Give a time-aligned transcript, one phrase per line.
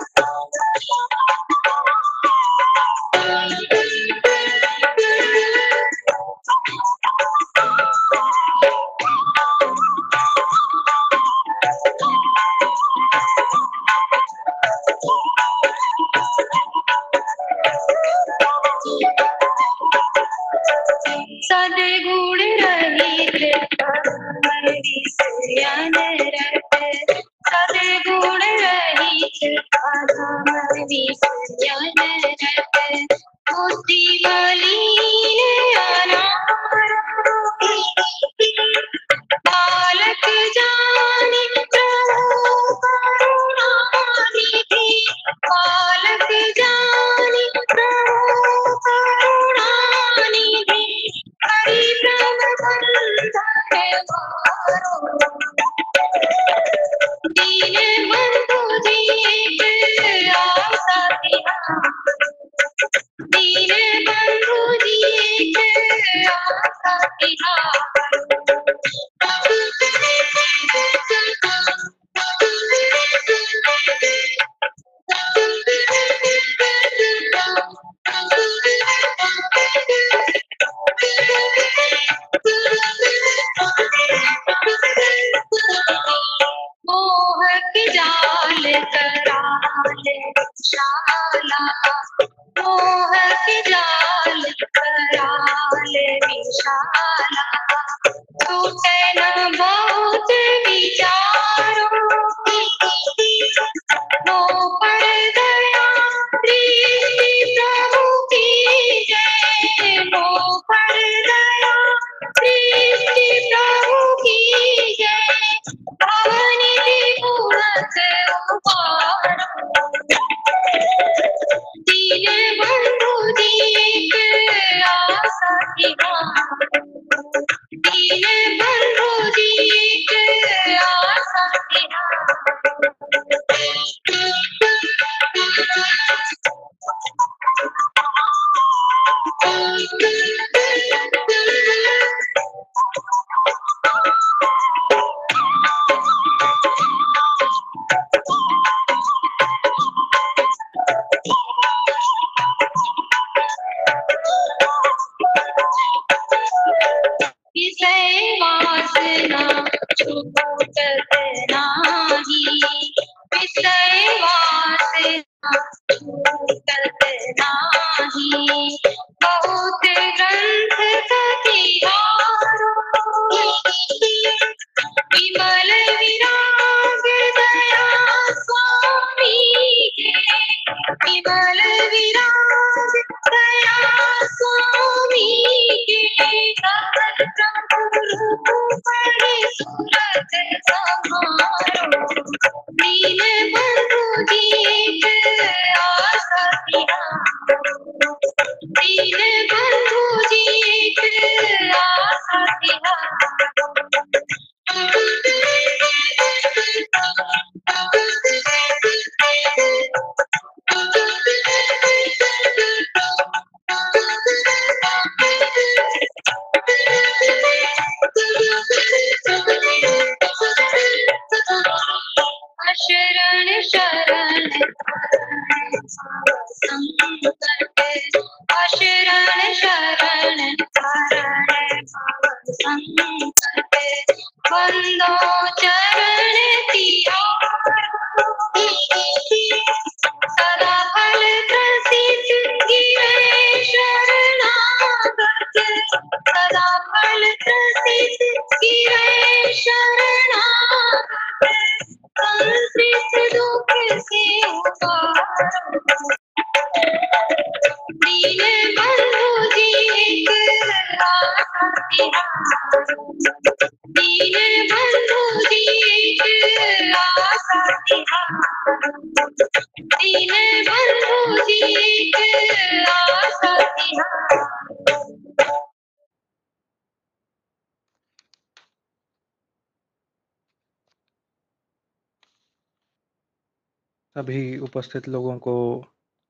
[284.76, 285.80] उपस्थित लोगों को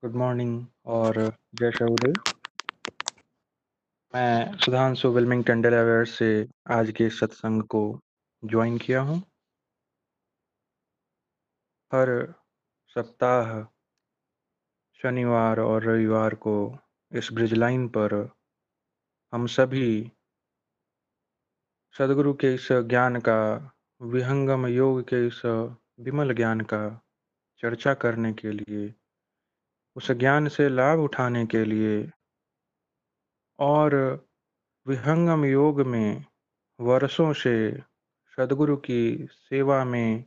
[0.04, 2.14] गुड मॉर्निंग और जय शहुदेव
[4.16, 8.00] मैं सुधांशु विल्मिंगटन डेलावेयर से आज के सत्संग को
[8.46, 9.18] ज्वाइन किया हूँ।
[11.94, 12.34] हर
[12.88, 13.64] सप्ताह
[15.02, 16.78] शनिवार और रविवार को
[17.12, 18.30] इस ब्रिज लाइन पर
[19.34, 20.12] हम सभी
[21.98, 23.72] सदगुरु के इस ज्ञान का,
[24.02, 25.42] विहंगम योग के इस
[26.00, 27.02] विमल ज्ञान का
[27.58, 28.94] चर्चा करने के लिए,
[29.96, 32.12] उस ज्ञान से लाभ उठाने के लिए
[33.60, 33.96] और
[34.88, 36.26] विहंगम योग में
[36.80, 37.82] वर्षों से
[38.38, 40.26] सदगुरु की सेवा में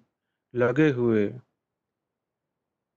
[0.54, 1.40] लगे हुए।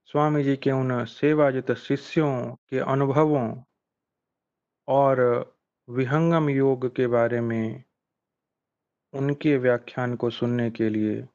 [0.04, 3.62] स्वामी जी के उन सेवाजित शिष्यों के अनुभवों
[4.88, 5.20] और
[5.88, 7.84] विहंगम योग के बारे में
[9.12, 11.28] उनके व्याख्यान को सुनने के लिए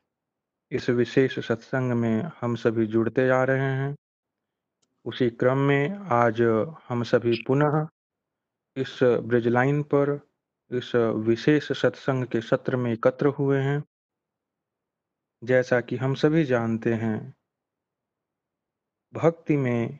[0.72, 3.96] इस विशेष सत्संग में हम सभी जुड़ते जा रहे हैं।
[5.06, 6.42] उसी क्रम में आज
[6.88, 7.88] हम सभी पुनः
[8.75, 10.12] इस ब्रिज लाइन पर
[10.72, 10.92] इस
[11.28, 13.84] विशेष सत्संग के सत्र में एकत्र हुए हैं।
[15.44, 17.34] जैसा कि हम सभी जानते हैं,
[19.14, 20.00] भक्ति में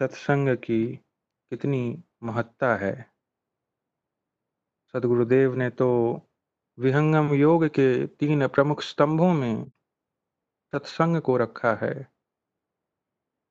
[0.00, 2.94] सत्संग की कितनी महत्ता है।
[4.94, 5.90] सदगुरुदेव ने तो
[6.78, 9.70] विहंगम योग के तीन प्रमुख स्तंभों में
[10.74, 12.08] सत्संग को रखा है।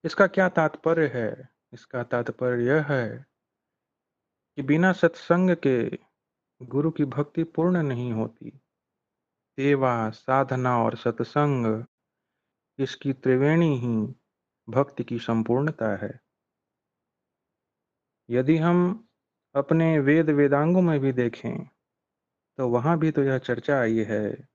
[0.04, 1.50] इसका क्या तात्पर्य है?
[1.74, 3.26] इसका तात्पर्य यह है
[4.58, 6.00] कि बिना सत्संग के
[6.62, 8.50] गुरु की भक्ति पूर्ण नहीं होती।
[9.58, 11.86] सेवा, साधना और सत्संग
[12.80, 14.16] इसकी त्रिवेणी ही
[14.70, 16.20] भक्ति की संपूर्णता है।
[18.30, 19.08] यदि हम
[19.56, 21.66] अपने वेद वेदांगों में भी देखें
[22.58, 24.50] तो वहाँ भी तो यह चर्चा आई है।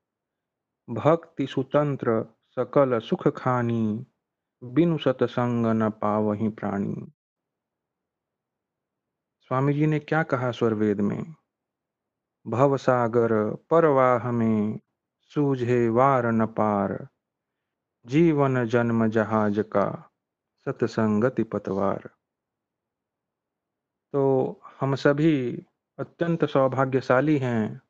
[0.89, 4.05] भक्ति सुतंत्र सकल सुख खानी,
[4.63, 7.11] बिनु सतसंग न पावही प्राणी।
[9.39, 11.35] स्वामी जी ने क्या कहा स्वरवेद में?
[12.47, 14.79] भव सागर, परवाह में
[15.21, 17.07] सूझे वार न पार,
[18.05, 20.11] जीवन जन्म जहाज़ का
[20.65, 22.09] सतसंगति पतवार
[24.13, 25.65] तो हम सभी
[25.99, 27.81] अत्यंत सौभाग्यशाली हैं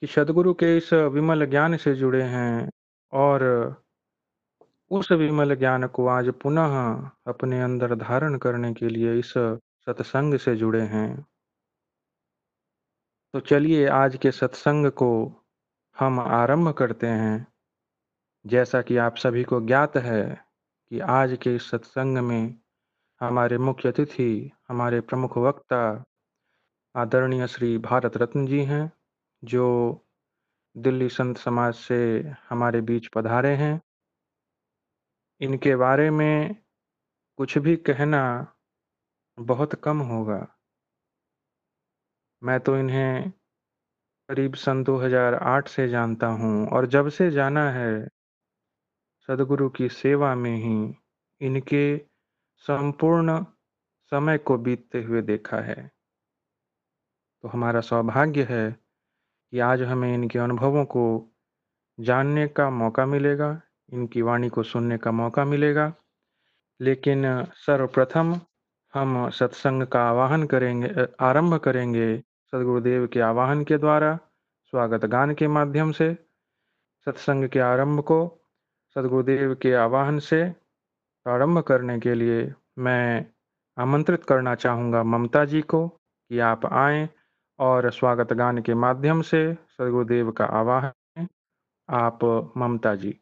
[0.00, 2.70] कि सदगुरु के इस विमल ज्ञान से जुड़े हैं।
[3.12, 3.42] और
[4.90, 6.92] उस विमल ज्ञान को आज पुनः
[7.26, 9.34] अपने अंदर धारण करने के लिए इस
[9.86, 11.26] सत्संग से जुड़े हैं।
[13.32, 15.32] तो चलिए आज के सत्संग को
[15.98, 17.46] हम आरंभ करते हैं।
[18.46, 20.44] जैसा कि आप सभी को ज्ञात है
[20.90, 22.60] कि आज के इस सत्संग में
[23.20, 26.04] हमारे मुख्य अतिथि, हमारे प्रमुख वक्ता
[26.96, 28.92] आदरणीय श्री भारत रत्न जी हैं,
[29.44, 29.66] जो
[30.76, 33.80] दिल्ली संत समाज से हमारे बीच पधारे हैं।
[35.40, 36.56] इनके बारे में
[37.36, 38.54] कुछ भी कहना
[39.38, 40.56] बहुत कम होगा।
[42.42, 43.30] मैं तो इन्हें
[44.28, 48.08] करीब सन 2008 से जानता हूँ और जब से जाना है,
[49.28, 50.94] सदगुरु की सेवा में ही
[51.40, 51.98] इनके
[52.56, 53.44] संपूर्ण
[54.12, 55.90] समय को बीतते हुए देखा है।
[57.42, 58.89] तो हमारा सौभाग्य है
[59.52, 61.04] कि आज हमें इनके अनुभवों को
[61.98, 63.60] जानने का मौका मिलेगा,
[63.92, 65.92] इनकी वाणी को सुनने का मौका मिलेगा।
[66.80, 67.24] लेकिन
[67.56, 68.40] सर्वप्रथम
[68.94, 72.16] हम सत्संग का आवाहन करेंगे आरंभ करेंगे
[72.52, 74.18] सदगुरुदेव के आवाहन के द्वारा,
[74.72, 76.12] स्वागत गान के माध्यम से।
[77.06, 78.20] सत्संग के आरंभ को
[78.96, 80.42] सदगुरुदेव के आवाहन से
[81.26, 83.26] प्रारंभ करने के लिए मैं
[83.78, 87.08] आमंत्रित करना चाहूँगा ममता जी को कि आप आएँ
[87.60, 91.26] और स्वागत गान के माध्यम से सदगुरुदेव का आवाहन,
[91.88, 92.18] आप
[92.56, 93.20] ममता जी।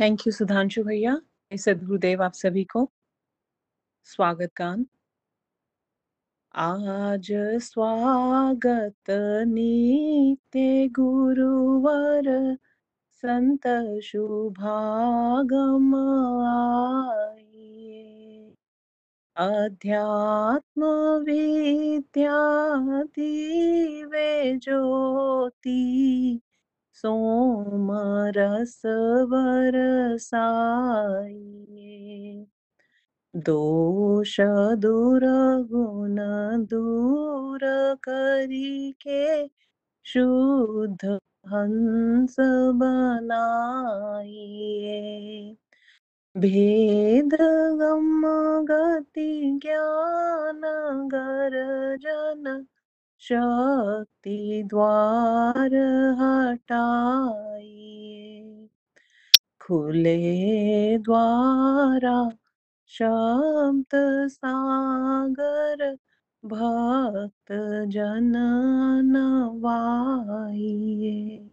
[0.00, 1.20] थैंक यू सुधांशु भैया।
[1.52, 2.90] सदगुरुदेव, आप सभी को
[4.04, 4.86] स्वागत गान।
[6.54, 7.28] आज
[7.62, 9.10] स्वागत
[9.46, 12.56] नीते गुरुवर
[13.12, 13.66] संत
[14.04, 15.94] शुभागम
[17.14, 17.45] आइए
[19.36, 20.86] अध्यात्म
[21.24, 22.36] विद्या
[23.16, 25.72] दिवे ज्योति
[27.02, 27.90] सोम
[28.36, 28.80] रस
[29.32, 30.06] बरसाइए
[33.34, 34.36] दोष
[34.84, 35.26] दूर
[35.72, 36.16] गुण
[36.72, 37.60] दूर
[38.08, 39.46] करी के
[40.06, 41.18] शुद्ध
[41.52, 42.36] हंस
[42.82, 43.26] बनाइए
[46.38, 47.36] भेद
[47.80, 48.22] गम
[48.64, 50.60] गति ज्ञान
[51.08, 52.66] गर्जन
[53.18, 55.74] शक्ति द्वार
[56.20, 58.68] हटाइए।
[59.62, 62.30] खुले द्वारा
[62.86, 65.96] शब्द सागर
[66.44, 68.32] भक्त जन
[69.04, 71.50] नवाइए।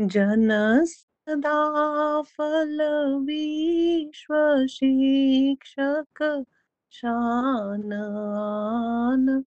[0.00, 0.84] जन
[1.28, 2.78] सदा फल
[3.16, 6.44] विश्व शिक्षक
[6.90, 9.44] शान आन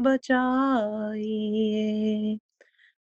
[0.00, 2.38] बचाइए।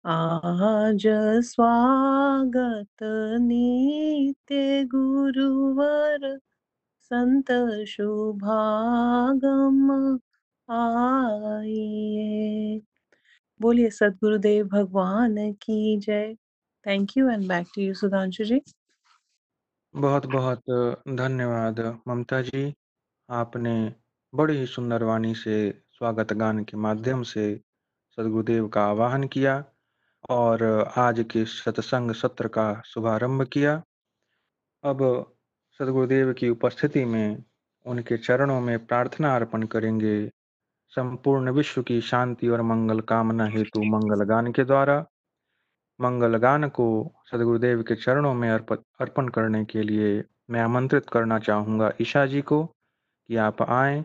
[0.06, 1.02] आज
[1.42, 3.02] स्वागत
[3.40, 6.38] नित्य गुरुवर
[7.00, 7.52] संत
[7.88, 9.90] शुभागम
[10.70, 12.80] आइए।
[13.60, 16.36] बोलिए, सदगुरुदेव भगवान की जय।
[16.86, 18.60] Thank you and back to you Sudhanshu ji
[19.94, 20.62] बहुत बहुत
[21.08, 22.74] धन्यवाद, ममता जी।
[23.28, 23.72] आपने
[24.32, 27.44] बड़ी ही सुंदर वाणी से, स्वागत गान के माध्यम से
[28.18, 29.64] सदगुरुदेव का आवाहन किया
[30.30, 30.62] और
[30.98, 33.82] आज के सत्संग सत्र का शुभारंभ किया।
[34.84, 35.02] अब
[35.80, 37.44] सदगुरुदेव की उपस्थिति में
[37.86, 40.28] उनके चरणों में प्रार्थना अर्पण करेंगे।
[40.92, 45.04] संपूर्ण विश्व की शांति और मंगल कामना हेतु मंगल गान के द्वारा।
[46.00, 46.86] मंगल गान को
[47.30, 52.64] सदगुरुदेव के चरणों में अर्पण करने के लिए मैं आमंत्रित करना चाहूँगा ईशा जी को
[52.64, 54.04] कि आप आए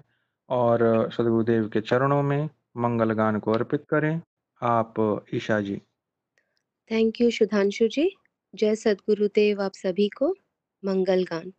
[0.50, 4.22] और सदगुरुदेव के चरणों में मंगल गान को अर्पित करें।
[4.62, 4.94] आप
[5.34, 5.82] ईशा जी
[6.92, 8.10] थैंक यू सुधांशु जी
[8.56, 10.34] जय सदगुरुदेव आप सभी को।
[10.84, 11.52] मंगल गान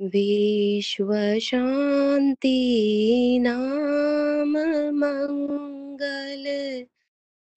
[0.00, 2.58] विश्व शांति
[3.42, 4.52] नाम
[4.96, 6.44] मंगल।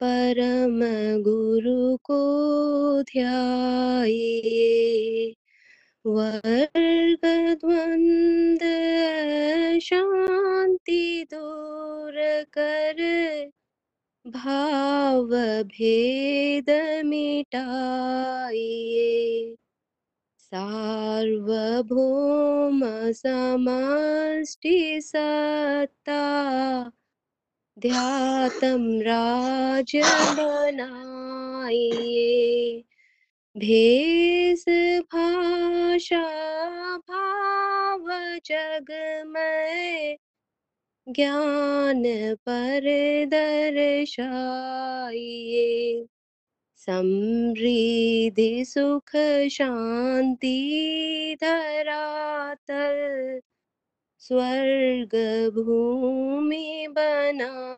[0.04, 0.80] परम
[1.24, 4.56] गुरु को ध्याये।
[6.06, 7.26] वर्ग
[7.62, 8.60] द्वंद
[9.80, 12.14] शांति दूर
[12.58, 13.02] कर
[14.28, 15.28] भाव
[15.64, 16.70] भेद
[17.06, 19.56] मिटाइए।
[20.40, 26.22] सार्वभौम समष्टि सत्ता
[27.82, 29.92] ध्यातम राज
[30.40, 32.84] बनाइए।
[33.58, 34.66] भेष
[35.02, 38.08] भाषा भाव
[38.46, 40.18] जगमय।
[41.10, 42.82] ज्ञान पर
[43.26, 46.06] दर्शाइए
[46.76, 49.12] समृद्धि सुख
[49.52, 53.40] शांति धरातल।
[54.30, 55.16] स्वर्ग
[55.54, 57.78] भूमि बना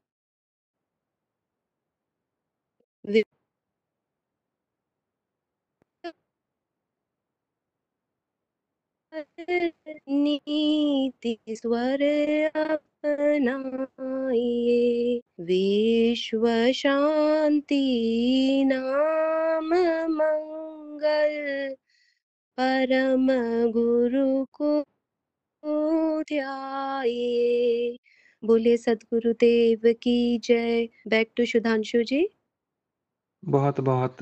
[10.10, 12.02] नीति स्वर
[12.56, 19.74] अपनाइए। विश्व शांति नाम
[20.14, 21.76] मंगल।
[22.60, 23.28] परम
[23.72, 24.86] गुरु को
[26.24, 27.98] ध्याये
[28.44, 32.28] बोले सदगुरुदेव की जय। Back to Sudhanshu ji.
[33.44, 34.18] बहुत बहुत,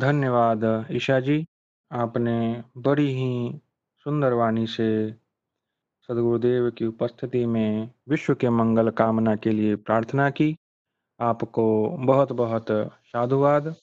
[0.00, 1.44] धन्यवाद ईशा जी।
[1.90, 2.32] आपने
[2.78, 3.58] बड़ी ही
[4.06, 4.88] सुंदर वाणी से
[6.08, 10.54] सदगुरुदेव की उपस्थिति में विश्व के मंगल कामना के लिए प्रार्थना की।
[11.20, 11.66] आपको
[12.06, 12.66] बहुत बहुत
[13.06, 13.74] साधुवाद।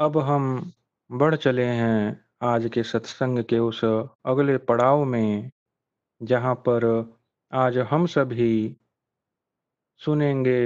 [0.00, 0.44] अब हम
[1.10, 5.50] बढ़ चले हैं आज के सत्संग के उस अगले पड़ाव में,
[6.20, 6.84] जहाँ पर
[7.52, 8.76] आज हम सभी
[10.00, 10.60] सुनेंगे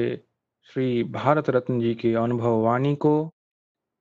[0.68, 3.30] श्री भारत रत्न जी के अनुभव वाणी को,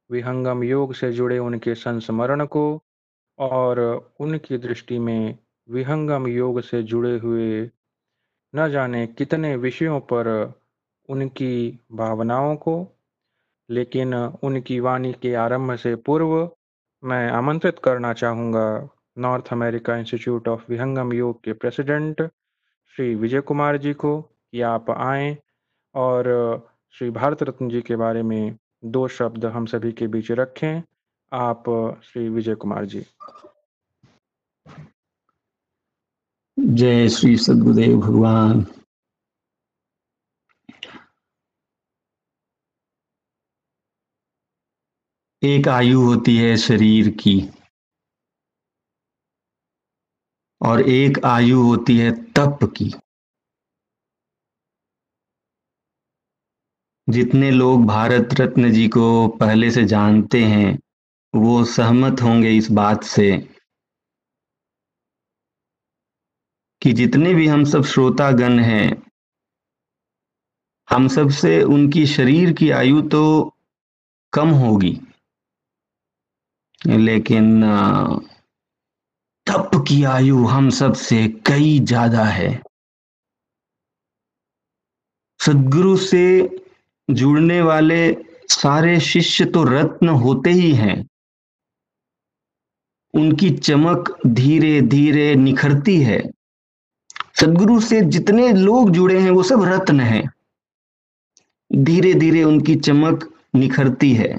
[0.09, 2.65] विहंगम योग से जुड़े उनके संस्मरण को
[3.39, 3.79] और
[4.19, 5.37] उनकी दृष्टि में
[5.69, 7.69] विहंगम योग से जुड़े हुए
[8.53, 10.27] न जाने कितने विषयों पर
[11.09, 12.75] उनकी भावनाओं को,
[13.69, 16.49] लेकिन उनकी वाणी के आरंभ से पूर्व
[17.03, 22.21] मैं आमंत्रित करना चाहूँगा North America Institute of Vihangam Yoga के प्रेसिडेंट
[22.95, 25.37] श्री विजय कुमार जी को कि आप आए
[25.95, 26.23] और
[26.91, 30.81] श्री भारत रत्न जी के बारे में दो शब्द हम सभी के बीच रखें।
[31.33, 31.63] आप
[32.03, 33.05] श्री विजय कुमार जी।
[36.59, 38.65] जय श्री सदगुरुदेव भगवान।
[45.43, 47.49] एक आयु होती है शरीर की,
[50.61, 52.89] और एक आयु होती है तप की।
[57.07, 60.79] जितने लोग भारत रत्न जी को पहले से जानते हैं,
[61.33, 63.31] वो सहमत होंगे इस बात से
[66.81, 69.03] कि जितने भी हम सब श्रोतागण हैं,
[70.89, 73.23] हम सबसे उनकी शरीर की आयु तो
[74.33, 74.99] कम होगी।
[76.87, 77.61] लेकिन
[79.47, 82.61] तप की आयु हम सबसे कई ज़्यादा है।
[85.39, 86.49] सदगुरु से
[87.09, 88.17] जुड़ने वाले
[88.49, 91.05] सारे शिष्य तो रत्न होते ही हैं।
[93.13, 96.21] उनकी चमक धीरे धीरे निखरती है।
[97.41, 100.23] सदगुरु से जितने लोग जुड़े हैं, वो सब रत्न हैं।
[101.71, 104.37] धीरे धीरे उनकी चमक निखरती है।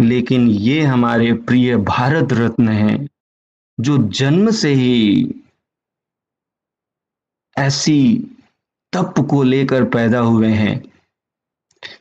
[0.00, 3.08] लेकिन ये हमारे प्रिय भारत रत्न हैं,
[3.80, 5.34] जो जन्म से ही
[7.58, 8.16] ऐसी
[8.92, 10.92] तप को लेकर पैदा हुए हैं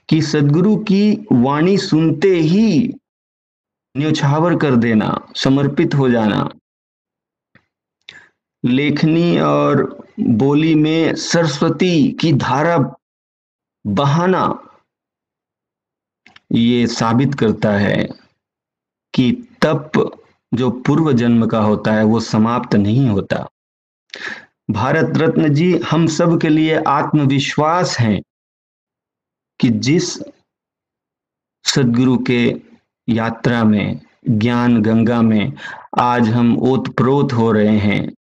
[0.10, 2.94] कि सदगुरु की वाणी सुनते ही
[3.98, 6.50] न्यौछावर कर देना, समर्पित हो जाना।
[8.66, 12.96] लेखनी और बोली में सरस्वती की धारा
[13.88, 14.66] बहाना
[16.52, 18.10] ये साबित करता है
[19.14, 19.92] कि तप
[20.54, 23.48] जो पूर्व जन्म का होता है, वो समाप्त नहीं होता।
[24.72, 28.22] भारत रत्न जी, हम सब के लिए आत्मविश्वास हैं
[29.60, 30.20] कि जिस
[31.64, 32.62] सदगुरु के
[33.10, 35.54] यात्रा में, ज्ञान गंगा में
[36.00, 38.14] आज हम ओतप्रोत हो रहे हैं,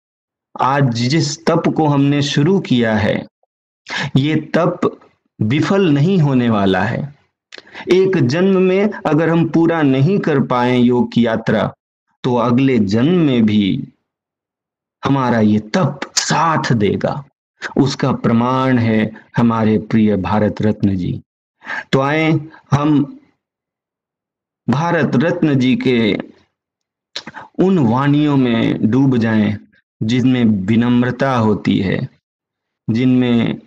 [0.60, 3.26] आज जिस तप को हमने शुरू किया है,
[4.16, 5.00] ये तप
[5.42, 7.17] विफल नहीं होने वाला है।
[7.92, 11.72] एक जन्म में अगर हम पूरा नहीं कर पाए योग की यात्रा
[12.24, 13.88] तो अगले जन्म में भी
[15.04, 17.24] हमारा ये तप साथ देगा।
[17.78, 21.20] उसका प्रमाण है हमारे प्रिय भारत रत्न जी।
[21.92, 22.32] तो आए
[22.72, 23.20] हम
[24.68, 26.18] भारत रत्न जी के
[27.60, 29.58] उन वाणियों में डूब जाएँ,
[30.02, 32.08] जिनमें विनम्रता होती है,
[32.88, 33.62] जिनमें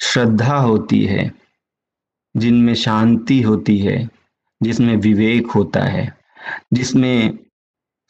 [0.00, 1.30] श्रद्धा होती है।
[2.36, 4.08] जिनमें शांति होती है,
[4.62, 6.16] जिसमें विवेक होता है,
[6.72, 7.38] जिसमें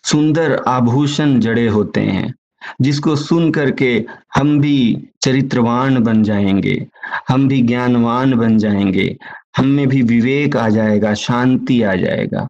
[0.05, 2.35] सुंदर आभूषण जड़े होते हैं,
[2.81, 6.87] जिसको सुन करके हम भी चरित्रवान बन जाएँगे,
[7.29, 9.17] हम भी ज्ञानवान बन जाएँगे,
[9.57, 12.47] हम में भी विवेक आ जाएगा, शांति आ जाएगा।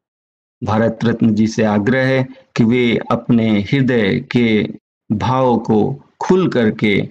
[0.64, 4.68] भारत रत्न जी से आग्रह है कि वे अपने हृदय के
[5.12, 7.09] भाव को खुल करके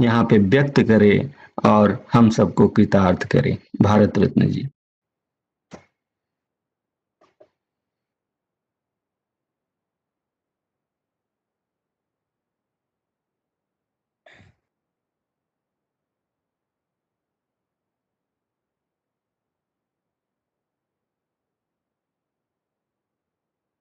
[0.00, 1.30] यहाँ पे व्यक्त करें
[1.64, 4.66] और हम सबको कृतार्थ करें। भारत रत्न जी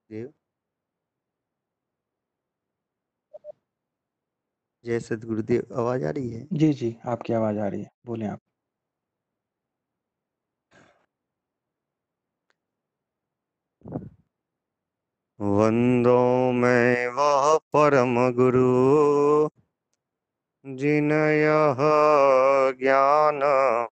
[0.09, 0.31] देव
[4.89, 6.47] जय सदगुरुदेव आवाज़ आ रही है?
[6.53, 8.39] जी जी आपकी आवाज़ आ रही है। बोले आप।
[15.41, 19.49] वंदो मैं वह परम गुरु
[20.65, 21.77] जिन यह
[22.79, 23.39] ज्ञान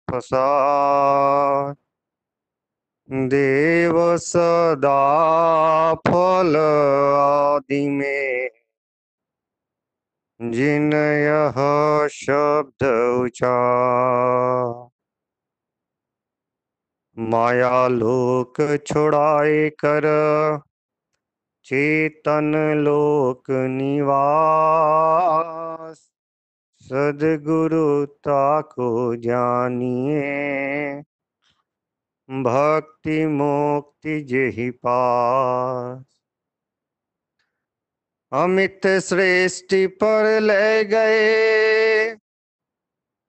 [0.06, 1.76] प्रसाद
[3.10, 6.56] देव सदा फल
[7.18, 8.50] आदि में
[10.50, 11.54] जिन यह
[12.08, 12.84] शब्द
[13.22, 14.88] उचार
[17.18, 20.02] माया लोक छुड़ाए कर,
[21.64, 26.10] चेतन लोक निवास।
[26.80, 31.02] सदगुरुता को जानिए,
[32.30, 36.13] भक्ति मुक्ति जही पास।
[38.42, 42.16] अमित श्रेष्ठि पर ले गए।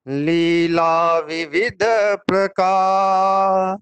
[0.08, 1.78] लीला विविध
[2.28, 3.78] प्रकार।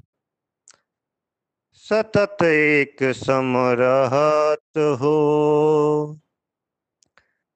[1.74, 6.20] सतत एक समरहत हो।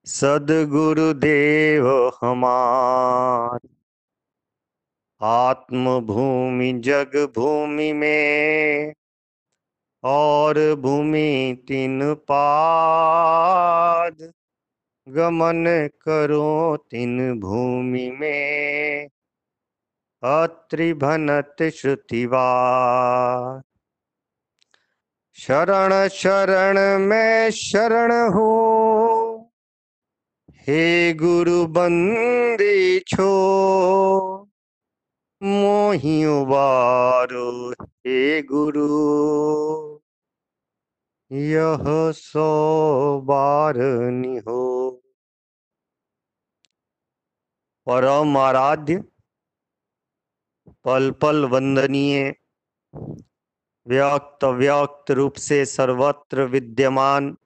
[0.05, 3.59] सदगुरुदेव हमार।
[5.21, 8.93] आत्म भूमि जग भूमि में
[10.07, 14.33] और भूमि तीन पाद,
[15.09, 19.07] गमन करो तीन भूमि में।
[20.23, 23.61] अत्रिभनत श्रुतिवार
[25.33, 29.51] शरण शरण में शरण हो।
[30.51, 34.47] हे गुरु बंदी छो।
[35.43, 39.96] मोहि उबारो हे गुरु।
[41.31, 43.77] यह सो बार
[44.11, 44.91] निहो
[47.87, 49.03] परम आराध्य
[50.85, 52.33] पल पल वंदनीय,
[53.87, 57.37] व्यक्त व्यक्त रूप से सर्वत्र विद्यमान,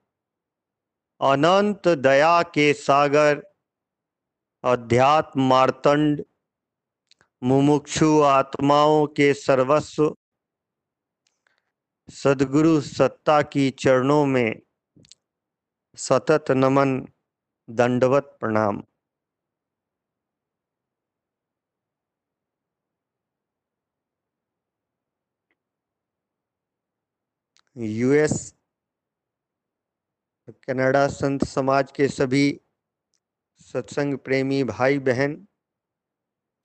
[1.21, 3.43] अनंत दया के सागर
[4.63, 6.23] अध्यात्म मार्तंड
[7.41, 10.15] मुमुक्षु आत्माओं के सर्वस्व
[12.09, 14.61] सदगुरु सत्ता की चरणों में
[15.95, 17.07] सतत नमन,
[17.69, 18.83] दंडवत प्रणाम।
[27.77, 28.55] यूएस,
[30.67, 32.61] कनाडा संत समाज के सभी
[33.61, 35.47] सत्संग प्रेमी भाई बहन,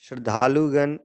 [0.00, 0.98] श्रद्धालुगण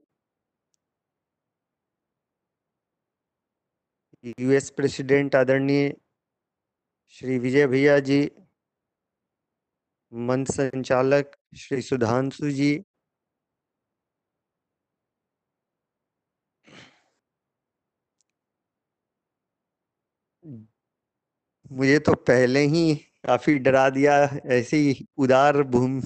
[4.24, 5.92] यूएस प्रेसिडेंट आदरणीय
[7.10, 8.20] श्री विजय भैया जी,
[10.12, 12.72] मंच संचालक श्री सुधांशु जी,
[21.70, 22.94] मुझे तो पहले ही
[23.26, 24.14] काफ़ी डरा दिया
[24.52, 26.00] ऐसी उदार भूम,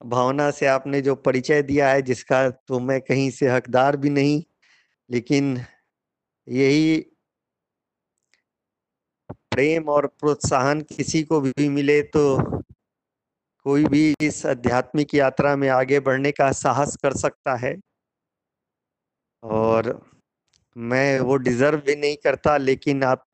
[0.00, 4.42] भावना से आपने जो परिचय दिया है, जिसका तो मैं कहीं से हकदार भी नहीं,
[5.10, 5.56] लेकिन
[6.48, 7.00] यही
[9.50, 12.22] प्रेम और प्रोत्साहन किसी को भी मिले तो
[13.66, 17.74] कोई भी इस आध्यात्मिक यात्रा में आगे बढ़ने का साहस कर सकता है।
[19.42, 20.08] और
[20.76, 23.24] मैं वो डिजर्व भी नहीं करता, लेकिन आप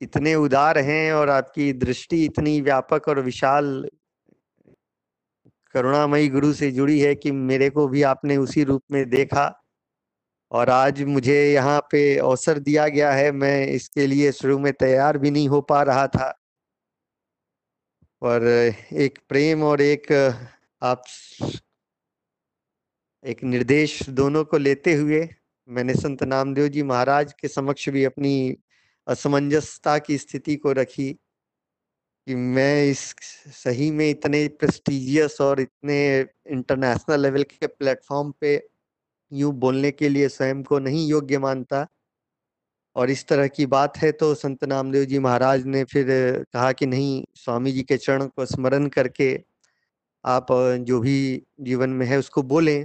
[0.00, 3.90] इतने उदार हैं और आपकी दृष्टि इतनी व्यापक और विशाल
[5.74, 9.61] करुणामयी गुरु से जुड़ी है कि मेरे को भी आपने उसी रूप में देखा।
[10.52, 15.18] और आज मुझे यहाँ पे अवसर दिया गया है, मैं इसके लिए शुरू में तैयार
[15.18, 16.30] भी नहीं हो पा रहा था।
[18.22, 18.42] पर
[18.92, 20.12] एक प्रेम और एक,
[20.82, 21.04] आप
[23.24, 25.28] एक निर्देश दोनों को लेते हुए
[25.68, 28.56] मैंने संत नामदेव जी महाराज के समक्ष भी अपनी
[29.06, 31.12] असमंजसता की स्थिति को रखी
[32.26, 33.14] कि मैं इस
[33.54, 35.98] सही में इतने प्रेस्टिजियस और इतने
[36.46, 38.71] इंटरनेशनल लेवल के प्लेटफॉर्म पे
[39.32, 41.86] यूँ बोलने के लिए स्वयं को नहीं योग्य मानता।
[42.96, 46.06] और इस तरह की बात है तो संत नामदेव जी महाराज ने फिर
[46.52, 49.34] कहा कि नहीं, स्वामी जी के चरण को स्मरण करके
[50.24, 50.46] आप
[50.80, 52.84] जो भी जीवन में है उसको बोलें।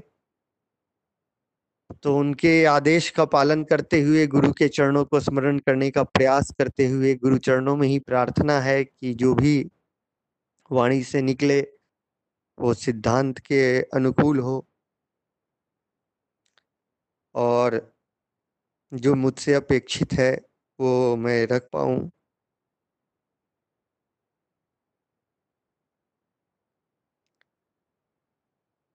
[2.03, 6.51] तो उनके आदेश का पालन करते हुए गुरु के चरणों को स्मरण करने का प्रयास
[6.59, 9.59] करते हुए गुरु चरणों में ही प्रार्थना है कि जो भी
[10.71, 11.59] वाणी से निकले,
[12.57, 14.65] वो सिद्धांत के अनुकूल हो।
[17.37, 17.79] और
[18.91, 20.31] जो मुझसे अपेक्षित है,
[20.79, 22.09] वो मैं रख पाऊँ।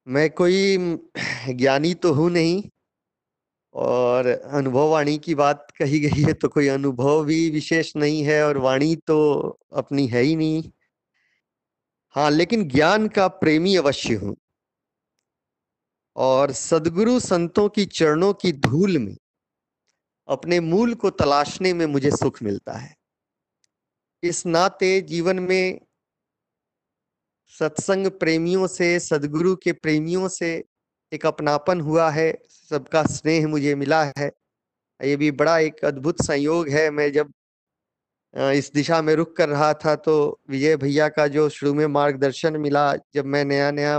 [0.07, 0.77] मैं कोई
[1.57, 2.63] ज्ञानी तो हूँ नहीं
[3.75, 8.43] और अनुभव वाणी की बात कही गई है तो कोई अनुभव भी विशेष नहीं है
[8.47, 9.19] और वाणी तो
[9.75, 10.63] अपनी है ही नहीं।
[12.15, 14.35] हाँ लेकिन ज्ञान का प्रेमी अवश्य हूँ।
[16.17, 19.17] और सदगुरु संतों की चरणों की धूल में,
[20.29, 22.95] अपने मूल को तलाशने में मुझे सुख मिलता है।
[24.23, 25.81] इस नाते जीवन में
[27.55, 30.53] सत्संग प्रेमियों से, सदगुरु के प्रेमियों से
[31.13, 32.33] एक अपनापन हुआ है,
[32.71, 34.31] सबका स्नेह मुझे मिला है।
[35.01, 37.33] ये भी बड़ा एक अद्भुत संयोग है, मैं जब
[38.35, 42.57] इस दिशा में रुक कर रहा था तो विजय भैया का जो शुरू में मार्गदर्शन
[42.57, 43.99] मिला, जब मैं नया नया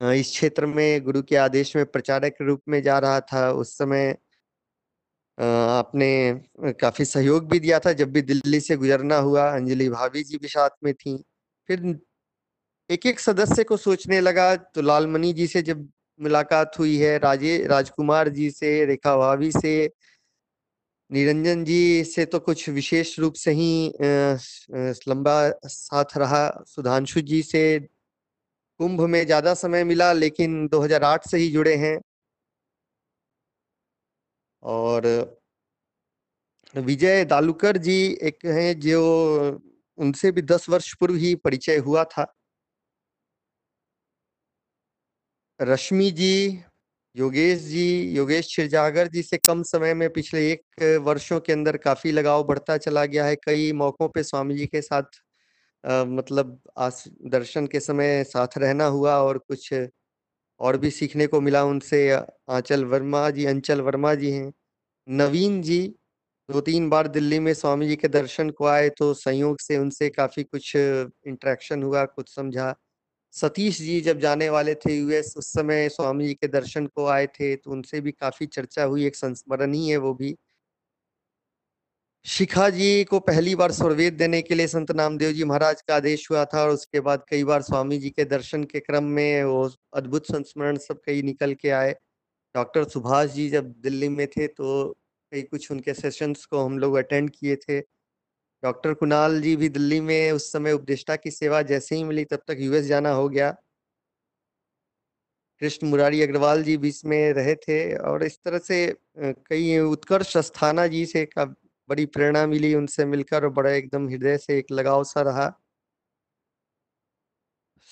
[0.00, 3.76] इस क्षेत्र में गुरु के आदेश में प्रचारक के रूप में जा रहा था, उस
[3.78, 4.16] समय
[5.38, 10.38] आपने काफ़ी सहयोग भी दिया था, जब भी दिल्ली से गुजरना हुआ, अंजलि भाभी जी
[10.38, 11.16] भी साथ में थी,
[11.68, 11.98] फिर
[12.90, 15.88] एक एक सदस्य को सोचने लगा तो लालमणि जी से जब
[16.20, 19.90] मुलाकात हुई है, राजे, राजकुमार जी से, रेखा भाभी से,
[21.10, 23.92] निरंजन जी से तो कुछ विशेष रूप से ही
[25.08, 27.62] लंबा साथ रहा, सुधांशु जी से
[28.80, 31.98] कुंभ में ज़्यादा समय मिला, लेकिन 2008 से ही जुड़े हैं।
[34.62, 35.06] और
[36.74, 39.60] विजय दालुकर जी एक हैं, जो
[39.98, 42.26] उनसे भी दस वर्ष पूर्व ही परिचय हुआ था।
[45.60, 46.58] रश्मि जी,
[47.16, 52.12] योगेश जी, योगेश क्षीरजागर जी से कम समय में पिछले एक वर्षों के अंदर काफ़ी
[52.12, 55.20] लगाव बढ़ता चला गया है। कई मौकों पे स्वामी जी के साथ
[55.84, 59.72] मतलब आस, दर्शन के समय साथ रहना हुआ और कुछ
[60.60, 64.52] और भी सीखने को मिला उनसे। आंचल वर्मा जी, अंचल वर्मा जी हैं।
[65.08, 65.80] नवीन जी
[66.48, 70.08] दो तीन बार दिल्ली में स्वामी जी के दर्शन को आए तो संयोग से उनसे
[70.10, 72.74] काफ़ी कुछ इंटरेक्शन हुआ, कुछ समझा।
[73.34, 77.26] सतीश जी जब जाने वाले थे यूएस उस समय स्वामी जी के दर्शन को आए
[77.28, 80.36] थे तो उनसे भी काफ़ी चर्चा हुई, एक संस्मरण ही है वो भी।
[82.24, 86.30] शिखा जी को पहली बार स्वर्वेद देने के लिए संत नामदेव जी महाराज का आदेश
[86.30, 89.62] हुआ था और उसके बाद कई बार स्वामी जी के दर्शन के क्रम में वो
[89.94, 91.92] अद्भुत संस्मरण सब कई निकल के आए।
[92.54, 94.88] डॉक्टर सुभाष जी जब दिल्ली में थे तो
[95.32, 100.00] कई कुछ उनके सेशंस को हम लोग अटेंड किए थे। डॉक्टर कुणाल जी भी दिल्ली
[100.00, 103.50] में उस समय उपदेष्टा की सेवा जैसे ही मिली तब तक यूएस जाना हो गया।
[105.62, 108.86] कृष्ण मुरारी अग्रवाल जी बीच में रहे थे और इस तरह से
[109.18, 111.44] कई उत्कर्ष अस्थाना जी से का
[111.90, 115.48] बड़ी प्रेरणा मिली उनसे मिलकर और बड़ा एकदम हृदय से एक लगाव सा रहा।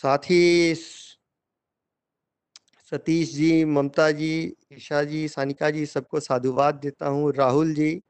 [0.00, 0.74] साथ ही
[2.92, 8.00] सतीश जी, ममता जी, ईशा जी, सानिका जी, सबको साधुवाद देता हूँ। राहुल जी,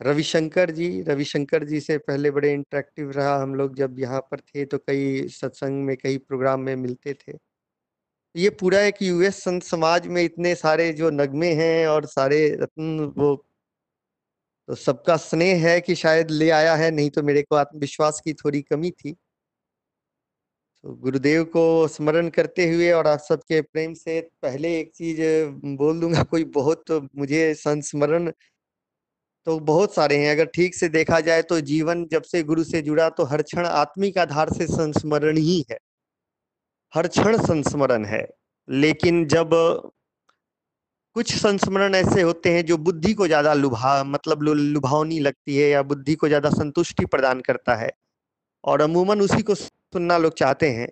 [0.00, 4.64] रविशंकर जी रविशंकर जी से पहले बड़े इंटरेक्टिव रहा हम लोग जब यहाँ पर थे
[4.64, 7.38] तो कई सत्संग में, कई प्रोग्राम में मिलते थे।
[8.34, 13.12] ये पूरा एक यूएस संत समाज में इतने सारे जो नगमे हैं और सारे रत्न
[13.18, 13.34] वो
[14.68, 18.32] तो सबका स्नेह है कि शायद ले आया है, नहीं तो मेरे को आत्मविश्वास की
[18.34, 19.14] थोड़ी कमी थी।
[20.84, 25.20] तो गुरुदेव को स्मरण करते हुए और आप सबके प्रेम से पहले एक चीज़
[25.76, 28.30] बोल दूँगा, कोई बहुत तो मुझे संस्मरण
[29.46, 32.82] तो बहुत सारे हैं। अगर ठीक से देखा जाए तो जीवन जब से गुरु से
[32.82, 35.78] जुड़ा तो हर क्षण आत्मिक आधार से संस्मरण ही है।
[36.92, 38.26] हर क्षण संस्मरण है।
[38.68, 39.50] लेकिन जब
[41.16, 45.82] कुछ संस्मरण ऐसे होते हैं जो बुद्धि को ज़्यादा लुभा मतलब लुभावनी लगती है या
[45.84, 47.90] बुद्धि को ज़्यादा संतुष्टि प्रदान करता है।
[48.64, 50.88] और अमूमन उसी को सुनना लोग चाहते हैं।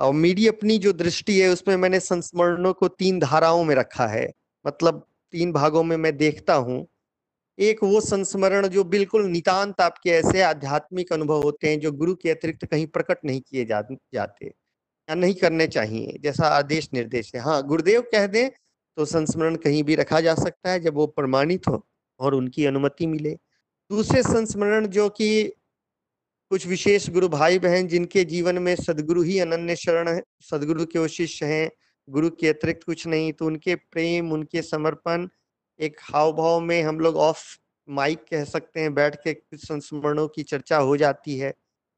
[0.00, 4.28] और मेरी अपनी जो दृष्टि है, उसमें मैंने संस्मरणों को तीन धाराओं में रखा है।
[4.64, 6.86] मतलब तीन भागों में मैं देखता हूँ।
[7.58, 12.30] एक वो संस्मरण जो बिल्कुल नितांत आपके ऐसे आध्यात्मिक अनुभव होते हैं, जो गुरु के
[12.30, 14.46] अतिरिक्त कहीं प्रकट नहीं किए जाते।
[15.08, 18.48] या नहीं करने चाहिए, जैसा आदेश निर्देश है। हाँ गुरुदेव कह दें
[18.98, 21.86] तो संस्मरण कहीं भी रखा जा सकता है जब वो प्रमाणित हो
[22.20, 23.30] और उनकी अनुमति मिले।
[23.90, 25.44] दूसरे संस्मरण जो कि
[26.50, 30.98] कुछ विशेष गुरु भाई बहन जिनके जीवन में सदगुरु ही अनन्य शरण है, सदगुरु के
[30.98, 31.70] वो शिष्य हैं,
[32.08, 35.28] गुरु के अतिरिक्त कुछ नहीं तो उनके प्रेम, उनके समर्पण,
[35.80, 37.44] एक हाव भाव में हम लोग ऑफ़
[37.88, 41.54] माइक कह सकते हैं, बैठ के कुछ संस्मरणों की चर्चा हो जाती है।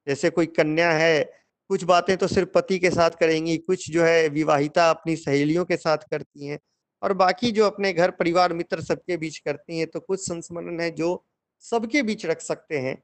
[0.06, 1.22] जैसे कोई कन्या है,
[1.68, 5.76] कुछ बातें तो सिर्फ़ पति के साथ करेंगी, कुछ जो है विवाहिता अपनी सहेलियों के
[5.76, 6.58] साथ करती हैं
[7.02, 10.90] और बाकी जो अपने घर परिवार मित्र सबके बीच करती हैं तो कुछ संस्मरण है
[10.90, 11.24] जो
[11.64, 12.96] सबके बीच रख सकते हैं।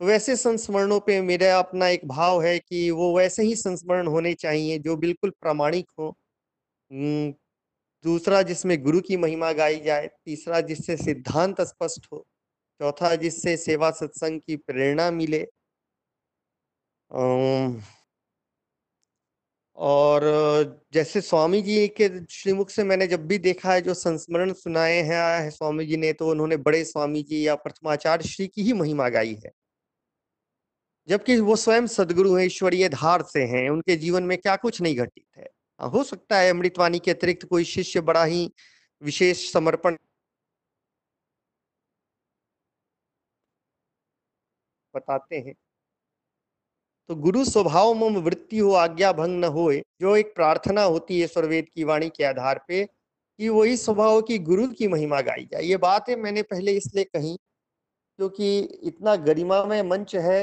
[0.00, 4.34] तो वैसे संस्मरणों पे मेरा अपना एक भाव है कि वो वैसे ही संस्मरण होने
[4.34, 6.16] चाहिए, जो बिल्कुल प्रामाणिक हो।
[8.04, 12.24] दूसरा जिसमें गुरु की महिमा गाई जाए, तीसरा जिससे सिद्धांत स्पष्ट हो,
[12.80, 15.46] चौथा जिससे सेवा सत्संग की प्रेरणा मिले।
[19.78, 20.22] और
[20.92, 25.50] जैसे स्वामी जी के श्रीमुख से मैंने जब भी देखा है जो संस्मरण सुनाए हैं
[25.50, 29.34] स्वामी जी ने तो उन्होंने बड़े स्वामी जी या प्रथमाचार्य श्री की ही महिमा गाई
[29.44, 29.50] है।
[31.08, 34.96] जबकि वो स्वयं सदगुरु हैं ईश्वरीय धार से हैं उनके जीवन में क्या कुछ नहीं
[34.96, 35.44] घटित है।
[35.80, 38.50] हाँ, हो सकता है अमृतवाणी के अतिरिक्त कोई शिष्य बड़ा ही
[39.02, 39.96] विशेष समर्पण
[44.94, 45.54] बताते हैं।
[47.10, 51.26] तो गुरु स्वभाव मम वृत्ति हो, आज्ञा भंग न होए, जो एक प्रार्थना होती है
[51.26, 55.62] सर्वेद की वाणी के आधार पे, कि वही स्वभाव की गुरु की महिमा गाई जाए।
[55.62, 57.34] ये बात है मैंने पहले इसलिए कही,
[58.18, 60.40] क्योंकि इतना गरिमामय मंच है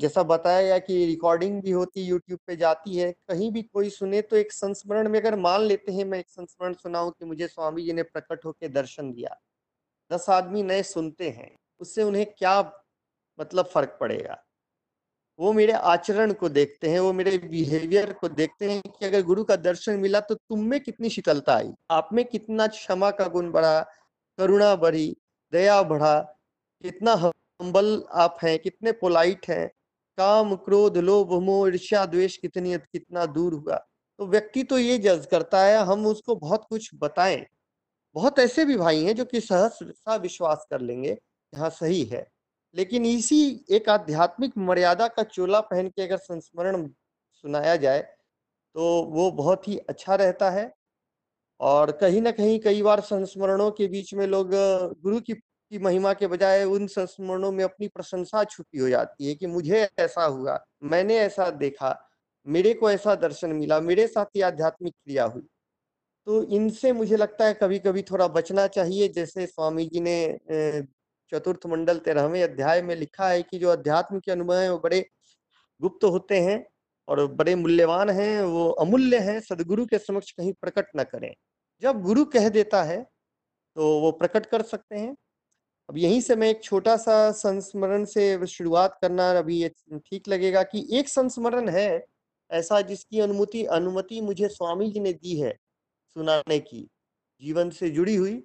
[0.00, 3.90] जैसा बताया गया कि रिकॉर्डिंग भी होती है यूट्यूब पे जाती है, कहीं भी कोई
[3.90, 7.46] सुने तो एक संस्मरण में अगर मान लेते हैं, मैं एक संस्मरण सुनाऊं कि मुझे
[7.48, 9.36] स्वामी जी ने प्रकट होकर दर्शन दिया।
[10.10, 12.60] दस आदमी नए सुनते हैं, उससे उन्हें क्या
[13.38, 14.42] मतलब फ़र्क पड़ेगा?
[15.38, 19.44] वो मेरे आचरण को देखते हैं, वो मेरे बिहेवियर को देखते हैं कि अगर गुरु
[19.44, 23.50] का दर्शन मिला तो तुम में कितनी शीतलता आई, आप में कितना क्षमा का गुण
[23.52, 23.80] बढ़ा,
[24.38, 25.16] करुणा बढ़ी,
[25.52, 26.18] दया बढ़ा,
[26.84, 29.68] कितना हम्बल आप हैं, कितने पोलाइट हैं,
[30.18, 33.76] काम, क्रोध, लोभ, मोह, ईर्ष्या, द्वेष कितनी कितना दूर हुआ।
[34.18, 37.44] तो व्यक्ति तो ये जज करता है, हम उसको बहुत कुछ बताएँ।
[38.16, 41.16] बहुत ऐसे भी भाई हैं जो कि सहज सा विश्वास कर लेंगे
[41.52, 42.26] हाँ सही है।
[42.74, 46.86] लेकिन इसी एक आध्यात्मिक मर्यादा का चोला पहन के अगर संस्मरण
[47.34, 48.00] सुनाया जाए
[48.76, 50.72] तो वो बहुत ही अच्छा रहता है।
[51.60, 54.50] और कहीं ना कहीं कई बार संस्मरणों के बीच में लोग,
[55.02, 59.34] गुरु की की महिमा के बजाय उन संस्मरणों में अपनी प्रशंसा छुपी हो जाती है
[59.34, 61.96] कि मुझे ऐसा हुआ, मैंने ऐसा देखा,
[62.46, 65.42] मेरे को ऐसा दर्शन मिला, मेरे साथ ही आध्यात्मिक क्रिया हुई।
[66.26, 70.16] तो इनसे मुझे लगता है कभी कभी थोड़ा बचना चाहिए, जैसे स्वामी जी ने
[71.32, 75.04] चतुर्थ मंडल तेरहवें अध्याय में लिखा है कि जो अध्यात्म के अनुभव है, वो बड़े
[75.80, 76.64] गुप्त होते हैं
[77.08, 81.32] और बड़े मूल्यवान हैं, वो अमूल्य हैं, सदगुरु के समक्ष कहीं प्रकट न करें।
[81.82, 83.02] जब गुरु कह देता है
[83.76, 85.14] तो वो प्रकट कर सकते हैं।
[85.88, 89.68] अब यहीं से मैं एक छोटा सा संस्मरण से शुरुआत करना, अभी ये
[90.00, 92.06] ठीक लगेगा कि एक संस्मरण है
[92.50, 95.52] ऐसा जिसकी अनुमति अनुमति मुझे स्वामी जी ने दी है
[96.16, 96.88] सुनाने की,
[97.42, 98.42] जीवन से जुड़ी हुई।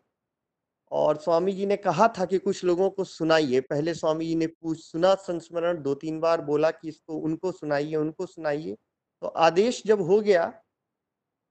[0.91, 4.47] और स्वामी जी ने कहा था कि कुछ लोगों को सुनाइए। पहले स्वामी जी ने
[4.47, 6.41] पूछ, सुना संस्मरण दो तीन बार?
[6.41, 8.75] बोला कि, इसको उनको सुनाइए उनको सुनाइए।
[9.21, 10.45] तो आदेश जब हो गया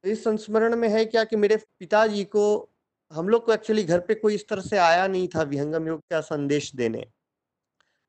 [0.05, 2.71] तो इस संस्मरण में है क्या कि मेरे पिताजी को,
[3.13, 6.01] हम लोग को एक्चुअली घर पे कोई इस तरह से आया नहीं था विहंगम योग
[6.11, 7.07] का संदेश देने।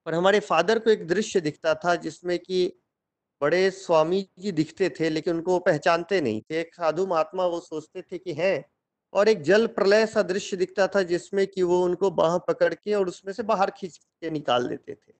[0.05, 2.73] पर हमारे फादर को एक दृश्य दिखता था जिसमें कि
[3.41, 8.01] बड़े स्वामी जी दिखते थे, लेकिन उनको पहचानते नहीं थे। एक साधु महात्मा वो सोचते
[8.01, 8.65] थे कि, हैं
[9.13, 12.93] और एक जल प्रलय सा दृश्य दिखता था जिसमें कि वो उनको बाह पकड़ के
[12.93, 15.13] और उसमें से बाहर खींच के निकाल देते थे।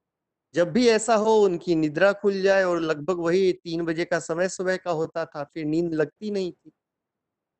[0.56, 4.49] जब भी ऐसा हो उनकी निद्रा खुल जाए और लगभग वही तीन बजे का समय
[4.49, 6.71] सुबह का होता था, फिर नींद लगती नहीं थी।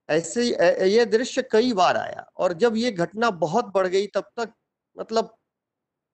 [0.10, 0.44] ऐसे
[0.88, 4.54] ये दृश्य कई बार आया और जब ये घटना बहुत बढ़ गई तब तक
[4.98, 5.36] मतलब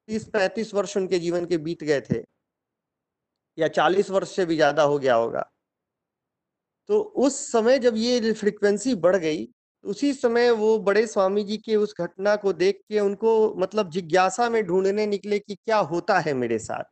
[0.08, 2.24] तीस पैंतीस वर्ष उनके जीवन के बीत गए थे।
[3.58, 5.50] या चालीस वर्ष से भी ज़्यादा हो गया होगा।
[6.90, 9.48] तो उस समय जब ये फ्रीक्वेंसी बढ़ गई
[9.88, 14.50] उसी समय वो बड़े स्वामी जी के उस घटना को देख के उनको मतलब जिज्ञासा
[14.50, 16.84] में ढूँढने निकले कि क्या होता है मेरे साथ।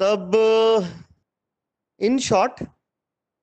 [0.00, 0.32] तब,
[2.00, 2.62] इन शॉर्ट,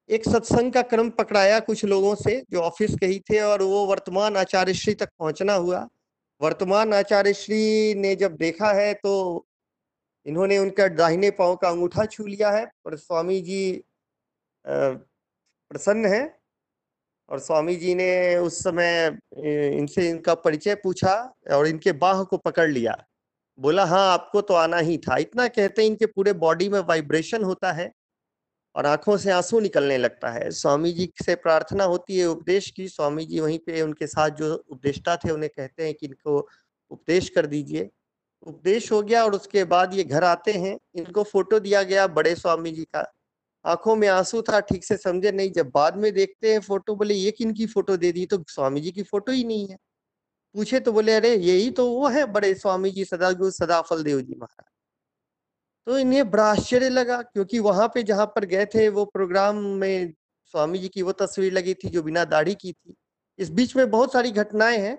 [0.10, 3.86] एक सत्संग का क्रम पकड़ाया कुछ लोगों से जो ऑफ़िस के ही थे और वो
[3.86, 5.88] वर्तमान आचार्य श्री तक पहुँचना हुआ।
[6.42, 9.14] वर्तमान आचार्य श्री ने जब देखा है तो
[10.26, 13.84] इन्होंने उनका दाहिने पाँव का अंगूठा छू लिया है और स्वामी जी
[14.66, 16.24] प्रसन्न है।
[17.30, 21.14] और स्वामी जी ने उस समय इनसे इनका परिचय पूछा
[21.54, 22.96] और इनके बाह को पकड़ लिया।
[23.60, 27.72] बोला हाँ आपको तो आना ही था। इतना कहते इनके पूरे बॉडी में वाइब्रेशन होता
[27.72, 27.92] है
[28.76, 32.88] और आँखों से आँसू निकलने लगता है। स्वामी जी से प्रार्थना होती है उपदेश की।
[32.88, 36.48] स्वामी जी वहीं पे उनके साथ जो उपदेष्टा थे, उन्हें कहते हैं कि इनको
[36.92, 37.90] उपदेश कर दीजिए।
[38.48, 42.36] उपदेश हो गया और उसके बाद ये घर आते हैं। इनको फ़ोटो दिया गया बड़े
[42.36, 43.02] स्वामी जी का।
[43.68, 47.14] आँखों में आँसू था, ठीक से समझे नहीं। जब बाद में देखते हैं फ़ोटो, बोले,
[47.14, 48.26] ये किन की फ़ोटो दे दी?
[48.26, 49.78] तो स्वामी जी की फ़ोटो ही नहीं है।
[50.56, 54.36] पूछे तो बोले, अरे, यही तो वो है बड़े स्वामी जी सदागुरु, सदाफल देव जी
[54.36, 54.72] महाराज।
[55.88, 60.14] तो इन्हें बड़ा आश्चर्य लगा, क्योंकि वहाँ पे जहाँ पर गए थे, वो प्रोग्राम में
[60.46, 62.96] स्वामी जी की वो तस्वीर लगी थी, जो बिना दाढ़ी की थी।
[63.40, 64.98] इस बीच में बहुत सारी घटनाएँ हैं।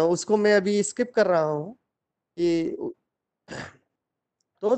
[0.00, 1.74] उसको मैं अभी स्किप कर रहा हूँ
[2.38, 2.76] कि
[4.62, 4.76] तो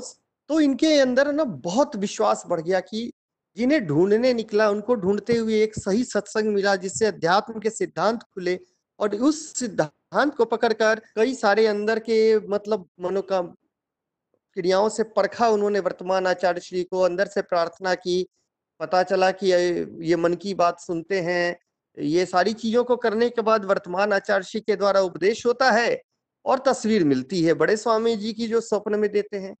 [0.49, 3.11] तो इनके अंदर ना बहुत विश्वास बढ़ गया कि
[3.57, 8.59] जिन्हें ढूँढने निकला, उनको ढूंढते हुए एक सही सत्संग मिला जिससे अध्यात्म के सिद्धांत खुले
[8.99, 13.47] और उस सिद्धांत को पकड़कर कई सारे अंदर के मतलब मनोकाम
[14.57, 18.25] क्रियाओं से परखा उन्होंने वर्तमान आचार्य श्री को, अंदर से प्रार्थना की,
[18.79, 19.51] पता चला कि
[20.09, 21.57] ये मन की बात सुनते हैं,
[21.97, 26.01] ये सारी चीज़ों को करने के बाद वर्तमान आचार्य श्री के द्वारा उपदेश होता है
[26.45, 29.55] और तस्वीर मिलती है। बड़े स्वामी जी की जो स्वप्न में देते हैं।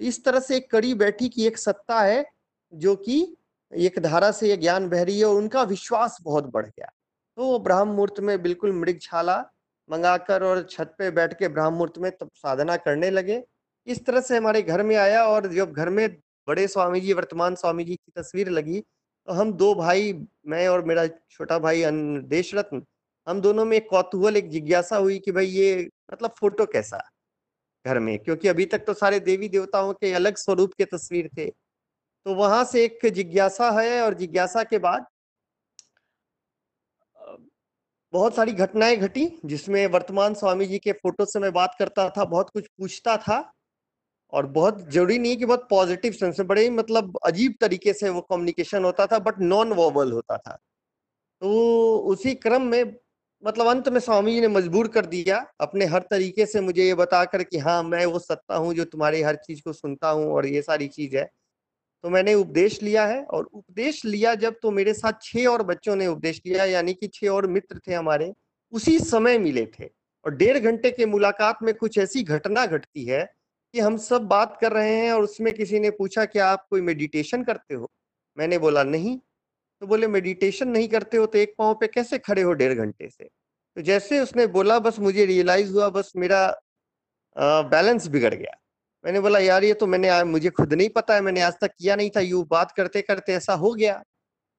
[0.00, 2.24] इस तरह से एक कड़ी बैठी की एक सत्ता है,
[2.72, 3.36] जो कि
[3.72, 6.90] एक धारा से ये ज्ञान बह रही है और उनका विश्वास बहुत बढ़ गया।
[7.38, 9.38] तो वो ब्राह्म मुहूर्त में बिल्कुल मृगछाला
[9.88, 13.42] मंगाकर और छत पे बैठ के ब्राह्म मुहूर्त में तब साधना करने लगे।
[13.86, 16.08] इस तरह से हमारे घर में आया और जब घर में
[16.48, 18.80] बड़े स्वामी जी, वर्तमान स्वामी जी की तस्वीर लगी
[19.28, 20.12] तो हम दो भाई,
[20.46, 21.82] मैं और मेरा छोटा भाई
[22.28, 22.82] देश रत्न
[23.26, 26.98] हम दोनों में एक कौतूहल, एक जिज्ञासा हुई कि भाई ये मतलब फ़ोटो कैसा?
[27.86, 31.48] घर में, क्योंकि अभी तक तो सारे देवी देवताओं के अलग स्वरूप के तस्वीर थे।
[32.26, 35.06] तो वहाँ से एक जिज्ञासा है और जिज्ञासा के बाद
[38.12, 42.24] बहुत सारी घटनाएँ घटी, जिसमें वर्तमान स्वामी जी के फ़ोटो से मैं बात करता था,
[42.24, 43.52] बहुत कुछ पूछता था
[44.32, 48.20] और बहुत ज़रूरी नहीं कि बहुत पॉजिटिव सेंस में, बड़े मतलब अजीब तरीके से वो
[48.20, 50.52] कम्युनिकेशन होता था बट नॉन वर्बल होता था।
[51.42, 52.94] तो उसी क्रम में
[53.42, 56.94] मतलब अंत में स्वामी जी ने मजबूर कर दिया अपने हर तरीके से मुझे ये
[56.94, 60.46] बताकर कि हाँ मैं वो सत्ता हूँ जो तुम्हारी हर चीज़ को सुनता हूँ और
[60.46, 61.24] ये सारी चीज़ है।
[62.04, 65.96] तो मैंने उपदेश लिया है और उपदेश लिया जब तो मेरे साथ छह और बच्चों
[65.96, 68.32] ने उपदेश लिया, यानी कि छह और मित्र थे हमारे,
[68.72, 69.86] उसी समय मिले थे।
[70.24, 73.24] और डेढ़ घंटे के मुलाकात में कुछ ऐसी घटना घटती है
[73.74, 76.80] कि हम सब बात कर रहे हैं और उसमें किसी ने पूछा कि आप कोई
[76.82, 77.90] मेडिटेशन करते हो?
[78.36, 79.18] मैंने बोला, नहीं।
[79.82, 83.08] तो बोले, मेडिटेशन नहीं करते हो तो एक पाँव पे कैसे खड़े हो डेढ़ घंटे
[83.08, 83.24] से?
[83.24, 86.46] तो जैसे उसने बोला, बस मुझे रियलाइज़ हुआ, बस मेरा
[87.36, 88.56] बैलेंस बिगड़ गया।
[89.04, 91.96] मैंने बोला, यार, ये तो मैंने मुझे खुद नहीं पता है, मैंने आज तक किया
[91.96, 94.02] नहीं था, यू बात करते करते ऐसा हो गया।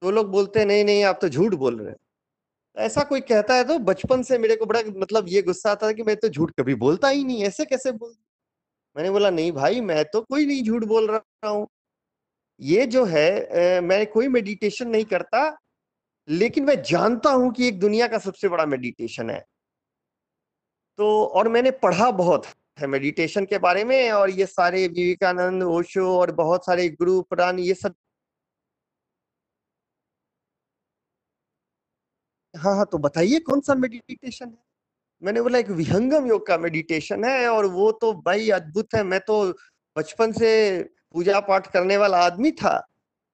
[0.02, 1.96] तो लोग बोलते नहीं नहीं, आप तो झूठ बोल रहे हो।
[2.76, 5.86] तो ऐसा कोई कहता है तो बचपन से मेरे को बड़ा मतलब ये गुस्सा आता
[5.88, 8.14] था कि मैं तो झूठ कभी बोलता ही नहीं, ऐसे कैसे बोल?
[8.96, 11.66] मैंने बोला, नहीं भाई, मैं तो कोई नहीं झूठ बोल रहा हूँ।
[12.60, 15.56] ये जो है मैं कोई मेडिटेशन नहीं करता,
[16.28, 19.44] लेकिन मैं जानता हूँ कि एक दुनिया का सबसे बड़ा मेडिटेशन है।
[20.98, 22.46] तो और मैंने पढ़ा बहुत
[22.78, 27.58] है मेडिटेशन के बारे में, और ये सारे विवेकानंद, ओशो और बहुत सारे गुरु, पुराण,
[27.60, 27.94] ये सब
[32.54, 34.56] हाँ हाँ तो बताइए कौन सा मेडिटेशन है?
[35.22, 39.20] मैंने बोला, एक विहंगम योग का मेडिटेशन है, और वो तो भाई अद्भुत है। मैं
[39.22, 39.42] तो
[39.96, 40.50] बचपन से
[41.14, 42.76] पूजा पाठ करने वाला आदमी था।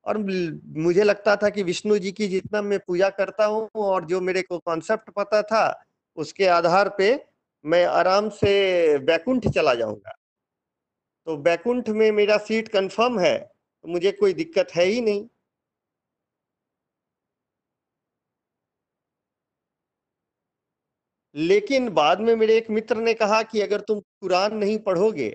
[0.06, 4.20] और मुझे लगता था कि विष्णु जी की जितना मैं पूजा करता हूँ और जो
[4.20, 5.84] मेरे को कॉन्सेप्ट पता था,
[6.18, 7.14] उसके आधार पे
[7.64, 10.14] मैं आराम से बैकुंठ चला जाऊँगा।
[11.26, 15.26] तो बैकुंठ में मेरा सीट कंफर्म है तो मुझे कोई दिक्कत है ही नहीं।
[21.34, 25.28] लेकिन बाद में मेरे एक मित्र ने कहा कि अगर तुम कुरान नहीं पढ़ोगे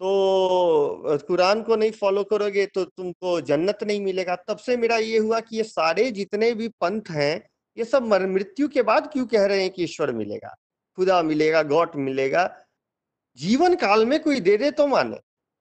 [0.00, 5.18] तो कुरान को नहीं फॉलो करोगे तो तुमको जन्नत नहीं मिलेगा। तब से मेरा ये
[5.18, 7.42] हुआ कि ये सारे जितने भी पंथ हैं,
[7.76, 10.54] ये सब मृत्यु के बाद क्यों कह रहे हैं कि ईश्वर मिलेगा?
[10.98, 12.48] खुदा मिलेगा, गॉड मिलेगा।
[13.38, 15.18] जीवन काल में कोई दे दे तो माने।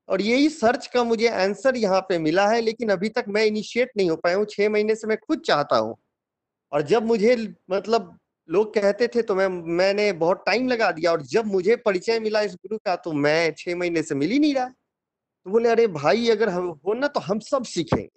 [0.09, 3.91] और यही सर्च का मुझे आंसर यहाँ पे मिला है, लेकिन अभी तक मैं इनिशिएट
[3.97, 5.95] नहीं हो पाया हूँ। छह महीने से मैं खुद चाहता हूँ।
[6.71, 7.35] और जब मुझे
[7.71, 8.17] मतलब
[8.49, 12.41] लोग कहते थे तो मैं, मैंने बहुत टाइम लगा दिया और जब मुझे परिचय मिला
[12.41, 15.87] इस गुरु का तो मैं छह महीने से मिल ही नहीं रहा। तो बोले, अरे
[15.87, 18.09] भाई, अगर हम, हो ना तो हम सब सीखेंगे।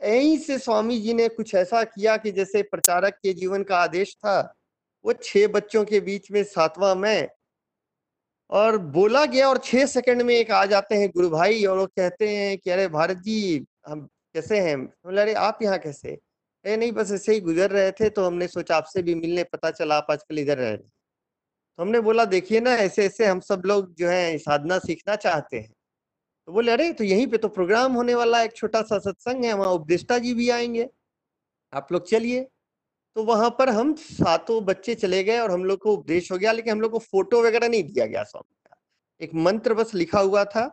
[0.00, 4.14] यहीं से स्वामी जी ने कुछ ऐसा किया कि जैसे प्रचारक के जीवन का आदेश
[4.14, 4.54] था,
[5.04, 7.28] वो छह बच्चों के बीच में सातवां मैं
[8.50, 11.86] और बोला गया और छह सेकंड में एक आ जाते हैं गुरु भाई और वो
[11.86, 14.84] कहते हैं कि, अरे भारत जी, हम कैसे हैं?
[14.86, 16.18] बोले, अरे आप यहाँ कैसे?
[16.64, 19.70] ए, नहीं, बस ऐसे ही गुजर रहे थे तो हमने सोचा आपसे भी मिलने, पता
[19.70, 23.62] चला आप आजकल इधर रह रहे तो हमने बोला, देखिए ना ऐसे ऐसे हम सब
[23.66, 25.72] लोग जो है साधना सीखना चाहते हैं।
[26.48, 29.52] तो बोले, अरे तो यहीं पे तो प्रोग्राम होने वाला एक छोटा सा सत्संग है,
[29.52, 30.88] वहाँ उपदेष्टा जी भी आएँगे।
[31.72, 32.46] आप लोग चलिए।
[33.16, 36.52] तो वहाँ पर हम सातों बच्चे चले गए और हम लोग को उपदेश हो गया,
[36.52, 38.76] लेकिन हम लोग को फ़ोटो वगैरह नहीं दिया गया स्वामी का।
[39.20, 40.66] एक मंत्र बस लिखा हुआ था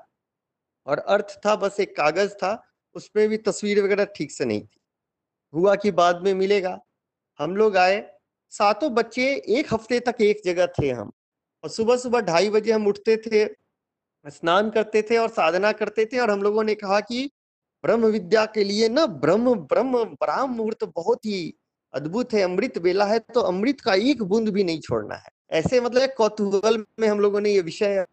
[0.88, 2.54] और अर्थ था, बस एक कागज़ था,
[2.96, 4.81] उसमें भी तस्वीर वगैरह ठीक से नहीं थी।
[5.54, 6.80] हुआ कि बाद में मिलेगा।
[7.40, 8.04] हम लोग आए,
[8.54, 11.12] सातों बच्चे एक हफ़्ते तक एक जगह थे हम।
[11.64, 13.46] और सुबह सुबह ढाई बजे हम उठते थे,
[14.26, 17.30] स्नान करते थे और साधना करते थे और हम लोगों ने कहा कि
[17.84, 21.54] ब्रह्म विद्या के लिए ना ब्रह्म ब्रह्म, ब्राह्म मुहूर्त बहुत ही
[21.94, 25.80] अद्भुत है, अमृत बेला है तो अमृत का एक बूंद भी नहीं छोड़ना है। ऐसे
[25.82, 28.06] मतलब कौतूहल में हम लोगों ने ये विषय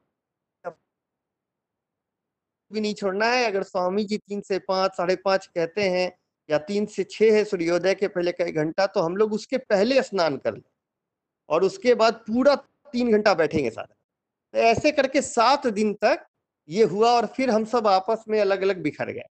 [2.70, 6.10] भी नहीं छोड़ना है। अगर स्वामी जी तीन से पाँच, साढ़े पाँच कहते हैं
[6.48, 9.58] या तीन से छह है सूर्योदय के पहले का एक घंटा तो हम लोग उसके
[9.58, 10.62] पहले स्नान कर ले।
[11.48, 13.94] और उसके बाद पूरा तीन घंटा बैठेंगे सारा।
[14.54, 16.26] तो ऐसे करके सात दिन तक
[16.68, 19.26] ये हुआ और फिर हम सब आपस में अलग अलग बिखर गए।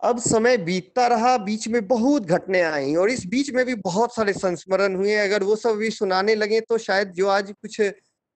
[0.00, 4.14] अब समय बीतता रहा, बीच में बहुत घटने आई और इस बीच में भी बहुत
[4.14, 7.80] सारे संस्मरण हुए। अगर वो सब भी सुनाने लगे तो शायद जो आज कुछ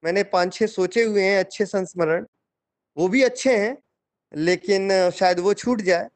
[0.03, 2.27] मैंने पाँच छह सोचे हुए हैं अच्छे संस्मरण,
[2.97, 3.77] वो भी अच्छे हैं,
[4.35, 6.09] लेकिन शायद वो छूट जाए।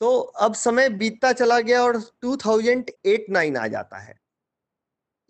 [0.00, 4.14] तो अब समय बीतता चला गया और 2008-9 आ जाता है।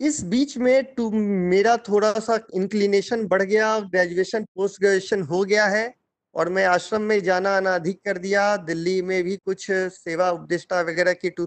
[0.00, 5.66] इस बीच में टू, मेरा थोड़ा सा इंक्लिनेशन बढ़ गया ग्रेजुएशन पोस्ट ग्रेजुएशन हो गया
[5.66, 5.92] है
[6.34, 10.80] और मैं आश्रम में जाना आना अधिक कर दिया। दिल्ली में भी कुछ सेवा उपदेष्टा
[10.82, 11.46] वगैरह की टू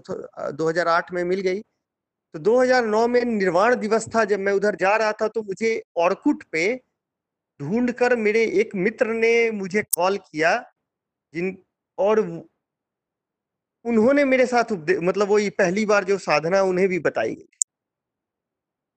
[0.52, 5.12] 2008 में मिल गई। तो 2009 में निर्वाण दिवस था। जब मैं उधर जा रहा
[5.12, 6.74] था तो मुझे औरकुट पे
[7.60, 10.56] ढूंढकर मेरे एक मित्र ने मुझे कॉल किया
[11.34, 11.56] जिन,
[11.98, 12.20] और
[13.84, 17.46] उन्होंने मेरे साथ मतलब वो पहली बार जो साधना उन्हें भी बताई गई।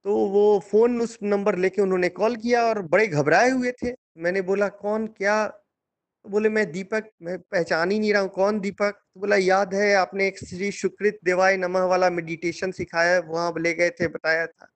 [0.06, 4.42] तो वो फ़ोन उस नंबर लेके उन्होंने कॉल किया और बड़े घबराए हुए थे। मैंने
[4.42, 5.08] बोला, कौन?
[5.08, 5.46] क्या?
[5.48, 8.92] तो बोले, मैं दीपक, मैं पहचान ही नहीं रहा हूँ। कौन दीपक?
[8.92, 13.74] तो बोला, याद है, आपने एक श्री सुकृत देवाय नमः वाला मेडिटेशन सिखाया, वहाँ ले
[13.74, 14.68] गए थे, बताया था।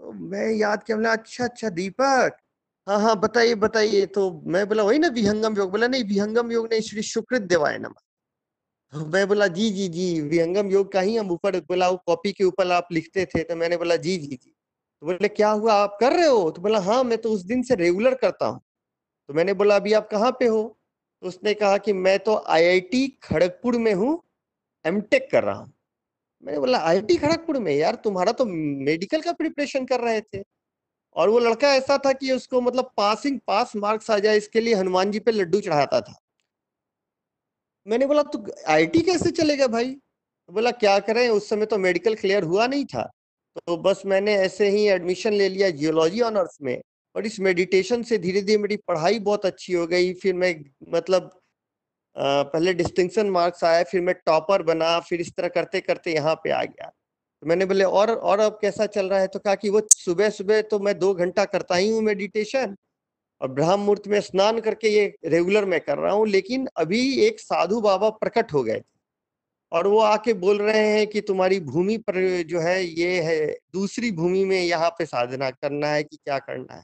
[0.00, 2.36] तो मैं याद किया, बोला अच्छा अच्छा दीपक।
[2.86, 6.68] हाँ हाँ बताइए बताइए। तो मैं बोला, वही ना, विहंगम योग। बोला, नहीं, विहंगम योग
[6.72, 8.00] नहीं, श्री सुकृत देवाय नमः।
[8.92, 12.44] मैं बोला, जी जी जी, विहंगम योग का ही हम ऊपर बोला, वो कॉपी के
[12.44, 14.36] ऊपर आप लिखते थे। तो मैंने बोला, जी जी जी।
[15.02, 15.72] तो बोले, क्या हुआ?
[15.74, 16.50] आप कर रहे हो?
[16.50, 18.60] तो बोला हाँ मैं तो उस दिन से रेगुलर करता हूँ।
[19.28, 20.62] तो मैंने बोला, अभी आप कहाँ पे हो?
[21.22, 24.22] तो उसने कहा कि, मैं तो आईआईटी खड़गपुर में हूँ
[24.84, 25.72] एमटेक कर रहा हूँ।
[26.44, 27.72] मैंने बोला आईआईटी खड़गपुर में?
[27.76, 30.42] यार, तुम्हारा तो मेडिकल का प्रिपरेशन कर रहे थे।
[31.16, 34.74] और वो लड़का ऐसा था कि उसको मतलब पासिंग पास मार्क्स आ जाए, इसके लिए
[34.74, 36.16] हनुमान जी पे लड्डू चढ़ाता था।
[37.86, 39.90] मैंने बोला, तू आईटी कैसे चलेगा भाई?
[40.48, 41.28] बोला, क्या करें?
[41.30, 43.02] उस समय तो मेडिकल क्लियर हुआ नहीं था।
[43.56, 46.80] तो बस मैंने ऐसे ही एडमिशन ले लिया जियोलॉजी ऑनर्स में
[47.14, 50.54] और इस मेडिटेशन से धीरे धीरे मेरी पढ़ाई बहुत अच्छी हो गई। फिर मैं
[50.94, 51.30] मतलब
[52.16, 56.50] पहले डिस्टिंक्शन मार्क्स आया फिर मैं टॉपर बना, फिर इस तरह करते करते यहाँ पे
[56.52, 56.86] आ गया।
[57.42, 59.26] तो मैंने बोले, और और अब कैसा चल रहा है?
[59.28, 62.76] तो कहा कि, वो सुबह सुबह तो मैं दो घंटा करता ही हूँ मेडिटेशन
[63.40, 67.40] और ब्रह्म मुहूर्त में स्नान करके ये रेगुलर मैं कर रहा हूँ, लेकिन अभी एक
[67.40, 68.94] साधु बाबा प्रकट हो गए थे।
[69.72, 74.10] और वो आके बोल रहे हैं कि तुम्हारी भूमि पर जो है, ये है, दूसरी
[74.12, 76.82] भूमि में यहाँ पे साधना करना है कि क्या करना है?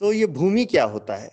[0.00, 1.30] तो ये भूमि क्या होता है?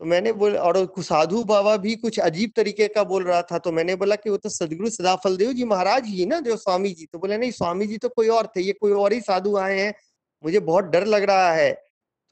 [0.00, 3.72] तो मैंने बोला, और साधु बाबा भी कुछ अजीब तरीके का बोल रहा था तो
[3.72, 7.06] मैंने बोला कि वो तो सदगुरु सदाफल देव जी महाराज ही ना, जो स्वामी जी।
[7.06, 9.78] तो बोले, नहीं, स्वामी जी तो कोई और थे, ये कोई और ही साधु आए
[9.80, 9.94] हैं।
[10.44, 11.72] मुझे बहुत डर लग रहा है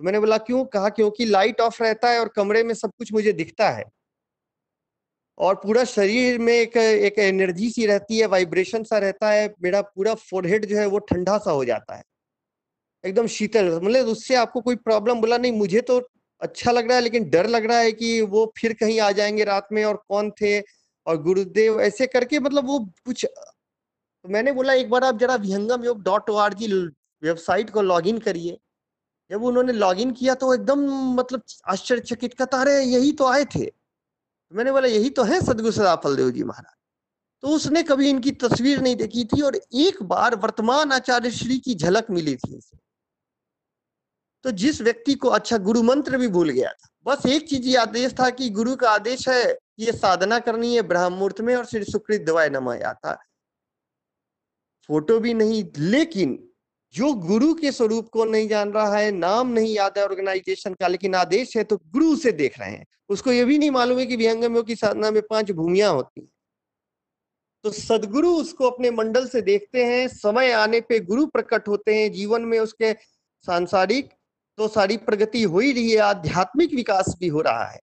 [0.00, 0.64] तो मैंने बोला, क्यों?
[0.64, 3.84] कहा, क्योंकि लाइट ऑफ़ रहता है और कमरे में सब कुछ मुझे दिखता है।
[5.38, 9.80] और पूरा शरीर में एक एक एनर्जी सी रहती है वाइब्रेशन सा रहता है, मेरा
[9.82, 12.02] पूरा फोरहेड जो है वो ठंडा सा हो जाता है।
[13.04, 15.98] एकदम शीतल मतलब उससे आपको कोई प्रॉब्लम बोला, नहीं, मुझे तो
[16.40, 19.44] अच्छा लग रहा है, लेकिन डर लग रहा है कि वो फिर कहीं आ जाएँगे
[19.44, 20.60] रात में और कौन थे?
[21.06, 23.26] और गुरुदेव, ऐसे करके मतलब वो कुछ
[24.24, 26.72] तो मैंने बोला, एक बार आप जरा Vihangam Yoga dot O R G
[27.22, 28.58] website को लॉग इन करिए।
[29.30, 30.80] जब उन्होंने लॉग इन किया तो एकदम
[31.14, 35.72] मतलब आश्चर्यचकित कहता अरे, यही तो आए थे। तो मैंने बोला, यही तो है सदगुरु
[35.72, 36.74] सदाफल देव जी महाराज।
[37.42, 41.74] तो उसने कभी इनकी तस्वीर नहीं देखी थी और एक बार वर्तमान आचार्य श्री की
[41.74, 42.76] झलक मिली थी उसे।
[44.44, 47.76] तो जिस व्यक्ति को अच्छा गुरु मंत्र भी भूल गया था, बस एक चीज़ ये
[47.76, 51.54] आदेश था कि गुरु का आदेश है कि ये साधना करनी है ब्रह्म मुहूर्त में
[51.56, 53.14] और श्री सुकृत दवाय नमः आता
[54.88, 56.38] फ़ोटो भी नहीं, लेकिन
[56.94, 60.88] जो गुरु के स्वरूप को नहीं जान रहा है, नाम नहीं याद है ऑर्गेनाइजेशन का,
[60.88, 64.06] लेकिन आदेश है तो गुरु से देख रहे हैं। उसको ये भी नहीं मालूम है
[64.06, 66.28] कि विहंगम की साधना में पाँच भूमियाँ होती हैं।
[67.64, 72.12] तो सदगुरु उसको अपने मंडल से देखते हैं, समय आने पे गुरु प्रकट होते हैं,
[72.12, 72.92] जीवन में उसके
[73.44, 74.10] सांसारिक
[74.58, 77.78] तो सारी प्रगति हो ही रही है, आध्यात्मिक विकास भी हो रहा है।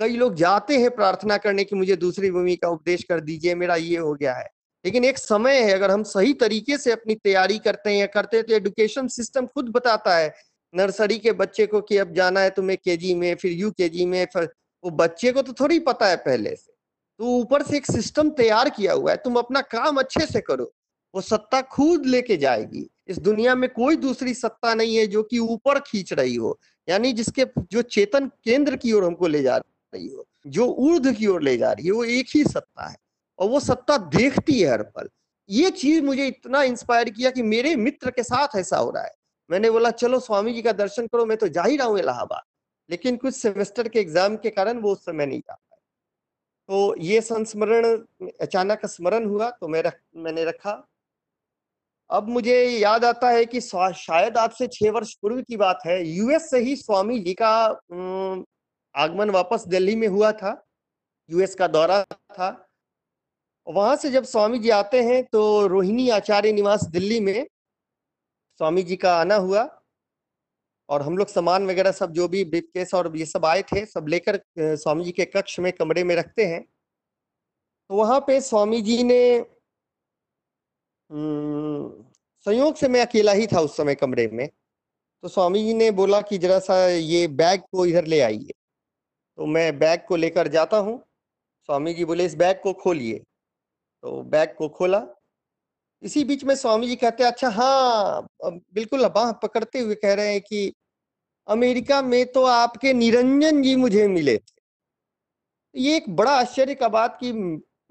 [0.00, 3.76] कई लोग जाते हैं प्रार्थना करने की मुझे दूसरी भूमि का उपदेश कर दीजिए, मेरा
[3.76, 4.48] ये हो गया है।
[4.84, 8.36] लेकिन एक समय है, अगर हम सही तरीके से अपनी तैयारी करते हैं या करते
[8.36, 10.32] हैं तो एजुकेशन सिस्टम खुद बताता है
[10.74, 14.26] नर्सरी के बच्चे को कि अब जाना है तुम्हें केजी में, फिर यू केजी में,
[14.26, 14.48] फिर
[14.84, 16.72] वो बच्चे को तो थोड़ी पता है पहले से।
[17.20, 20.72] तो ऊपर से एक सिस्टम तैयार किया हुआ है, तुम अपना काम अच्छे से करो,
[21.14, 25.38] वो सत्ता खुद लेके जाएगी। इस दुनिया में कोई दूसरी सत्ता नहीं है जो कि
[25.38, 26.58] ऊपर खींच रही हो,
[26.88, 31.26] यानी जिसके जो चेतन केंद्र की ओर हमको ले जा रही हो, जो ऊर्ध की
[31.26, 32.96] ओर ले जा रही है, वो एक ही सत्ता है।
[33.40, 35.08] और वो सत्ता देखती है हर पल।
[35.48, 39.14] ये चीज़ मुझे इतना इंस्पायर किया कि मेरे मित्र के साथ ऐसा हो रहा है।
[39.50, 42.42] मैंने बोला चलो स्वामी जी का दर्शन करो मैं तो जा ही रहा हूँ इलाहाबाद।
[42.90, 45.78] लेकिन कुछ सेमेस्टर के एग्ज़ाम के कारण वो उस समय नहीं जा पाए।
[46.68, 47.84] तो ये संस्मरण
[48.40, 50.86] अचानक स्मरण हुआ तो मैं रख, मैंने रखा।
[52.10, 56.02] अब मुझे याद आता है कि शायद आज से छह वर्ष पूर्व की बात है।
[56.06, 57.50] यूएस से ही स्वामी जी का
[58.94, 60.60] आगमन वापस दिल्ली में हुआ था।
[61.28, 62.50] यूएस का दौरा था।
[63.66, 67.46] वहाँ से जब स्वामी जी आते हैं तो रोहिणी आचार्य निवास दिल्ली में
[68.60, 69.68] स्वामी जी का आना हुआ
[70.88, 74.08] और हम लोग सामान वगैरह सब जो भी केस और ये सब आए थे, सब
[74.08, 79.02] लेकर स्वामी जी के कक्ष में कमरे में रखते हैं। तो वहाँ पे स्वामी जी
[79.02, 79.44] ने
[81.10, 84.48] संयोग से मैं अकेला ही था उस समय कमरे में
[85.22, 88.52] तो स्वामी जी ने बोला कि जरा सा ये बैग को इधर ले आइए।
[89.38, 90.98] तो मैं बैग को लेकर जाता हूँ
[91.68, 93.22] स्वामी जी बोले, इस बैग को खोलिए।
[94.04, 95.02] तो बैग को खोला।
[96.02, 100.32] इसी बीच में स्वामी जी कहते हैं अच्छा हाँ बिल्कुल बाह पकड़ते हुए कह रहे
[100.32, 100.72] हैं कि
[101.48, 104.60] अमेरिका में तो आपके निरंजन जी मुझे मिले थे।
[105.74, 107.32] ये एक बड़ा आश्चर्य का बात कि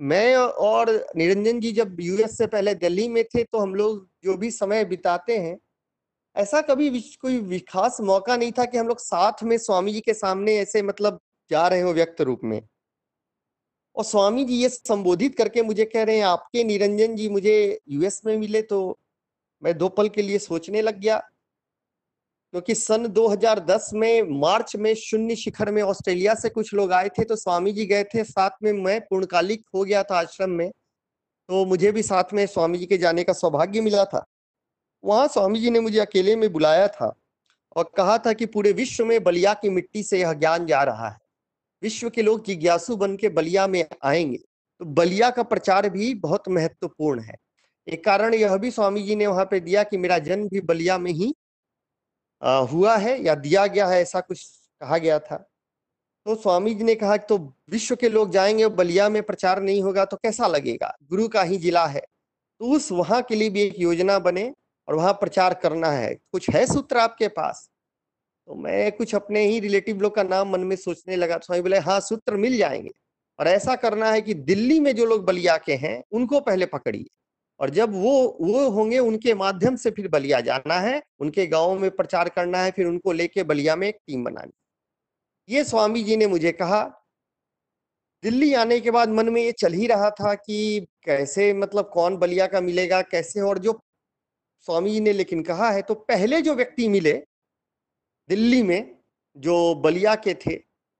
[0.01, 4.35] मैं और निरंजन जी जब यूएस से पहले दिल्ली में थे तो हम लोग जो
[4.37, 5.57] भी समय बिताते हैं,
[6.35, 6.89] ऐसा कभी
[7.21, 10.81] कोई खास मौका नहीं था कि हम लोग साथ में स्वामी जी के सामने ऐसे
[10.81, 11.19] मतलब
[11.51, 12.61] जा रहे हो व्यक्त रूप में।
[13.99, 18.21] और स्वामी जी ये संबोधित करके मुझे कह रहे हैं, आपके निरंजन जी मुझे यूएस
[18.25, 18.97] में मिले तो
[19.63, 25.35] मैं दो पल के लिए सोचने लग गया। क्योंकि सन 2010 में मार्च में शून्य
[25.35, 28.71] शिखर में ऑस्ट्रेलिया से कुछ लोग आए थे तो स्वामी जी गए थे। साथ में
[28.73, 32.97] मैं पूर्णकालिक हो गया था आश्रम में तो मुझे भी साथ में स्वामी जी के
[32.97, 34.25] जाने का सौभाग्य मिला था।
[35.03, 37.15] वहाँ स्वामी जी ने मुझे अकेले में बुलाया था
[37.75, 41.09] और कहा था कि पूरे विश्व में बलिया की मिट्टी से यह ज्ञान जा रहा
[41.09, 41.28] है।
[41.83, 44.37] विश्व के लोग जिज्ञासु बन के बलिया में आएँगे।
[44.81, 47.35] तो बलिया का प्रचार भी बहुत महत्वपूर्ण है।
[47.87, 50.97] एक कारण यह भी स्वामी जी ने वहाँ पे दिया कि मेरा जन्म भी बलिया
[50.97, 51.33] में ही
[52.41, 54.43] हुआ है या दिया गया है, ऐसा कुछ
[54.81, 55.37] कहा गया था।
[56.25, 57.37] तो स्वामी जी ने कहा तो
[57.69, 60.95] विश्व के लोग जाएँगे बलिया में प्रचार नहीं होगा तो कैसा लगेगा?
[61.03, 64.53] गुरु का ही जिला है। तो उस वहाँ के लिए भी एक योजना बने
[64.87, 67.68] और वहाँ प्रचार करना है। कुछ है सूत्र आपके पास?
[68.49, 71.77] तो मैं कुछ अपने ही रिलेटिव लोग का नाम मन में सोचने लगा स्वामी बोले
[71.77, 72.89] हाँ सूत्र मिल जाएँगे।
[73.39, 77.05] और ऐसा करना है कि दिल्ली में जो लोग बलिया के हैं, उनको पहले पकड़िए।
[77.59, 81.91] और जब वो वो होंगे, उनके माध्यम से फिर बलिया जाना है, उनके गाँव में
[81.91, 84.51] प्रचार करना है, फिर उनको लेके बलिया में एक टीम बनानी।
[85.49, 86.83] ये स्वामी जी ने मुझे कहा।
[88.23, 92.17] दिल्ली आने के बाद मन में ये चल ही रहा था कि कैसे मतलब कौन
[92.17, 93.41] बलिया का मिलेगा, कैसे?
[93.41, 93.79] और जो
[94.67, 97.23] स्वामी जी ने लेकिन कहा है तो पहले जो व्यक्ति मिले
[98.29, 98.95] दिल्ली में
[99.35, 100.55] जो बलिया के थे,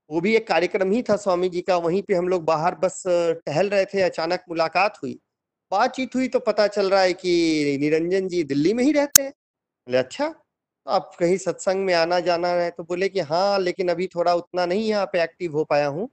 [0.09, 3.03] वो भी एक कार्यक्रम ही था स्वामी जी का। वहीं पे हम लोग बाहर बस
[3.07, 5.19] टहल रहे थे, अचानक मुलाकात हुई।
[5.71, 9.31] बातचीत हुई तो पता चल रहा है कि निरंजन जी दिल्ली में ही रहते हैं।
[9.31, 12.69] बोले अच्छा तो आप कहीं सत्संग में आना जाना है?
[12.71, 16.09] तो बोले कि हाँ लेकिन अभी थोड़ा उतना नहीं यहाँ पे एक्टिव हो पाया हूँ।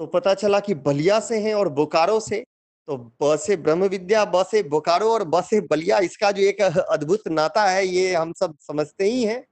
[0.00, 2.44] तो पता चला कि बलिया से हैं और बोकारो से।
[2.88, 6.60] तो ब से ब्रह्म विद्या ब से बोकारो और ब से बलिया, इसका जो एक
[6.62, 9.44] अद्भुत नाता है, ये हम सब समझते ही हैं।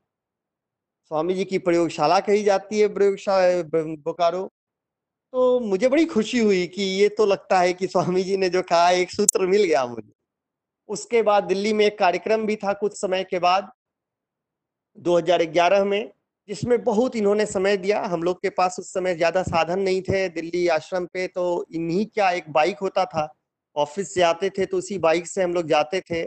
[1.11, 3.63] स्वामी जी की प्रयोगशाला कही जाती है प्रयोगशाला
[4.05, 4.43] बोकारो।
[5.33, 8.63] तो मुझे बड़ी खुशी हुई कि ये तो लगता है कि स्वामी जी ने जो
[8.63, 10.13] कहा, एक सूत्र मिल गया मुझे।
[10.89, 13.71] उसके बाद दिल्ली में एक कार्यक्रम भी था कुछ समय के बाद
[14.99, 16.11] 2011 में,
[16.49, 20.29] जिसमें बहुत इन्होंने समय दिया। हम लोग के पास उस समय ज़्यादा साधन नहीं थे
[20.31, 23.29] दिल्ली आश्रम पे तो इन्हीं क्या एक बाइक होता था,
[23.77, 26.27] ऑफ़िस से आते थे तो उसी बाइक से हम लोग जाते थे।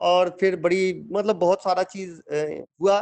[0.00, 2.98] और फिर बड़ी मतलब बहुत सारा चीज़ हुआ।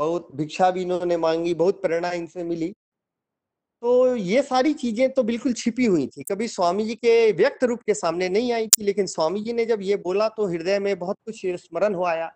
[0.00, 2.72] बहुत भिक्षा भी इन्होंने मांगी, बहुत प्रेरणा इनसे मिली।
[3.82, 7.82] तो ये सारी चीज़ें तो बिल्कुल छिपी हुई थी। कभी स्वामी जी के व्यक्त रूप
[7.82, 10.98] के सामने नहीं आई थी, लेकिन स्वामी जी ने जब ये बोला तो हृदय में
[10.98, 12.26] बहुत कुछ स्मरण हो आया।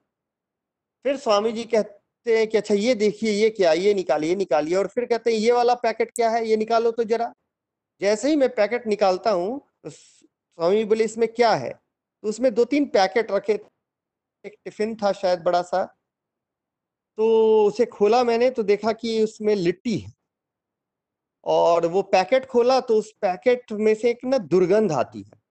[1.04, 4.86] फिर स्वामी जी कहते हैं कि अच्छा ये देखिए, ये क्या, ये निकालिए निकालिए। और
[4.88, 6.46] फिर कहते हैं, ये वाला पैकेट क्या है?
[6.48, 7.32] ये निकालो तो जरा।
[8.00, 11.72] जैसे ही मैं पैकेट निकालता हूँ तो स्वामी बोले, इसमें क्या है?
[11.72, 13.52] तो उसमें दो तीन पैकेट रखे
[14.44, 15.84] एक टिफ़िन था शायद बड़ा सा।
[17.18, 20.12] तो उसे खोला मैंने तो देखा कि उसमें लिट्टी है।
[21.46, 25.42] और वो पैकेट खोला तो उस पैकेट में से एक ना दुर्गंध आती है।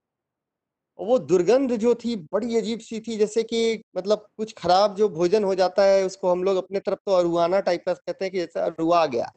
[1.00, 5.10] और वो दुर्गंध जो थी बड़ी अजीब सी थी, जैसे कि मतलब कुछ खराब जो
[5.10, 8.32] भोजन हो जाता है, उसको हम लोग अपने तरफ़ तो अरुआना टाइप का कहते हैं
[8.32, 9.32] कि जैसे अरुआ गया।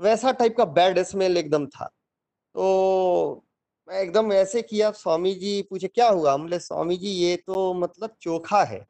[0.00, 1.86] वैसा टाइप का बैड स्मेल एकदम था।
[2.54, 3.44] तो
[3.88, 6.34] मैं एकदम ऐसे किया, स्वामी जी पूछे, क्या हुआ?
[6.34, 8.86] हमले स्वामी जी, ये तो मतलब चोखा है।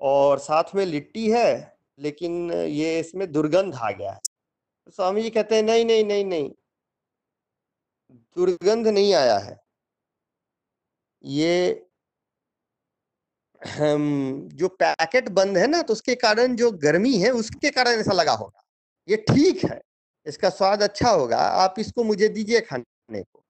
[0.00, 4.20] और साथ में लिट्टी है, लेकिन ये इसमें दुर्गंध आ गया है।
[4.90, 6.50] स्वामी जी कहते हैं, नहीं नहीं नहीं नहीं,
[8.36, 9.56] दुर्गंध नहीं आया है।
[11.24, 11.86] ये
[13.62, 18.12] हम, जो पैकेट बंद है ना तो उसके कारण जो गर्मी है, उसके कारण ऐसा
[18.12, 18.62] लगा होगा।
[19.08, 19.80] ये ठीक है,
[20.26, 23.43] इसका स्वाद अच्छा होगा, आप इसको मुझे दीजिए खाने को।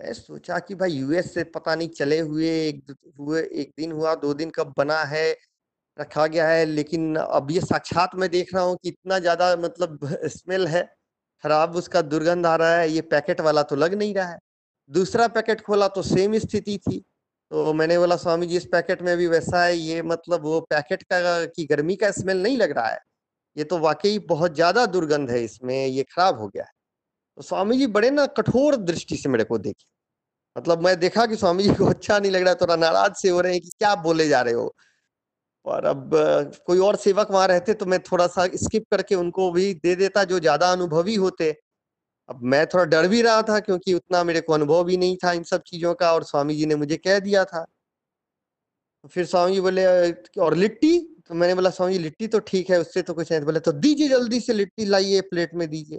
[0.00, 4.14] मैं सोचा कि भाई यूएस से पता नहीं चले हुए, एक हुए, एक दिन हुआ,
[4.14, 5.30] दो दिन कब बना है,
[5.98, 10.00] रखा गया है, लेकिन अब ये साक्षात मैं देख रहा हूँ कि इतना ज़्यादा मतलब
[10.28, 10.82] स्मेल है,
[11.44, 14.38] खराब उसका दुर्गंध आ रहा है, ये पैकेट वाला तो लग नहीं रहा है।
[14.90, 16.98] दूसरा पैकेट खोला तो सेम स्थिति थी
[17.50, 21.02] तो मैंने बोला, स्वामी जी, इस पैकेट में भी वैसा है, ये मतलब वो पैकेट
[21.04, 22.98] का, की गर्मी का स्मेल नहीं लग रहा है,
[23.56, 26.70] ये तो वाकई बहुत ज़्यादा दुर्गंध है, इसमें ये खराब हो गया है।
[27.38, 29.84] तो स्वामी जी बड़े ना कठोर दृष्टि से मेरे को देखे।
[30.56, 33.40] मतलब मैं देखा कि स्वामी जी को अच्छा नहीं लग रहा थोड़ा नाराज़ से हो
[33.40, 34.74] रहे हैं कि क्या बोले जा रहे हो।
[35.66, 36.10] और अब
[36.66, 40.24] कोई और सेवक वहाँ रहते तो मैं थोड़ा सा स्किप करके उनको भी दे देता
[40.24, 41.50] जो ज़्यादा अनुभवी होते।
[42.28, 45.32] अब मैं थोड़ा डर भी रहा था क्योंकि उतना मेरे को अनुभव भी नहीं था
[45.32, 47.64] इन सब चीज़ों का और स्वामी जी ने मुझे कह दिया था।
[49.04, 49.86] फिर स्वामी जी बोले
[50.40, 50.98] और लिट्टी?
[51.28, 53.72] तो मैंने बोला, स्वामी जी, लिट्टी तो ठीक है, उससे तो कुछ नहीं, बोले तो
[53.74, 55.98] दीजिए जल्दी से लिट्टी लाइए, प्लेट में दीजिए।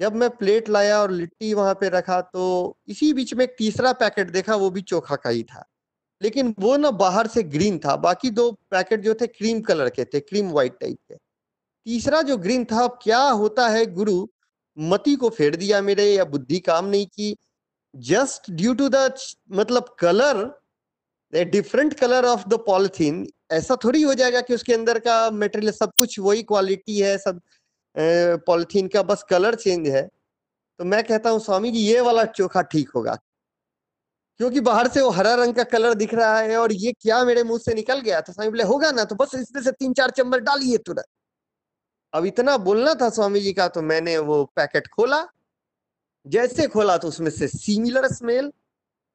[0.00, 3.92] जब मैं प्लेट लाया और लिट्टी वहाँ पे रखा तो इसी बीच में एक तीसरा
[3.92, 5.64] पैकेट देखा, वो भी चोखा का ही था।
[6.20, 10.04] लेकिन वो ना बाहर से ग्रीन था, बाकी दो पैकेट जो थे क्रीम कलर के
[10.04, 14.26] थे, क्रीम व्हाइट टाइप के। तीसरा जो ग्रीन था, अब क्या होता है गुरु?
[14.78, 17.36] मती को फेर दिया मेरे, या बुद्धि काम नहीं की।
[17.94, 19.14] जस्ट ड्यू टू द
[19.50, 20.44] मतलब colour
[21.32, 25.92] different colour of the polythene, ऐसा थोड़ी हो जाएगा कि उसके अंदर का मटेरियल सब
[25.98, 27.40] कुछ वही क्वालिटी है, सब
[27.94, 30.08] पॉलिथीन का बस कलर चेंज है
[30.80, 33.14] तो मैं कहता हूँ, स्वामी जी, ये वाला चोखा ठीक होगा,
[34.40, 37.42] क्योंकि बाहर से वो हरा रंग का कलर दिख रहा है और ये क्या मेरे
[37.44, 38.32] मुँह से निकल गया था?
[38.32, 41.04] स्वामी बोले, होगा ना तो बस इसमें से तीन चार चम्मच डालिए तुरंत।
[42.12, 45.26] अब इतना बोलना था स्वामी जी का तो मैंने वो पैकेट खोला,
[46.26, 48.50] जैसे खोला तो उसमें से सिमिलर स्मेल,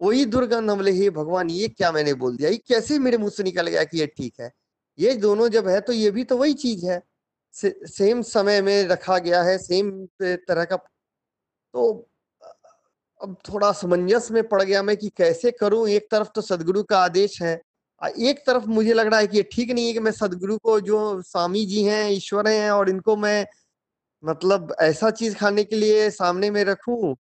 [0.02, 2.50] वही दुर्गंध। हम हे भगवान, ये क्या मैंने बोल दिया?
[2.50, 4.52] ये कैसे मेरे मुँह से निकल गया कि ये ठीक है?
[5.00, 7.02] ये दोनों जब है तो ये भी तो वही चीज़ है।
[7.56, 9.92] से, सेम समय में रखा गया है सेम
[10.24, 10.76] तरह का
[11.74, 12.08] तो
[13.22, 15.88] अब थोड़ा समंजस में पड़ गया मैं कि कैसे करूँ?
[15.90, 17.62] एक तरफ़ तो सदगुरु का आदेश है
[18.02, 20.80] एक तरफ़ मुझे लग रहा है कि ये ठीक नहीं है कि मैं सदगुरु को
[20.82, 23.46] जो स्वामी जी हैं ईश्वर हैं और इनको मैं
[24.24, 27.16] मतलब ऐसा चीज़ खाने के लिए सामने में रखूँ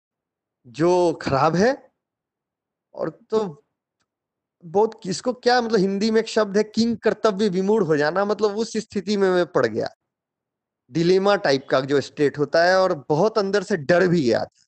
[0.68, 1.74] जो खराब है?
[2.96, 3.64] और तो
[4.64, 8.58] बहुत किसको क्या मतलब हिंदी में एक शब्द है किंग कर्तव्य विमूढ़ हो जाना मतलब
[8.58, 9.90] उस स्थिति में मैं पड़ गया।
[10.92, 14.62] डिलेमा टाइप का जो स्टेट होता है और बहुत अंदर से डर भी गया था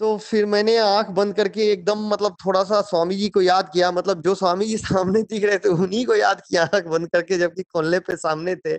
[0.00, 3.92] तो फिर मैंने आँख बंद करके एकदम मतलब थोड़ा सा स्वामी जी को याद किया
[3.92, 7.38] मतलब जो स्वामी जी सामने दिख रहे थे, उन्हीं को याद किया आँख बंद करके
[7.38, 8.76] जबकि कोल्ले पे सामने थे।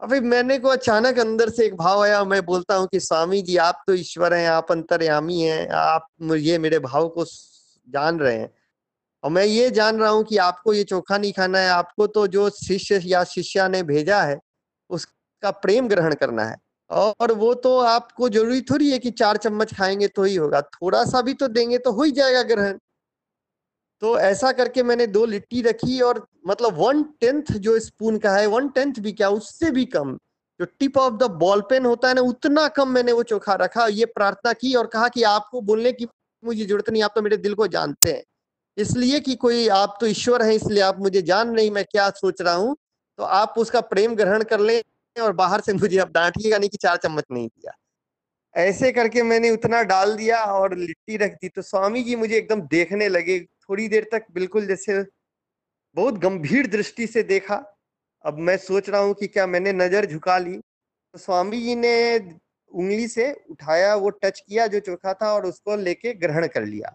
[0.00, 3.56] अभी मैंने को अचानक अंदर से एक भाव आया, मैं बोलता हूँ कि स्वामी जी
[3.56, 7.24] आप तो ईश्वर हैं, आप अंतर्यामी हैं, आप ये मेरे भाव को
[7.88, 8.50] जान रहे हैं।
[9.24, 12.26] और मैं ये जान रहा हूँ कि आपको ये चोखा नहीं खाना है, आपको तो
[12.26, 14.47] जो शिष्य या शिष्या ने भेजा है
[15.38, 16.56] उसका प्रेम ग्रहण करना है।
[16.90, 21.04] और वो तो आपको ज़रूरी थोड़ी है कि चार चम्मच खाएँगे तो ही होगा। थोड़ा
[21.04, 22.78] सा भी तो देंगे तो हो ही जाएगा ग्रहण।
[24.02, 28.46] तो ऐसा करके मैंने दो लिट्टी रखी और मतलब वन टेंथ जो स्पून का है
[28.46, 30.16] वन टेंथ भी क्या, उससे भी कम।
[30.60, 33.86] जो tip of the ball pen होता है ना, उतना कम मैंने वो चोखा रखा
[33.86, 36.06] ये प्रार्थना की और कहा कि आपको बोलने की
[36.42, 38.22] मुझे ज़रूरत नहीं, आप तो मेरे दिल को जानते हैं।
[38.76, 42.42] इसलिए कि कोई, आप तो ईश्वर है, इसलिए आप मुझे जान नहीं, मैं क्या सोच
[42.42, 42.76] रहा हूँ।
[43.18, 44.82] तो आप उसका प्रेम ग्रहण कर लें।
[45.20, 47.72] और बाहर से मुझे अब डांटिएगा नहीं कि चार चम्मच नहीं दिया।
[48.54, 52.60] ऐसे करके मैंने उतना डाल दिया और लिट्टी रख दी। तो स्वामी जी मुझे एकदम
[52.68, 55.02] देखने लगे। थोड़ी देर तक बिल्कुल जैसे
[55.96, 57.62] बहुत गंभीर दृष्टि से देखा।
[58.24, 62.18] अब मैं सोच रहा हूँ कि क्या मैंने नज़र झुका ली। तो स्वामी जी ने
[62.70, 66.94] उंगली से उठाया, वो टच किया जो चोखा था और उसको लेके ग्रहण कर लिया।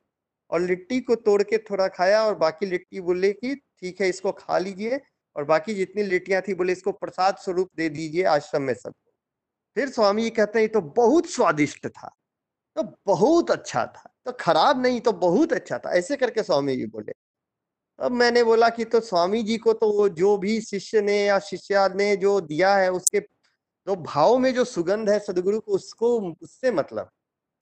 [0.49, 4.31] और लिट्टी को तोड़ के थोड़ा खाया और बाकी लिट्टी बोले कि, ठीक है, इसको
[4.31, 4.99] खा लीजिए।
[5.35, 9.11] और बाकी जितनी लिट्टियाँ थी, बोले, इसको प्रसाद स्वरूप दे दीजिए आश्रम में सबको
[9.75, 12.09] फिर स्वामी जी कहते हैं तो बहुत स्वादिष्ट था
[12.75, 16.85] तो बहुत अच्छा था तो खराब नहीं तो बहुत अच्छा था। ऐसे करके स्वामी जी
[16.85, 17.13] बोले।
[17.99, 21.87] अब मैंने बोला कि तो स्वामी जी को तो जो भी शिष्य ने या शिष्या
[21.87, 26.71] ने जो दिया है, उसके तो भाव में जो सुगंध है सदगुरु को, उसको, उससे
[26.71, 27.09] मतलब।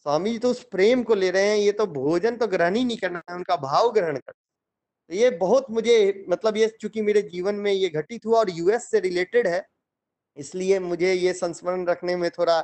[0.05, 2.84] स्वामी जी तो उस प्रेम को ले रहे हैं, ये तो भोजन तो ग्रहण ही
[2.86, 4.32] नहीं करना है, उनका भाव ग्रहण कर
[5.12, 8.89] तो ये बहुत मुझे मतलब ये चूँकि मेरे जीवन में ये घटित हुआ और यूएस
[8.91, 9.66] से रिलेटेड है,
[10.38, 12.62] इसलिए मुझे ये संस्मरण रखने में थोड़ा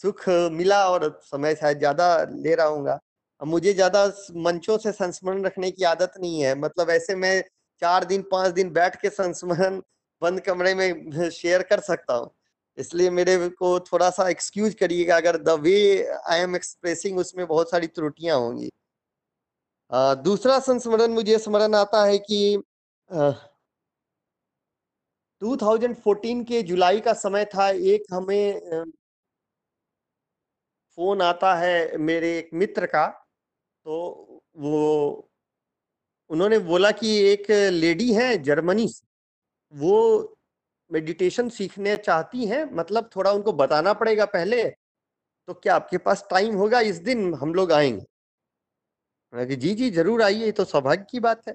[0.00, 2.98] सुख मिला और समय शायद ज़्यादा ले रहा हूँ
[3.40, 4.04] मुझे ज़्यादा
[4.38, 7.40] मंचों से संस्मरण रखने की आदत नहीं है। मतलब ऐसे मैं
[7.82, 9.80] चार दिन, पाँच दिन बैठ के संस्मरण
[10.22, 12.30] बंद कमरे में शेयर कर सकता हूँ।
[12.78, 15.76] इसलिए मेरे को थोड़ा सा एक्सक्यूज करिएगा, अगर the way
[16.28, 18.70] I am expressing उसमें बहुत सारी त्रुटियाँ होंगी।
[19.92, 22.62] दूसरा संस्मरण मुझे स्मरण आता है कि
[23.12, 23.30] आ,
[25.42, 28.60] 2014 के जुलाई का समय था एक हमें
[30.98, 33.06] फ़ोन आता है मेरे एक मित्र का
[33.86, 33.96] तो
[34.56, 35.30] वो
[36.30, 39.06] उन्होंने बोला कि एक लेडी है जर्मनी से
[39.72, 40.36] वो
[40.92, 44.70] मेडिटेशन सीखने चाहती हैं मतलब थोड़ा उनको बताना पड़ेगा पहले
[45.48, 48.17] तो क्या आपके पास टाइम होगा इस दिन हम लोग आएँगे।
[49.32, 51.54] कि जी जी ज़रूर आइए तो सौभाग्य की बात है।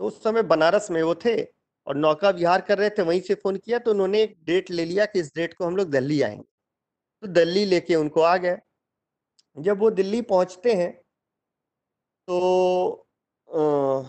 [0.00, 1.42] तो उस समय बनारस में वो थे
[1.86, 4.84] और नौका विहार कर रहे थे वहीं से फ़ोन किया तो उन्होंने एक डेट ले
[4.84, 6.44] लिया कि इस डेट को हम लोग दिल्ली आएँगे।
[7.22, 8.56] तो दिल्ली लेके उनको आ गए।
[9.56, 10.92] जब वो दिल्ली पहुँचते हैं
[12.28, 13.06] तो
[13.48, 14.02] आ,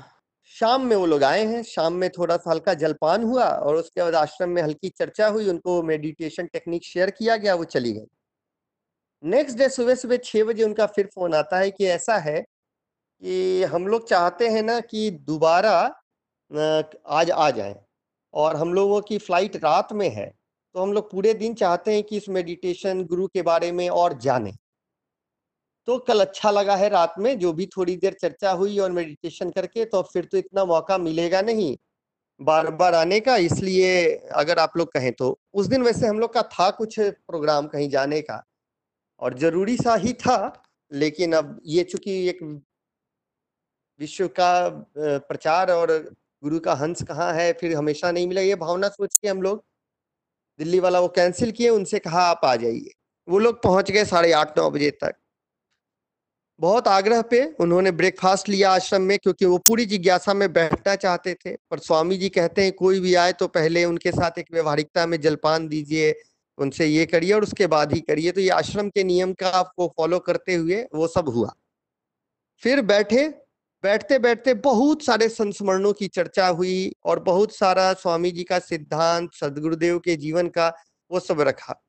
[0.55, 4.01] शाम में वो लोग आए हैं। शाम में थोड़ा सा हल्का जलपान हुआ और उसके
[4.01, 8.05] बाद आश्रम में हल्की चर्चा हुई उनको मेडिटेशन टेक्निक शेयर किया गया वो चली गई।
[9.23, 13.63] नेक्स्ट डे सुबह सुबह छः बजे उनका फिर फ़ोन आता है कि ऐसा है कि
[13.63, 15.75] हम लोग चाहते हैं ना कि दोबारा
[17.09, 17.75] आज आ जाए
[18.33, 20.25] और हम लोगों की फ़्लाइट रात में है
[20.75, 24.17] तो हम लोग पूरे दिन चाहते हैं कि इस मेडिटेशन गुरु के बारे में और
[24.19, 24.53] जाने।
[25.87, 29.49] तो कल अच्छा लगा है रात में, जो भी थोड़ी देर चर्चा हुई और मेडिटेशन
[29.51, 31.75] करके तो फिर तो इतना मौका मिलेगा नहीं
[32.39, 36.33] बार बार आने का, इसलिए अगर आप लोग कहें तो। उस दिन वैसे हम लोग
[36.33, 38.43] का था कुछ प्रोग्राम कहीं जाने का
[39.23, 42.39] और ज़रूरी सा ही था, लेकिन अब ये चूँकि एक
[43.99, 45.91] विश्व का प्रचार और
[46.43, 49.63] गुरु का हंस कहाँ है, फिर हमेशा नहीं मिला, ये भावना सोच के हम लोग
[50.59, 52.91] दिल्ली वाला वो कैंसिल किए, उनसे कहा, आप आ जाइए।
[53.27, 55.15] वो लोग पहुँच गए साढ़े आठ, नौ बजे तक।
[56.59, 61.33] बहुत आग्रह पे उन्होंने ब्रेकफास्ट लिया आश्रम में, क्योंकि वो पूरी जिज्ञासा में बैठना चाहते
[61.35, 65.05] थे। पर स्वामी जी कहते हैं, कोई भी आए तो पहले उनके साथ एक व्यवहारिकता
[65.05, 66.11] में जलपान दीजिए
[66.57, 69.93] उनसे ये करिए और उसके बाद ही करिए। तो ये आश्रम के नियम का आपको
[69.97, 71.53] फॉलो करते हुए वो सब हुआ।
[72.63, 73.27] फिर बैठे,
[73.83, 79.33] बैठते बैठते बहुत सारे संस्मरणों की चर्चा हुई और बहुत सारा स्वामी जी का सिद्धांत,
[79.33, 80.71] सदगुरुदेव के जीवन का
[81.11, 81.79] वो सब रखा।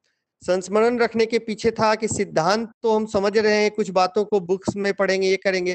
[0.43, 4.41] संस्मरण रखने के पीछे था कि सिद्धांत तो हम समझ रहे हैं, कुछ बातों को
[4.41, 5.75] बुक्स में पढ़ेंगे, ये करेंगे।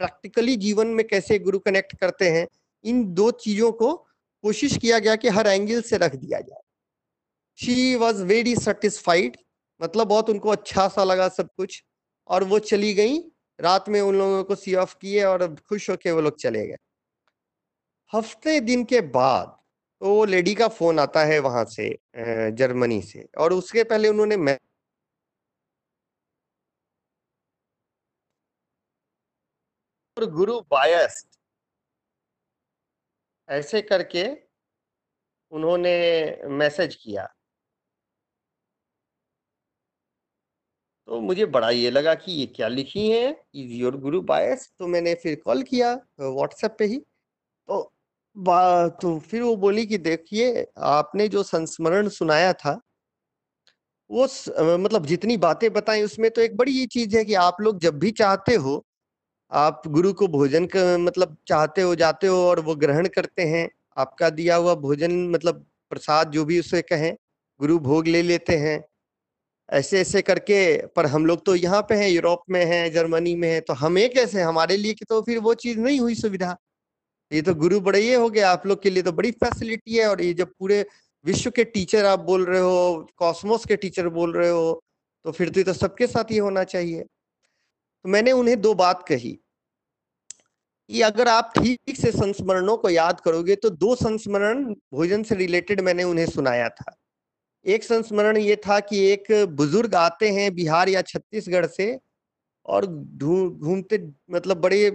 [0.00, 2.46] प्रैक्टिकली जीवन में कैसे गुरु कनेक्ट करते हैं,
[2.84, 3.94] इन दो चीज़ों को
[4.44, 6.60] कोशिश किया गया कि हर एंगल से रख दिया जाए।
[7.58, 9.36] शी वॉज़ वेरी सेटिस्फाइड
[9.80, 11.82] मतलब बहुत उनको अच्छा सा लगा सब कुछ।
[12.30, 13.18] और वो चली गई।
[13.58, 16.76] रात में उन लोगों को सी ऑफ़ किए और खुश होके वो लोग चले गए।
[18.12, 19.56] हफ़्ते दिन के बाद
[20.02, 21.88] तो वो लेडी का फ़ोन आता है वहाँ से
[22.52, 24.58] जर्मनी से। और उसके पहले उन्होंने मैं
[30.16, 31.28] गुरु बायस्ड
[33.48, 34.24] ऐसे करके
[35.52, 35.92] उन्होंने
[36.50, 37.28] मैसेज किया।
[41.08, 43.44] तो मुझे बड़ा ये लगा कि ये क्या लिखी है?
[43.54, 46.98] इज़ योर गुरु बायस तो मैंने फिर कॉल किया व्हाट्सएप पे ही।
[47.68, 47.92] तो
[49.02, 52.80] तो फिर वो बोली कि देखिए, आपने जो संस्मरण सुनाया था,
[54.10, 57.56] वो स- मतलब जितनी बातें बताई उसमें तो एक बड़ी ये चीज़ है कि आप
[57.60, 58.84] लोग जब भी चाहते हो,
[59.52, 63.70] आप गुरु को भोजन का मतलब चाहते हो, जाते हो और वो ग्रहण करते हैं,
[63.98, 67.16] आपका दिया हुआ भोजन मतलब प्रसाद जो भी उसे कहें,
[67.60, 68.84] गुरु भोग ले लेते हैं
[69.68, 73.48] ऐसे ऐसे करके, पर हम लोग तो यहाँ पे हैं, यूरोप में हैं, जर्मनी में
[73.50, 74.42] हैं तो हमें कैसे?
[74.42, 76.56] हमारे लिए कि तो फिर वो चीज़ नहीं हुई सुविधा।
[77.30, 80.06] ये तो गुरु बड़े ये हो गया आप लोग के लिए तो बड़ी फैसिलिटी है,
[80.08, 80.84] और ये जब पूरे
[81.24, 84.82] विश्व के टीचर आप बोल रहे हो, कॉस्मोस के टीचर बोल रहे हो
[85.24, 89.38] तो फिर तो तो सबके साथ ये होना चाहिए। तो मैंने उन्हें दो बात कही।
[90.90, 94.64] कि अगर आप ठीक से संस्मरणों को याद करोगे तो दो संस्मरण
[94.94, 96.94] भोजन से रिलेटेड मैंने उन्हें सुनाया था।
[97.68, 101.98] एक संस्मरण ये था कि एक बुज़ुर्ग आते हैं बिहार या छत्तीसगढ़ से
[102.66, 103.98] और घूमते
[104.30, 104.90] मतलब बड़े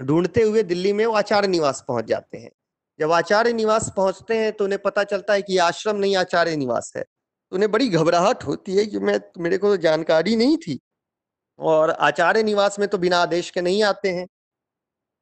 [0.00, 2.50] ढूंढते हुए दिल्ली में वो आचार्य निवास पहुँच जाते हैं।
[2.98, 6.92] जब आचार्य निवास पहुँचते हैं तो उन्हें पता चलता है कि आश्रम नहीं, आचार्य निवास
[6.96, 10.78] है। तो उन्हें बड़ी घबराहट होती है कि मैं, मेरे को तो जानकारी नहीं थी।
[11.58, 14.26] और आचार्य निवास में तो बिना आदेश के नहीं आते हैं।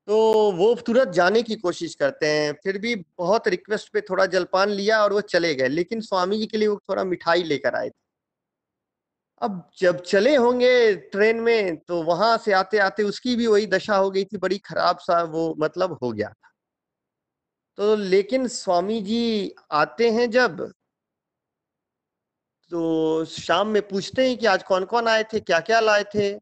[0.08, 0.16] तो
[0.52, 5.02] वो तुरंत जाने की कोशिश करते हैं। फिर भी बहुत रिक्वेस्ट पे थोड़ा जलपान लिया
[5.02, 7.92] और वो चले गए, लेकिन स्वामी जी के लिए वो थोड़ा मिठाई लेकर आए थे।
[9.42, 13.96] अब जब चले होंगे ट्रेन में तो वहाँ से आते आते उसकी भी वही दशा
[13.96, 16.50] हो गई थी, बड़ी खराब सा वो मतलब हो गया था।
[17.78, 20.70] तो लेकिन स्वामी जी आते हैं जब
[22.72, 26.34] तो शाम में पूछते हैं कि आज कौन कौन आए थे क्या क्या लाए थे?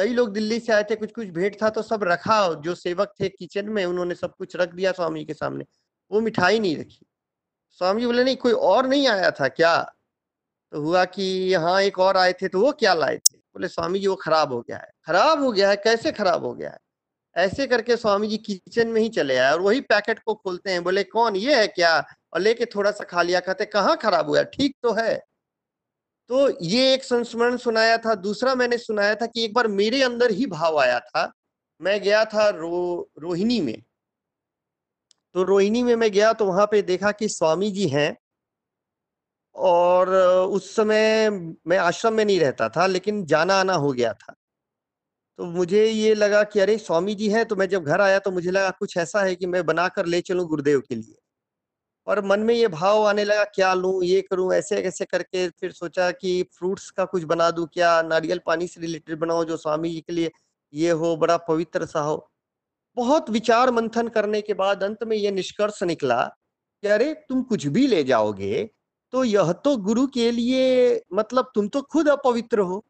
[0.00, 3.14] कई लोग दिल्ली से आए थे कुछ कुछ भेंट था तो सब रखा, जो सेवक
[3.20, 5.64] थे किचन में, उन्होंने सब कुछ रख दिया स्वामी के सामने।
[6.12, 7.06] वो मिठाई नहीं रखी।
[7.70, 9.94] स्वामी बोले, नहीं, कोई और नहीं आया था क्या?
[10.72, 13.36] तो हुआ कि यहाँ एक और आए थे तो वो क्या लाए थे?
[13.36, 15.76] बोले, स्वामी जी, वो खराब हो गया है। खराब हो गया है?
[15.76, 16.78] कैसे खराब हो गया है?
[17.36, 20.84] ऐसे करके स्वामी जी किचन में ही चले आए और वही पैकेट को खोलते हैं।
[20.84, 21.36] बोले, कौन?
[21.36, 22.04] ये है क्या?
[22.32, 24.42] और लेके थोड़ा सा खा लिया, कहते, कहाँ खराब हुआ?
[24.42, 25.29] ठीक तो है।
[26.30, 30.30] तो ये एक संस्मरण सुनाया था, दूसरा मैंने सुनाया था कि एक बार मेरे अंदर
[30.30, 31.32] ही भाव आया था।
[31.80, 33.82] मैं गया था रो, रोहिणी में।
[35.34, 38.16] तो रोहिणी में मैं गया तो वहाँ पे देखा कि स्वामी जी हैं
[39.56, 40.08] और
[40.48, 41.30] उस समय
[41.66, 44.34] मैं आश्रम में नहीं रहता था, लेकिन जाना आना हो गया था।
[45.38, 48.30] तो मुझे ये लगा कि अरे, स्वामी जी हैं तो मैं जब घर आया तो
[48.30, 51.19] मुझे लगा कुछ ऐसा है कि मैं बनाकर ले चलूँ गुरुदेव के लिए।
[52.10, 54.52] और मन में ये भाव आने लगा, क्या लूँ, ये करूँ?
[54.54, 58.02] ऐसे कैसे करके फिर सोचा कि फ्रूट्स का कुछ बना दूँ क्या?
[58.02, 60.30] नारियल पानी से रिलेटेड बनाओ जो स्वामी जी के लिए
[60.74, 62.30] ये हो, बड़ा पवित्र सा हो।
[62.96, 66.22] बहुत विचार मंथन करने के बाद अंत में ये निष्कर्ष निकला
[66.82, 68.70] कि, अरे, तुम कुछ भी ले जाओगे
[69.12, 72.84] तो यह तो गुरु के लिए मतलब तुम तो खुद अपवित्र हो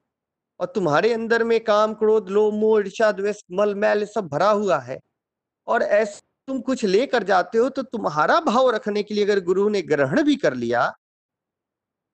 [0.60, 4.78] और तुम्हारे अंदर में काम, क्रोध, लोभ, मोह ईर्षा द्वेष मल मैल सब भरा हुआ
[4.78, 5.00] है।
[5.66, 9.68] और ऐसे तुम कुछ लेकर जाते हो तो तुम्हारा भाव रखने के लिए अगर गुरु
[9.68, 10.88] ने ग्रहण भी कर लिया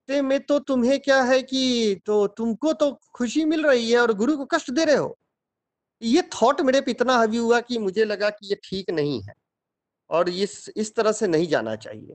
[0.09, 4.13] ते में तो तुम्हें क्या है कि तो तुमको तो खुशी मिल रही है और
[4.13, 5.17] गुरु को कष्ट दे रहे हो।
[6.03, 9.35] ये थॉट मेरे पे इतना हावी हुआ कि मुझे लगा कि ये ठीक नहीं है
[10.11, 12.15] और इस इस तरह से नहीं जाना चाहिए।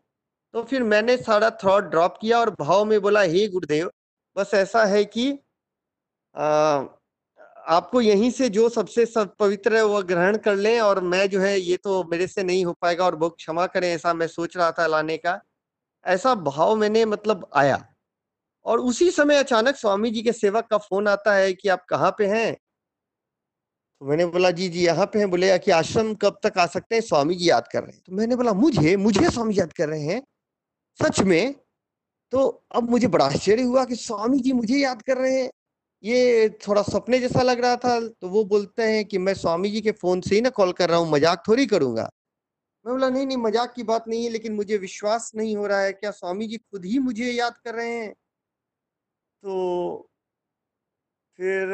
[0.53, 3.91] तो फिर मैंने सारा थॉट ड्रॉप किया और भाव में बोला हे गुरुदेव
[4.35, 5.31] बस ऐसा है कि
[6.35, 6.83] आ,
[7.67, 11.39] आपको यहीं से जो सबसे सब पवित्र है, वह ग्रहण कर लें और मैं जो
[11.39, 14.57] है, ये तो मेरे से नहीं हो पाएगा और बहुत क्षमा करें ऐसा मैं सोच
[14.57, 15.41] रहा था लाने का।
[16.05, 17.87] ऐसा भाव मैंने मतलब आया।
[18.65, 22.15] और उसी समय अचानक स्वामी जी के सेवक का फ़ोन आता है कि आप कहाँ
[22.17, 22.57] पे हैं?
[23.99, 26.95] तो मैंने बोला, जी जी, यहाँ पे हैं। बोले, कि आश्रम कब तक आ सकते
[26.95, 27.01] हैं?
[27.01, 30.01] स्वामी जी याद कर रहे हैं। तो मैंने बोला, मुझे मुझे स्वामी याद कर रहे
[30.01, 30.23] हैं।
[31.03, 31.55] सच में?
[32.31, 35.51] तो अब मुझे बड़ा आश्चर्य हुआ कि स्वामी जी मुझे याद कर रहे हैं।
[36.03, 39.81] ये थोड़ा सपने जैसा लग रहा था तो वो बोलते हैं कि मैं स्वामी जी
[39.81, 42.09] के फ़ोन से ही ना कॉल कर रहा हूँ, मज़ाक थोड़ी करूँगा।
[42.85, 45.81] मैं बोला, नहीं नहीं, मज़ाक की बात नहीं है, लेकिन मुझे विश्वास नहीं हो रहा
[45.81, 48.13] है, क्या स्वामी जी खुद ही मुझे याद कर रहे हैं?
[49.43, 50.07] तो
[51.39, 51.67] फिर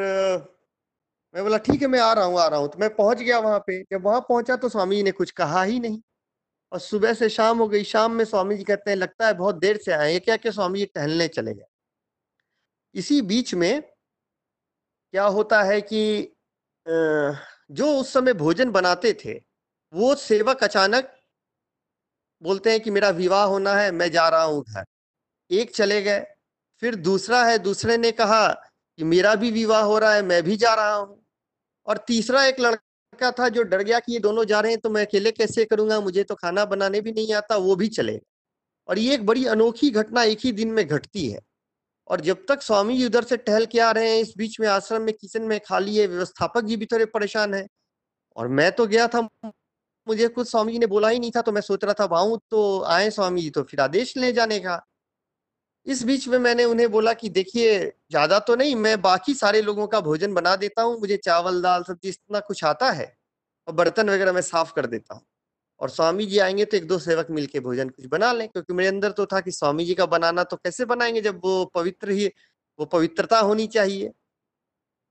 [1.34, 3.38] मैं बोला, ठीक है, मैं आ रहा हूँ, आ रहा हूँ। तो मैं पहुँच गया
[3.38, 6.00] वहाँ पे। जब वहाँ पहुँचा तो स्वामी जी ने कुछ कहा ही नहीं।
[6.72, 9.56] और सुबह से शाम हो गई, शाम में स्वामी जी कहते हैं, लगता है बहुत
[9.56, 11.64] देर से आए क्या कि स्वामी जी टहलने चले गए?
[12.94, 13.82] इसी बीच में
[15.14, 16.34] क्या होता है कि
[16.86, 19.32] जो उस समय भोजन बनाते थे,
[19.92, 21.10] वो सेवक अचानक
[22.42, 24.84] बोलते हैं कि मेरा विवाह होना है, मैं जा रहा हूँ घर।
[25.50, 26.20] एक चले गए।
[26.82, 30.56] फिर दूसरा है, दूसरे ने कहा कि मेरा भी विवाह हो रहा है, मैं भी
[30.56, 31.18] जा रहा हूँ।
[31.86, 34.90] और तीसरा एक लड़का था जो डर गया कि ये दोनों जा रहे हैं तो
[34.90, 38.20] मैं अकेले कैसे करूँगा, मुझे तो खाना बनाने भी नहीं आता, वो भी चले
[38.88, 41.40] और ये एक बड़ी अनोखी घटना एक ही दिन में घटती है।
[42.08, 45.02] और जब तक स्वामी उधर से टहल के आ रहे हैं, इस बीच में आश्रम
[45.02, 47.66] में, किचन में खाली है, व्यवस्थापक जी भी थोड़े परेशान है।
[48.36, 49.20] और मैं तो गया था,
[50.06, 52.36] मुझे कुछ स्वामी जी ने बोला ही नहीं था तो मैं सोच रहा था वाऊ
[52.50, 54.80] तो आए स्वामी जी तो फिर आदेश ले जाने का।
[55.86, 57.78] इस बीच में मैंने उन्हें बोला कि, देखिए,
[58.10, 61.82] ज़्यादा तो नहीं, मैं बाकी सारे लोगों का भोजन बना देता हूँ, मुझे चावल, दाल
[61.84, 63.12] सब्ज़ी इतना कुछ आता है,
[63.68, 65.22] और बर्तन वगैरह मैं साफ़ कर देता हूँ।
[65.80, 68.88] और स्वामी जी आएँगे तो एक दो सेवक मिलके भोजन कुछ बना लें। क्योंकि मेरे
[68.88, 72.26] अंदर तो था कि स्वामी जी का बनाना तो कैसे बनाएँगे जब वो पवित्र ही,
[72.78, 74.12] वो पवित्रता होनी चाहिए।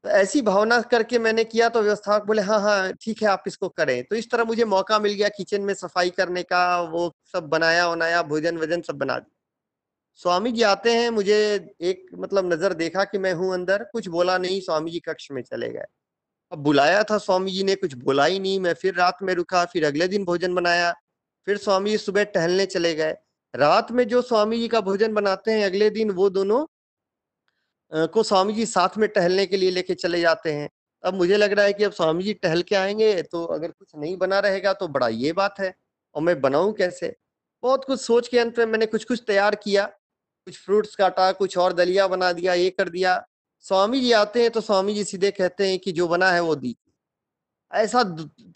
[0.03, 3.69] तो ऐसी भावना करके मैंने किया तो व्यवस्थापक बोले हाँ हाँ ठीक है, आप इसको
[3.69, 7.47] करें। तो इस तरह मुझे मौका मिल गया किचन में सफ़ाई करने का, वो सब
[7.49, 9.35] बनाया बनाया भोजन वज़न सब बना दिया।
[10.19, 11.35] स्वामी जी आते हैं, मुझे
[11.83, 15.41] एक मतलब नज़र देखा कि मैं हूँ अंदर, कुछ बोला नहीं, स्वामी जी कक्ष में
[15.43, 15.85] चले गए।
[16.51, 19.63] अब बुलाया था स्वामी जी ने, कुछ बोला ही नहीं। मैं फिर रात में रुका,
[19.65, 20.91] फिर अगले दिन भोजन बनाया।
[21.47, 23.15] फिर स्वामी जी सुबह टहलने चले गए।
[23.53, 26.65] रात में जो स्वामी जी का भोजन बनाते हैं, अगले दिन वो दोनों
[27.91, 30.69] को स्वामी जी साथ में टहलने के लिए लेके चले जाते हैं।
[31.03, 33.91] अब मुझे लग रहा है कि अब स्वामी जी टहल के आएँगे तो अगर कुछ
[33.95, 35.73] नहीं बना रहेगा तो बड़ा ये बात है।
[36.15, 37.15] और मैं बनाऊँ कैसे?
[37.63, 41.57] बहुत कुछ सोच के अंत में मैंने कुछ कुछ तैयार किया। कुछ फ्रूट्स काटा, कुछ
[41.57, 43.15] और दलिया बना दिया, ये कर दिया।
[43.65, 46.55] स्वामी जी आते हैं तो स्वामी जी सीधे कहते हैं कि जो बना है वो
[46.57, 46.75] दी।
[47.71, 48.03] ऐसा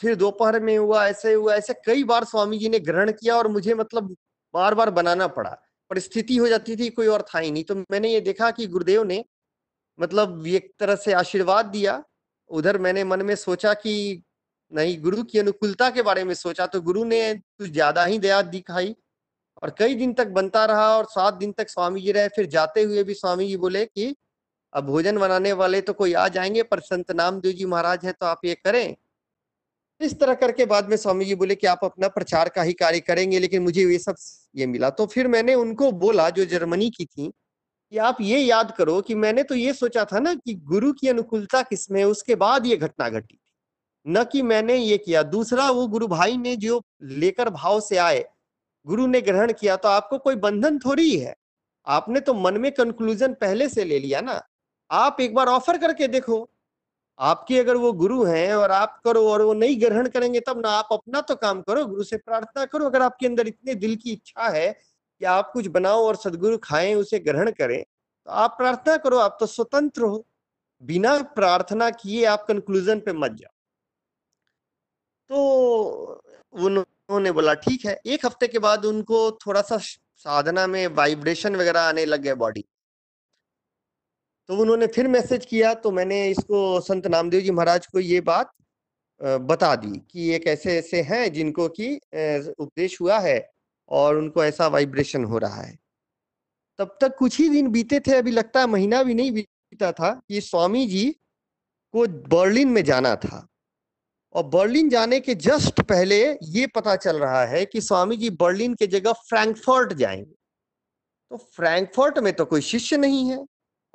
[0.01, 3.47] फिर दोपहर में हुआ, ऐसे हुआ, ऐसे कई बार स्वामी जी ने ग्रहण किया और
[3.47, 4.15] मुझे मतलब
[4.53, 5.49] बार बार बनाना पड़ा।
[5.91, 9.03] परिस्थिति हो जाती थी, कोई और था ही नहीं। तो मैंने ये देखा कि गुरुदेव
[9.03, 9.23] ने
[9.99, 12.03] मतलब एक तरह से आशीर्वाद दिया।
[12.49, 14.23] उधर मैंने मन में सोचा कि
[14.71, 18.41] नहीं, गुरु की अनुकूलता के बारे में सोचा तो गुरु ने कुछ ज़्यादा ही दया
[18.43, 18.95] दिखाई
[19.63, 22.83] और कई दिन तक बनता रहा और सात दिन तक स्वामी जी रहे। फिर जाते
[22.83, 24.15] हुए भी स्वामी जी बोले कि
[24.73, 28.25] अब भोजन बनाने वाले तो कोई आ जाएँगे, पर संत नामदेव जी महाराज है तो
[28.25, 28.95] आप ये करें।
[30.01, 32.99] इस तरह करके बाद में स्वामी जी बोले कि आप अपना प्रचार का ही कार्य
[32.99, 34.15] करेंगे, लेकिन मुझे ये सब
[34.55, 38.71] ये मिला। तो फिर मैंने उनको बोला, जो जर्मनी की थी, कि आप ये याद
[38.71, 42.65] करो कि मैंने तो ये सोचा था ना कि गुरु की अनुकूलता किसमें उसके बाद
[42.65, 43.39] ये घटना घटी थी।
[44.05, 48.25] न कि मैंने ये किया। दूसरा, वो गुरु भाई ने जो लेकर भाव से आए,
[48.85, 51.35] गुरु ने ग्रहण किया तो आपको कोई बंधन थोड़ी है
[51.87, 54.41] आपने तो मन में कंक्लूजन पहले से ले लिया ना।
[54.91, 56.47] आप एक बार ऑफ़र करके देखो।
[57.19, 60.69] आपके अगर वो गुरु हैं और आप करो और वो नहीं ग्रहण करेंगे तब ना
[60.71, 64.11] आप अपना तो काम करो, गुरु से प्रार्थना करो। अगर आपके अंदर इतने दिल की
[64.11, 68.97] इच्छा है कि आप कुछ बनाओ और सदगुरु खाएँ, उसे ग्रहण करें तो आप प्रार्थना
[68.97, 70.25] करो, आप तो स्वतंत्र हो।
[70.83, 73.53] बिना प्रार्थना किए आप कंक्लूजन पे मत जाओ।
[75.29, 76.21] तो
[76.53, 81.81] उन्होंने बोला, ठीक है। एक हफ़्ते के बाद उनको थोड़ा सा साधना में वाइब्रेशन वगैरह
[81.81, 82.65] आने लग गए बॉडी
[84.49, 88.51] तो उन्होंने फिर मैसेज किया तो मैंने इसको संत नामदेव जी महाराज को ये बात
[89.21, 91.95] बता दी कि एक ऐसे ऐसे हैं जिनको कि
[92.59, 93.39] उपदेश हुआ है
[93.89, 95.77] और उनको ऐसा वाइब्रेशन हो रहा है।
[96.79, 100.13] तब तक कुछ ही दिन बीते थे, अभी लगता है महीना भी नहीं बीता था
[100.29, 101.09] कि स्वामी जी
[101.93, 103.47] को बर्लिन में जाना था।
[104.35, 108.73] और बर्लिन जाने के जस्ट पहले ये पता चल रहा है कि स्वामी जी बर्लिन
[108.73, 110.33] के जगह फ्रैंकफर्ट जाएँगे।
[111.31, 113.45] तो फ्रैंकफर्ट में तो कोई शिष्य नहीं है।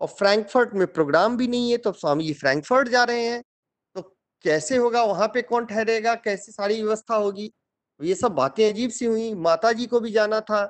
[0.01, 3.42] और फ्रैंकफर्ट में प्रोग्राम भी नहीं है तो स्वामी जी फ्रैंकफर्ट जा रहे हैं
[3.97, 4.03] तो
[4.44, 7.53] कैसे होगा, वहाँ पे कौन ठहरेगा, कैसे सारी व्यवस्था होगी?
[8.01, 10.64] ये सब बातें अजीब सी हुई माता जी को भी जाना था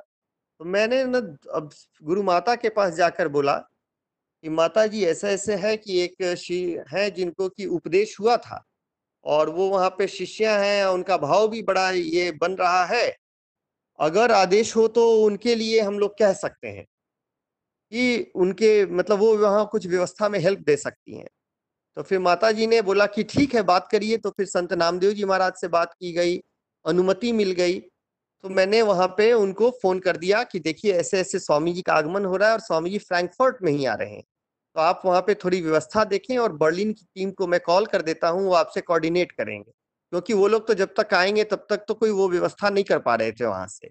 [0.60, 1.14] तो मैंने न
[1.54, 1.70] अब
[2.02, 3.56] गुरु माता के पास जाकर बोला
[4.44, 8.62] कि माता जी ऐसा ऐसे है कि एक है जिनको कि उपदेश हुआ था
[9.24, 13.16] और वो वहाँ पे शिष्य हैं, उनका भाव भी बड़ा ये बन रहा है।
[13.98, 16.84] अगर आदेश हो तो उनके लिए हम लोग कह सकते हैं।
[17.92, 21.28] कि उनके मतलब वो वहाँ कुछ व्यवस्था में हेल्प दे सकती हैं।
[21.96, 25.12] तो फिर माता जी ने बोला कि, ठीक है, बात करिए। तो फिर संत नामदेव
[25.12, 26.38] जी महाराज से बात की गई,
[26.86, 27.80] अनुमति मिल गई।
[28.44, 31.94] तो मैंने वहाँ पे उनको फ़ोन कर दिया कि, देखिए ऐसे ऐसे स्वामी जी का
[31.94, 34.22] आगमन हो रहा है और स्वामी जी फ्रैंकफर्ट में ही आ रहे हैं।
[34.76, 38.02] तो आप वहाँ पे थोड़ी व्यवस्था देखें और बर्लिन की टीम को मैं कॉल कर
[38.02, 39.72] देता हूँ, वो आपसे कोऑर्डिनेट करेंगे।
[40.12, 42.98] क्योंकि वो लोग तो जब तक आएँगे, तब तक तो कोई वो व्यवस्था नहीं कर
[42.98, 43.88] पा रहे थे वहाँ से।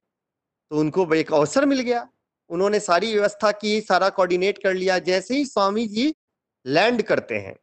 [0.72, 2.10] तो उनको एक अवसर मिल गया।
[2.50, 6.14] उन्होंने सारी व्यवस्था की, सारा कोऑर्डिनेट कर लिया, जैसे ही स्वामी जी
[6.66, 7.56] लैंड करते हैं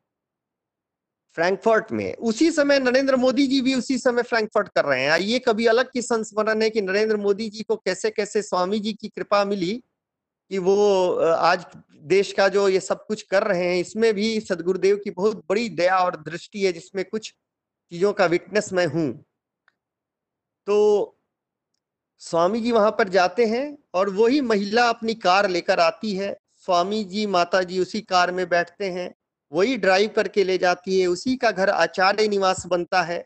[1.36, 5.38] फ्रैंकफर्ट में। उसी समय नरेंद्र मोदी जी भी उसी समय फ्रैंकफर्ट कर रहे हैं। ये
[5.38, 9.08] कभी अलग की संस्मरण है कि नरेंद्र मोदी जी को कैसे कैसे स्वामी जी की
[9.08, 9.72] कृपा मिली
[10.50, 11.64] कि वो आज
[12.04, 15.68] देश का जो ये सब कुछ कर रहे हैं, इसमें भी सदगुरुदेव की बहुत बड़ी
[15.70, 17.30] दया और दृष्टि है, जिसमें कुछ
[17.92, 19.12] चीज़ों का विटनेस मैं हूँ।
[20.66, 21.18] तो
[22.22, 27.02] स्वामी जी वहाँ पर जाते हैं और वही महिला अपनी कार लेकर आती है। स्वामी
[27.04, 29.14] जी, माता जी उसी कार में बैठते हैं,
[29.52, 33.24] वही ड्राइव करके ले जाती है, उसी का घर आचार्य निवास बनता है।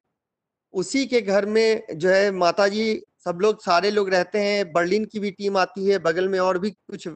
[0.74, 5.04] उसी के घर में जो है माता जी, सब लोग, सारे लोग रहते हैं बर्लिन
[5.04, 7.08] की भी टीम आती है, बगल में और भी कुछ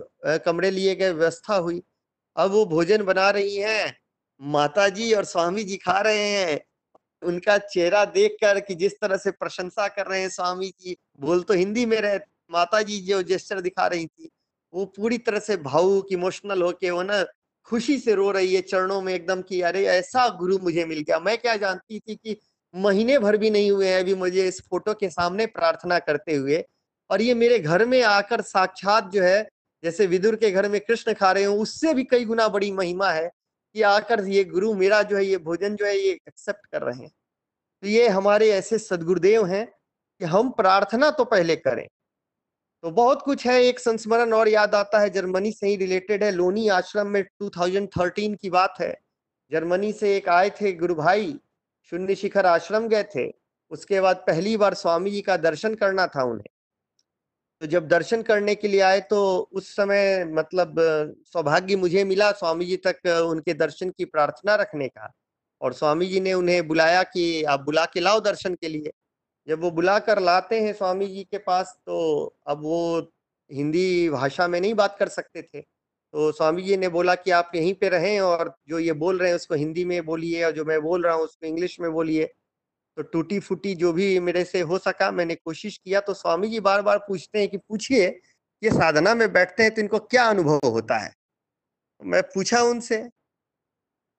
[0.44, 1.82] कमरे लिए गए, व्यवस्था हुई।
[2.36, 3.96] अब वो भोजन बना रही हैं,
[4.40, 6.60] माता जी और स्वामी जी खा रहे हैं।
[7.22, 11.54] उनका चेहरा देखकर कि जिस तरह से प्रशंसा कर रहे हैं स्वामी जी बोल तो
[11.54, 12.18] हिंदी में रहे
[12.50, 14.28] माता जी जो जेस्टर दिखा रही थी,
[14.72, 17.24] वो पूरी तरह से भावुक इमोशनल होके वो ना
[17.68, 21.18] खुशी से रो रही है चरणों में एकदम कि, अरे, ऐसा गुरु मुझे मिल गया।
[21.20, 22.36] मैं क्या जानती थी कि
[22.74, 26.64] महीने भर भी नहीं हुए हैं, अभी मुझे इस फ़ोटो के सामने प्रार्थना करते हुए
[27.10, 29.42] और ये मेरे घर में आकर साक्षात जो है,
[29.84, 33.10] जैसे विदुर के घर में कृष्ण खा रहे हो, उससे भी कई गुना बड़ी महिमा
[33.10, 33.30] है।
[33.74, 37.02] कि आकर ये गुरु मेरा जो है, ये भोजन जो है, ये एक्सेप्ट कर रहे
[37.02, 37.12] हैं।
[37.82, 39.66] तो ये हमारे ऐसे सदगुरुदेव हैं
[40.18, 41.88] कि हम प्रार्थना तो पहले करें।
[42.82, 46.30] तो बहुत कुछ है, एक संस्मरण और याद आता है, जर्मनी से ही रिलेटेड है।
[46.30, 49.00] लोनी आश्रम में 2013 की बात है।
[49.52, 51.40] जर्मनी से एक आए थे गुरु भाई,
[51.90, 53.32] शून्य शिखर आश्रम गए थे।
[53.70, 56.59] उसके बाद पहली बार स्वामी जी का दर्शन करना था उन्हें।
[57.62, 59.18] तो जब दर्शन करने के लिए आए तो
[59.52, 60.74] उस समय मतलब
[61.32, 65.12] सौभाग्य मुझे मिला स्वामी जी तक उनके दर्शन की प्रार्थना रखने का।
[65.60, 68.92] और स्वामी जी ने उन्हें बुलाया कि आप बुला के लाओ दर्शन के लिए।
[69.48, 72.98] जब वो बुला कर लाते हैं स्वामी जी के पास तो अब वो
[73.50, 77.50] हिंदी भाषा में नहीं बात कर सकते थे। तो स्वामी जी ने बोला कि आप
[77.54, 80.64] यहीं पे रहें और जो ये बोल रहे हैं उसको हिंदी में बोलिए और जो
[80.64, 82.30] मैं बोल रहा हूँ उसको इंग्लिश में बोलिए।
[82.96, 86.60] तो टूटी फूटी जो भी मेरे से हो सका, मैंने कोशिश किया तो स्वामी जी
[86.60, 88.06] बार बार पूछते हैं कि पूछिए,
[88.62, 91.12] ये साधना में बैठते हैं तो इनको क्या अनुभव होता है?
[92.00, 92.98] मैं पूछा उनसे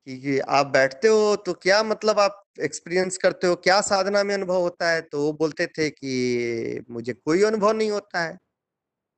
[0.08, 3.56] कि कि आप बैठते हो तो क्या मतलब आप एक्सपीरियंस करते हो?
[3.56, 5.02] क्या साधना में अनुभव होता है?
[5.02, 8.38] तो वो बोलते थे कि, मुझे कोई अनुभव नहीं होता है।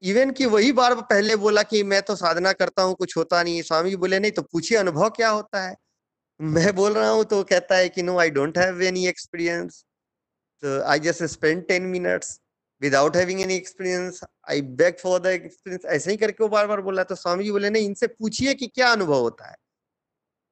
[0.04, 3.62] इवन कि वही बार पहले बोला कि, मैं तो साधना करता हूँ, कुछ होता नहीं।
[3.62, 5.76] स्वामी जी बोले, नहीं तो पूछिए अनुभव क्या होता है?
[6.44, 9.84] मैं बोल रहा हूँ तो कहता है कि no I don't have any experience
[10.64, 12.40] तो I just spend ten minutes
[12.82, 14.20] without having any experience
[14.50, 17.52] I beg for the experience ऐसे ही करके वो बार बार बोला तो स्वामी जी
[17.52, 19.56] बोले, नहीं, इनसे पूछिए कि क्या अनुभव होता है?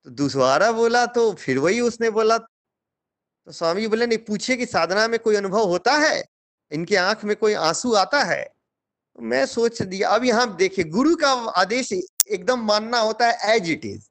[0.05, 4.65] तो दूसरा बोला तो फिर वही उसने बोला। तो स्वामी जी बोले, नहीं, पूछिए कि
[4.65, 6.23] साधना में कोई अनुभव होता है?
[6.71, 8.43] इनके आँख में कोई आँसू आता है?
[8.43, 13.69] तो मैं सोच दिया। अब यहाँ देखिए, गुरु का आदेश एकदम मानना होता है एज
[13.71, 14.10] इट इज़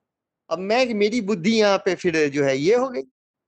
[0.51, 3.03] अब मैं मेरी बुद्धि यहाँ पे फिर जो है ये हो गई।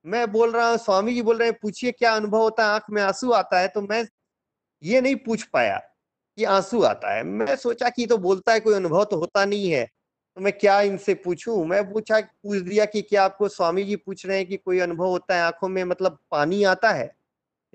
[0.06, 2.84] मैं बोल रहा हूँ, स्वामी जी बोल रहे हैं, पूछिए क्या अनुभव होता है, आँख
[2.90, 3.68] में आँसू आता है?
[3.68, 4.04] तो मैं
[4.82, 5.78] ये नहीं पूछ पाया
[6.38, 9.70] कि आँसू आता है। मैं सोचा कि तो बोलता है, कोई अनुभव तो होता नहीं
[9.70, 9.84] है।
[10.36, 11.64] तो मैं क्या इनसे पूछूँ?
[11.66, 15.06] मैं पूछा, पूछ दिया कि क्या आपको स्वामी जी पूछ रहे हैं कि कोई अनुभव
[15.06, 15.84] होता है आँखों में?
[15.84, 17.06] मतलब पानी आता है?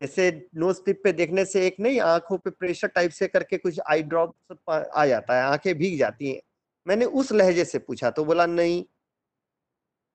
[0.01, 3.79] जैसे नोज़ टिप पे देखने से एक नहीं, आँखों पे प्रेशर टाइप से करके कुछ
[3.89, 4.35] आई ड्रॉप
[4.95, 6.41] आ जाता है, आँखें भीग जाती हैं।
[6.87, 8.83] मैंने उस लहजे से पूछा तो बोला, नहीं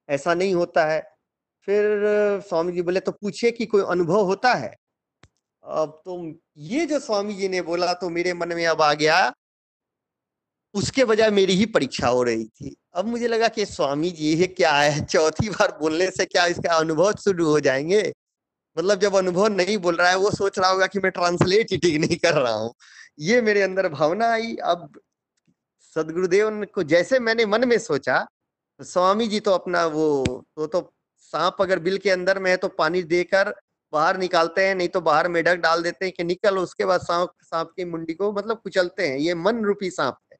[0.09, 1.01] ऐसा नहीं होता है।
[1.61, 1.99] फिर
[2.47, 4.75] स्वामी जी बोले तो पूछे कि कोई अनुभव होता है?
[5.63, 9.33] अब तो ये जो स्वामी जी ने बोला तो मेरे मन में अब आ गया।
[10.73, 14.47] उसके बजाय मेरी ही परीक्षा हो रही थी। अब मुझे लगा कि स्वामी जी ये
[14.47, 15.05] क्या है?
[15.05, 18.13] चौथी बार बोलने से क्या इसका अनुभव शुरू हो जाएँगे?
[18.77, 21.77] मतलब जब अनुभव नहीं बोल रहा है, वो सोच रहा होगा कि मैं ट्रांसलेट ही
[21.77, 22.73] ठीक नहीं कर रहा हूँ।
[23.19, 24.99] ये मेरे अंदर भावना आई। अब
[25.95, 28.27] सदगुरुदेव को जैसे मैंने मन में सोचा
[28.79, 30.23] स्वामी जी तो अपना वो
[30.57, 30.81] वो तो
[31.19, 33.53] सांप अगर बिल के अंदर में है तो पानी देकर
[33.93, 37.33] बाहर निकालते हैं, नहीं तो बाहर मेढक डाल देते हैं कि निकल, उसके बाद सांप
[37.43, 40.37] सांप की मुंडी को मतलब कुचलते हैं। ये मन रूपी सांप है,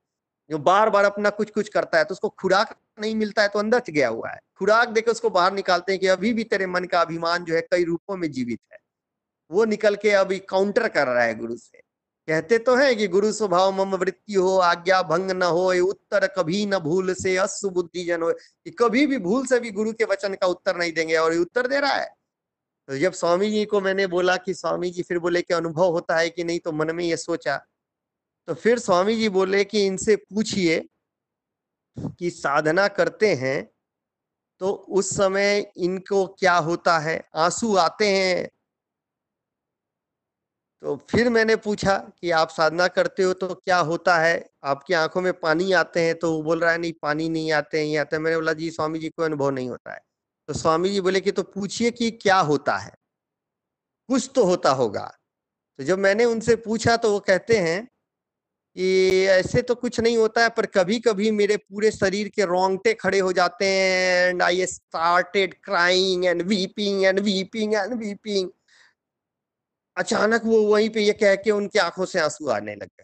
[0.49, 3.59] जो बार बार अपना कुछ कुछ करता है तो उसको खुराक नहीं मिलता है तो
[3.59, 6.85] अंदर गया हुआ है। खुराक देकर उसको बाहर निकालते हैं कि अभी भी तेरे मन
[6.85, 8.77] का अभिमान जो है कई रूपों में जीवित है।
[9.51, 11.81] वो निकल के अभी काउंटर कर रहा है गुरु से।
[12.27, 16.65] कहते तो है कि गुरु स्वभाव मम वृत्ति हो, आज्ञा भंग न हो उत्तर कभी
[16.65, 20.03] न भूल से अश्व बुद्धि जन हो कि कभी भी भूल से भी गुरु के
[20.03, 22.07] वचन का उत्तर नहीं देंगे और ये उत्तर दे रहा है।
[22.89, 26.17] तो जब स्वामी जी को मैंने बोला कि स्वामी जी फिर बोले कि अनुभव होता
[26.17, 27.57] है कि नहीं तो मन में ये सोचा।
[28.47, 30.79] तो फिर स्वामी जी बोले कि इनसे पूछिए
[32.19, 33.69] कि साधना करते हैं
[34.61, 37.21] तो उस समय इनको क्या होता है?
[37.35, 38.49] आँसू आते हैं
[40.83, 44.49] तो फिर मैंने पूछा कि आप साधना करते हो तो क्या होता है?
[44.63, 47.85] आपकी आँखों में पानी आते हैं तो वो बोल रहा है, नहीं, पानी नहीं आते
[47.87, 49.99] हैं आते मैंने बोला, जी, स्वामी जी को अनुभव नहीं होता है।
[50.47, 52.91] तो स्वामी जी बोले कि तो पूछिए कि क्या होता है?
[54.09, 55.05] कुछ तो होता होगा।
[55.79, 57.83] तो जब मैंने उनसे पूछा तो वो कहते हैं
[58.75, 62.93] कि, ऐसे तो कुछ नहीं होता है, पर कभी कभी मेरे पूरे शरीर के रोंगटे
[62.93, 68.49] खड़े हो जाते हैं and I started crying and weeping and weeping and weeping
[69.97, 73.03] अचानक वो वहीं पे ये कह के उनकी आँखों से आँसू आने लग गए।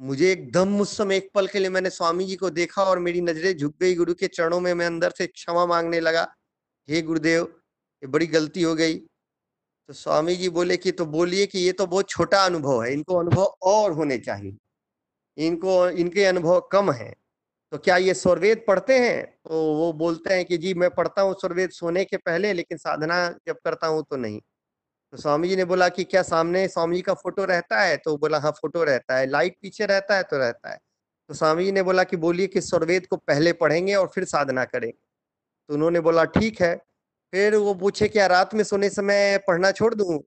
[0.00, 3.20] मुझे एकदम उस समय एक पल के लिए मैंने स्वामी जी को देखा और मेरी
[3.20, 6.34] नज़रें झुक गई। गुरु के चरणों में मैं अंदर से क्षमा मांगने लगा।
[6.88, 7.44] हे गुरुदेव,
[8.02, 11.86] ये बड़ी गलती हो गई। तो स्वामी जी बोले कि तो बोलिए कि ये तो
[11.86, 14.56] बहुत छोटा अनुभव है। इनको अनुभव और होने चाहिए।
[15.36, 17.14] इनको, इनके अनुभव कम है।
[17.72, 19.26] तो क्या ये स्वर्वेद पढ़ते हैं?
[19.26, 23.38] तो वो बोलते हैं कि, जी, मैं पढ़ता हूँ स्वर्वेद सोने के पहले, लेकिन साधना
[23.46, 24.40] जब करता हूँ तो नहीं।
[25.14, 27.96] तो स्वामी जी ने बोला कि क्या सामने स्वामी जी का फ़ोटो रहता है?
[27.96, 30.78] तो बोला हाँ फ़ोटो रहता है। लाइट पीछे रहता है तो रहता है।
[31.28, 34.64] तो स्वामी जी ने बोला कि बोलिए कि स्वर्वेद को पहले पढ़ेंगे और फिर साधना
[34.64, 35.08] करेंगे।
[35.68, 36.76] तो उन्होंने बोला, ठीक है।
[37.32, 40.18] फिर वो पूछे क्या रात में सोने समय पढ़ना छोड़ दूँ?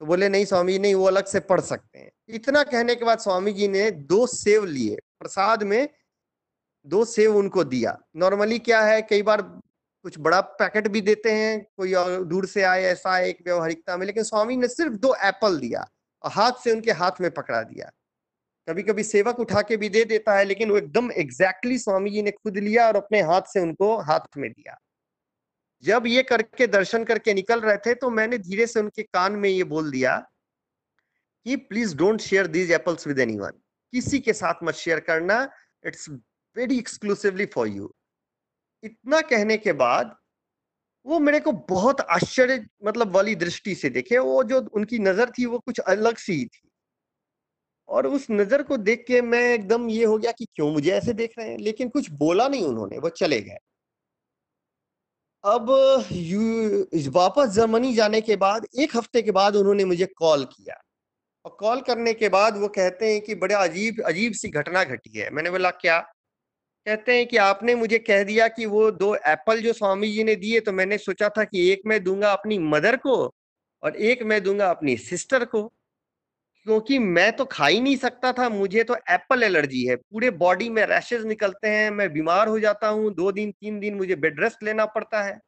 [0.00, 3.04] तो बोले, नहीं स्वामी जी, नहीं, वो अलग से पढ़ सकते हैं। इतना कहने के
[3.04, 5.88] बाद स्वामी जी ने दो सेव लिए। प्रसाद में
[6.86, 9.60] दो सेव उनको दिया। नॉर्मली क्या है, कई बार
[10.04, 14.06] कुछ बड़ा पैकेट भी देते हैं, कोई और दूर से आए, ऐसा एक व्यवहारिकता में,
[14.06, 15.86] लेकिन स्वामी ने सिर्फ़ दो एप्पल दिया
[16.24, 17.90] और हाथ से उनके हाथ में पकड़ा दिया।
[18.68, 22.22] कभी कभी सेवक उठा के भी दे देता है, लेकिन वो एकदम एग्जैक्टली स्वामी जी
[22.22, 24.76] ने खुद लिया और अपने हाथ से उनको हाथ में दिया।
[25.84, 29.48] जब ये करके, दर्शन करके निकल रहे थे तो मैंने धीरे से उनके कान में
[29.48, 30.16] ये बोल दिया
[31.46, 33.52] कि please don't share these apples with anyone
[33.92, 35.48] किसी के साथ मत शेयर करना.
[35.84, 36.08] It's
[36.56, 37.92] very exclusively for you
[38.84, 40.16] इतना कहने के बाद,
[41.06, 45.46] वो मेरे को बहुत आश्चर्य मतलब वाली दृष्टि से देखे, वो जो उनकी नज़र थी,
[45.46, 46.68] वो कुछ अलग सी थी।
[47.88, 51.12] और उस नज़र को देख के मैं एकदम ये हो गया कि क्यों मुझे ऐसे
[51.12, 51.58] देख रहे हैं?
[51.58, 53.56] लेकिन कुछ बोला नहीं उन्होंने, वो चले गए।
[55.44, 55.70] अब
[57.08, 60.80] वापस जर्मनी जाने के बाद, एक हफ़्ते के बाद उन्होंने मुझे कॉल किया।
[61.44, 65.18] और कॉल करने के बाद वो कहते हैं कि बड़े अजीब अजीब सी घटना घटी
[65.18, 66.11] है। मैंने बोला, क्या?
[66.86, 70.34] कहते हैं कि आपने मुझे कह दिया कि वो दो एप्पल जो स्वामी जी ने
[70.36, 73.14] दिए तो मैंने सोचा था कि एक मैं दूँगा अपनी मदर को
[73.82, 75.62] और एक मैं दूँगा अपनी सिस्टर को।
[76.66, 80.68] क्योंकि मैं तो खा ही नहीं सकता था, मुझे तो एप्पल एलर्जी है। पूरे बॉडी
[80.70, 84.40] में रैशेज निकलते हैं, मैं बीमार हो जाता हूँ, दो दिन, तीन दिन मुझे बेड
[84.40, 85.38] रेस्ट लेना पड़ता है।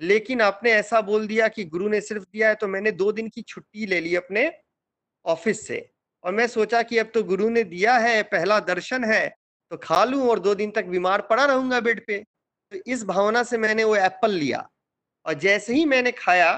[0.00, 3.28] लेकिन आपने ऐसा बोल दिया कि गुरु ने सिर्फ़ दिया है तो मैंने दो दिन
[3.28, 4.50] की छुट्टी ले ली अपने
[5.24, 5.88] ऑफ़िस से।
[6.24, 9.26] और मैं सोचा कि अब तो गुरु ने दिया है, पहला दर्शन है
[9.72, 12.18] तो खा लूँ और दो दिन तक बीमार पड़ा रहूँगा बेड पे।
[12.72, 14.68] तो इस भावना से मैंने वो एप्पल लिया।
[15.26, 16.52] और जैसे ही मैंने खाया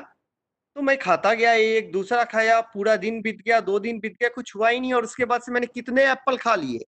[0.77, 4.29] तो मैं खाता गया एक दूसरा खाया, पूरा दिन बीत गया, दो दिन बीत गया,
[4.29, 6.85] कुछ हुआ ही नहीं, और उसके बाद से मैंने कितने एप्पल खा लिए।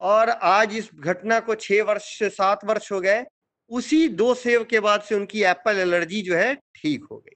[0.00, 3.24] और आज इस घटना को छह वर्ष से सात वर्ष हो गए,
[3.70, 7.34] उसी दो सेव के बाद से उनकी एप्पल एलर्जी जो है, ठीक हो गई।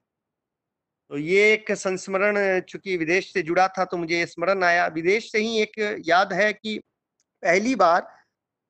[1.10, 5.38] तो ये एक संस्मरण, चूँकि विदेश से जुड़ा था तो मुझे स्मरण आया। विदेश से
[5.38, 6.80] ही एक याद है कि
[7.44, 8.06] पहली बार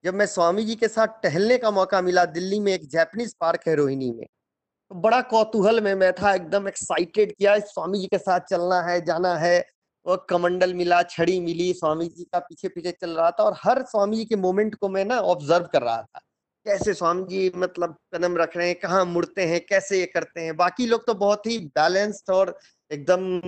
[0.04, 3.68] जब मैं स्वामी जी के साथ टहलने का मौका मिला दिल्ली में एक जैपनीज पार्क
[3.68, 8.18] है रोहिणी में तो बड़ा कौतूहल में मैं था, एकदम एक्साइटेड किया, स्वामी जी के
[8.18, 9.64] साथ चलना है, जाना है,
[10.06, 13.82] और कमंडल मिला, छड़ी मिली, स्वामी जी का पीछे पीछे चल रहा था, और हर
[13.82, 16.20] स्वामी जी के मोमेंट को मैं ना ऑब्ज़र्व कर रहा था।
[16.66, 20.56] कैसे स्वामी जी मतलब कदम रख रहे हैं, कहाँ मुड़ते हैं, कैसे ये करते हैं?
[20.56, 22.58] बाकी लोग तो बहुत ही बैलेंस्ड और
[22.90, 23.40] एकदम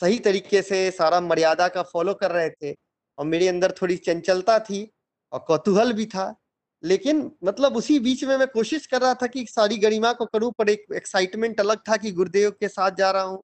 [0.00, 2.72] सही तरीके से सारा मर्यादा का फॉलो कर रहे थे।
[3.18, 4.88] और मेरे अंदर थोड़ी चंचलता थी
[5.32, 6.34] और कौतूहल भी था।
[6.82, 10.52] लेकिन मतलब उसी बीच में मैं कोशिश कर रहा था कि सारी गरिमा को करूँ,
[10.58, 13.42] पर एक एक्साइटमेंट अलग था कि गुरुदेव के साथ जा रहा हूँ,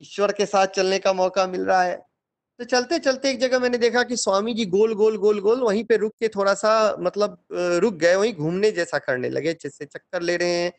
[0.00, 1.96] ईश्वर के साथ चलने का मौका मिल रहा है।
[2.60, 5.84] तो चलते चलते एक जगह मैंने देखा कि स्वामी जी गोल गोल गोल गोल वहीं
[5.84, 10.22] पे रुक के थोड़ा सा मतलब रुक गए, वहीं घूमने जैसा करने लगे जैसे चक्कर
[10.22, 10.72] ले रहे हैं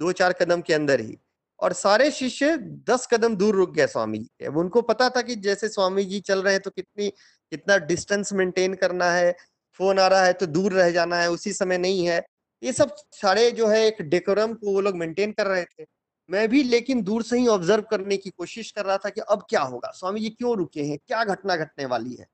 [0.00, 1.18] दो चार कदम के अंदर ही।
[1.60, 2.56] और सारे शिष्य
[2.88, 6.04] दस कदम दूर रुक गए स्वामी जी के। अब उनको पता था कि जैसे स्वामी
[6.04, 7.12] जी चल रहे हैं तो कितनी
[7.52, 9.32] कितना डिस्टेंस मेंटेन करना है,
[9.80, 12.24] फ़ोन आ रहा है तो दूर रह जाना है, उसी समय नहीं है।
[12.62, 15.84] ये सब सारे जो है एक डेकोरम को वो लोग मेंटेन कर रहे थे।
[16.28, 19.46] मैं भी लेकिन दूर से ही ऑब्ज़र्व करने की कोशिश कर रहा था कि अब
[19.50, 19.90] क्या होगा?
[19.90, 20.98] स्वामी जी क्यों रुके हैं?
[21.06, 22.26] क्या घटना घटने वाली है?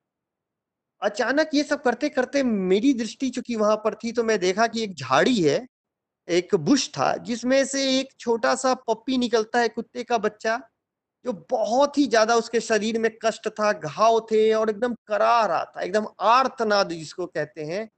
[1.02, 4.82] अचानक ये सब करते करते मेरी दृष्टि चूँकि वहाँ पर थी तो मैं देखा कि
[4.82, 5.66] एक झाड़ी है,
[6.28, 10.60] एक बुश था, जिसमें से एक छोटा सा पप्पी निकलता है, कुत्ते का बच्चा।
[11.24, 15.64] जो बहुत ही ज़्यादा उसके शरीर में कष्ट था, घाव थे और एकदम करा रहा
[15.66, 17.88] था, एकदम आर्तनाद जिसको कहते हैं,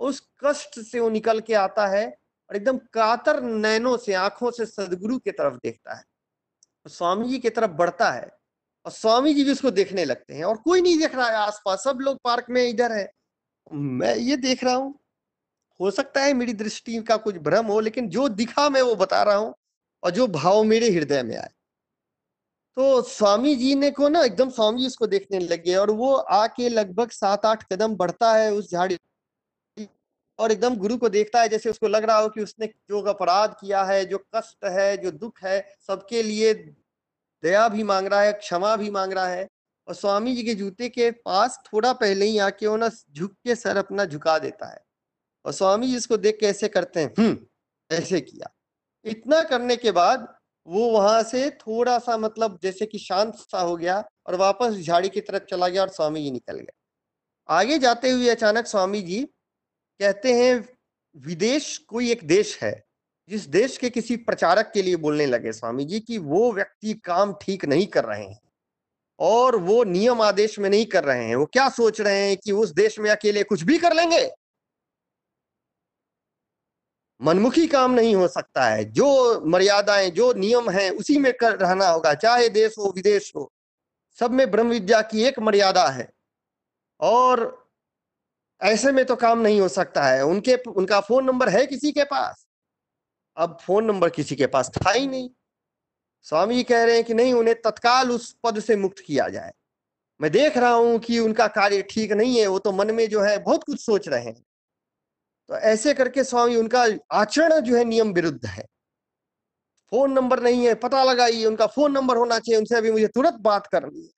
[0.00, 2.06] उस कष्ट से वो निकल के आता है
[2.50, 6.02] और एकदम कातर नैनों से, आँखों से सदगुरु की तरफ़ देखता है।
[6.86, 8.28] तो स्वामी जी की तरफ़ बढ़ता है
[8.86, 11.84] और स्वामी जी भी उसको देखने लगते हैं और कोई नहीं देख रहा है आसपास,
[11.84, 13.10] सब लोग पार्क में इधर है।
[13.72, 14.94] मैं ये देख रहा हूँ,
[15.80, 19.22] हो सकता है मेरी दृष्टि का कुछ भ्रम हो, लेकिन जो दिखा मैं वो बता
[19.22, 19.54] रहा हूँ
[20.02, 21.50] और जो भाव मेरे हृदय में आए।
[22.76, 26.68] तो स्वामी जी ने को ना एकदम स्वामी जी उसको देखने लगे और वो आके
[26.68, 28.96] लगभग सात आठ कदम बढ़ता है उस झाड़ी
[30.38, 33.54] और एकदम गुरु को देखता है, जैसे उसको लग रहा हो कि उसने जो अपराध
[33.60, 36.54] किया है, जो कष्ट है, जो दुख है, सबके लिए
[37.42, 39.48] दया भी मांग रहा है, क्षमा भी मांग रहा है।
[39.88, 43.54] और स्वामी जी के जूते के पास थोड़ा पहले ही आके वो ना झुक के
[43.54, 44.80] सर अपना झुका देता है।
[45.44, 48.52] और स्वामी जी इसको देख के ऐसे करते हैं हम्म ऐसे किया।
[49.04, 50.34] इतना करने के बाद
[50.66, 55.08] वो वहाँ से थोड़ा सा मतलब जैसे कि शांत सा हो गया और वापस झाड़ी
[55.08, 56.72] की तरफ़ चला गया और स्वामी जी निकल गए।
[57.48, 59.22] आगे जाते हुए अचानक स्वामी जी
[60.00, 60.68] कहते हैं,
[61.16, 62.72] विदेश कोई एक देश है,
[63.30, 67.34] जिस देश के किसी प्रचारक के लिए बोलने लगे स्वामी जी कि वो व्यक्ति काम
[67.42, 68.40] ठीक नहीं कर रहे हैं
[69.18, 72.52] और वो नियम आदेश में नहीं कर रहे हैं। वो क्या सोच रहे हैं कि
[72.52, 74.28] उस देश में अकेले कुछ भी कर लेंगे?
[77.22, 81.88] मनमुखी काम नहीं हो सकता है। जो मर्यादाएँ, जो नियम हैं, उसी में कर रहना
[81.88, 83.52] होगा। चाहे देश हो, विदेश हो,
[84.20, 86.10] सब में ब्रह्म विद्या की एक मर्यादा है।
[87.00, 87.68] और
[88.62, 92.04] ऐसे में तो काम नहीं हो सकता है। उनके, उनका फ़ोन नंबर है किसी के
[92.04, 92.46] पास?
[93.36, 95.30] अब फ़ोन नंबर किसी के पास था ही नहीं।
[96.22, 99.52] स्वामी कह रहे हैं कि नहीं, उन्हें तत्काल उस पद से मुक्त किया जाए।
[100.20, 103.20] मैं देख रहा हूँ कि उनका कार्य ठीक नहीं है। वो तो मन में जो
[103.20, 104.44] है बहुत कुछ सोच रहे हैं।
[105.52, 108.64] तो ऐसे करके स्वामी, उनका आचरण जो है नियम विरुद्ध है।
[109.92, 113.34] फ़ोन नंबर नहीं है, पता लगाइए, उनका फ़ोन नंबर होना चाहिए, उनसे अभी मुझे तुरंत
[113.40, 114.10] बात करनी है।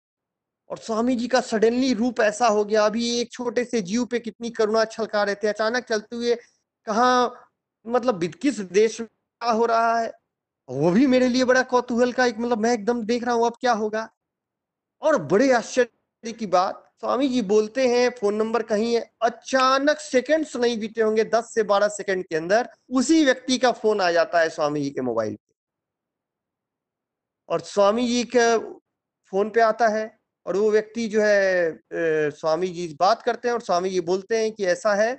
[0.70, 4.18] और स्वामी जी का सडनली रूप ऐसा हो गया, अभी एक छोटे से जीव पे
[4.18, 6.34] कितनी करुणा छलका रहे थे, अचानक चलते हुए
[6.86, 7.26] कहा
[7.86, 10.12] मतलब किस देश में क्या हो रहा है?
[10.68, 13.56] वो भी मेरे लिए बड़ा कौतूहल का एक मतलब मैं एकदम देख रहा हूँ, अब
[13.60, 14.08] क्या होगा?
[15.02, 20.56] और बड़े आश्चर्य की बात स्वामी जी बोलते हैं, फ़ोन नंबर कहीं है, अचानक सेकंड्स
[20.56, 24.40] नहीं बीते होंगे, दस से बारह सेकंड के अंदर, उसी व्यक्ति का फ़ोन आ जाता
[24.40, 25.38] है स्वामी जी के मोबाइल पे।
[27.48, 28.56] और स्वामी जी के
[29.32, 30.10] फ़ोन पे आता है,
[30.46, 34.52] और वो व्यक्ति जो है स्वामी जी बात करते हैं, और स्वामी जी बोलते हैं
[34.52, 35.12] कि ऐसा है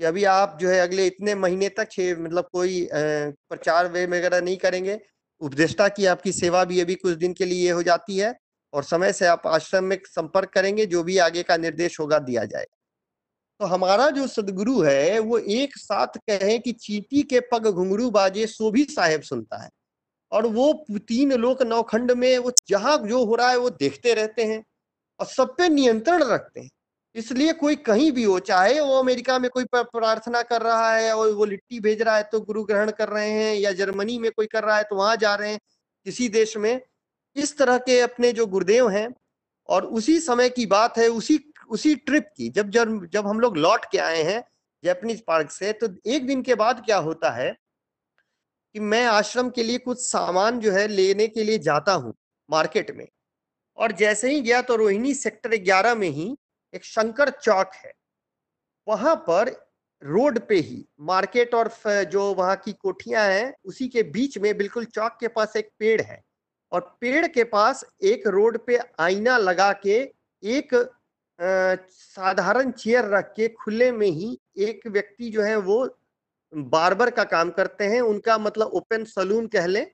[0.00, 4.40] कि अभी आप जो है अगले इतने महीने तक छे मतलब कोई प्रचार वे वगैरह
[4.40, 5.00] नहीं करेंगे।
[5.40, 8.34] उपदेष्टा की आपकी सेवा भी अभी कुछ दिन के लिए हो जाती है।
[8.74, 12.44] और समय से आप आश्रम में संपर्क करेंगे, जो भी आगे का निर्देश होगा दिया
[12.44, 12.76] जाएगा
[13.60, 18.46] तो हमारा जो सदगुरु है, वो एक साथ कहे कि चीटी के पग घुंगरू बाजे,
[18.46, 19.68] सो भी साहेब सुनता है।
[20.32, 24.44] और वो तीन लोक नौखंड में वो जहाँ जो हो रहा है, वो देखते रहते
[24.44, 24.62] हैं
[25.20, 26.70] और सब पे नियंत्रण रखते हैं।
[27.14, 31.32] इसलिए कोई कहीं भी हो, चाहे वो अमेरिका में कोई प्रार्थना कर रहा है और
[31.32, 34.46] वो लिट्टी भेज रहा है तो गुरु ग्रहण कर रहे हैं या जर्मनी में कोई
[34.46, 35.60] कर रहा है तो वहाँ जा रहे हैं।
[36.06, 36.80] किसी देश में
[37.36, 39.08] इस तरह के अपने जो गुरुदेव हैं
[39.68, 41.38] और उसी समय की बात है, उसी
[41.70, 44.42] उसी ट्रिप की, जब जब जब हम लोग लौट के आए हैं
[44.84, 47.50] जैपनीज पार्क से तो एक दिन के बाद क्या होता है
[48.74, 52.14] कि मैं आश्रम के लिए कुछ सामान जो है लेने के लिए जाता हूँ
[52.48, 53.06] मार्केट में।
[53.78, 56.34] और जैसे ही गया तो रोहिणी सेक्टर ग्यारह में ही
[56.74, 57.92] एक शंकर चौक है।
[58.86, 59.50] वहाँ पर
[60.02, 61.70] रोड पे ही मार्केट और
[62.06, 66.00] जो वहाँ की कोठियाँ हैं, उसी के बीच में बिल्कुल चौक के पास एक पेड़
[66.02, 66.22] है।
[66.74, 69.98] और पेड़ के पास एक रोड पे आईना लगा के
[70.42, 70.74] एक
[71.38, 75.76] साधारण चेयर रख के खुले में ही एक व्यक्ति जो है वो
[76.52, 79.86] बार्बर का काम करते हैं। उनका मतलब ओपन सलून कह लें,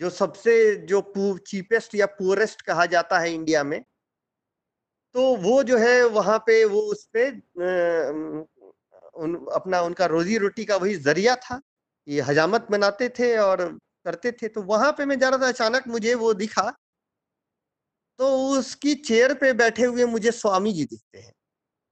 [0.00, 3.82] जो सबसे जो चीपेस्ट या पुअरेस्ट कहा जाता है इंडिया में।
[5.14, 7.28] तो वो जो है वहाँ पे वो उस पर
[9.14, 11.60] उन, अपना उनका रोजी रोटी का वही ज़रिया था।
[12.08, 13.78] ये हजामत बनाते थे और
[14.08, 16.70] करते थे तो वहाँ पे मैं जा रहा था, अचानक मुझे वो दिखा।
[18.18, 21.32] तो उसकी चेयर पे बैठे हुए मुझे स्वामी जी दिखते हैं।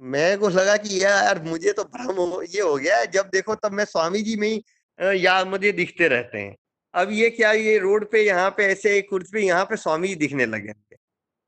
[0.00, 3.72] मैं को लगा कि यार, मुझे तो भ्रम हो, ये हो गया जब देखो तब
[3.72, 6.54] मैं स्वामी जी में ही या मुझे दिखते रहते हैं।
[6.94, 10.14] अब ये क्या, ये रोड पे, यहाँ पे ऐसे कुर्सी पे, यहाँ पे स्वामी जी
[10.16, 10.72] दिखने लगे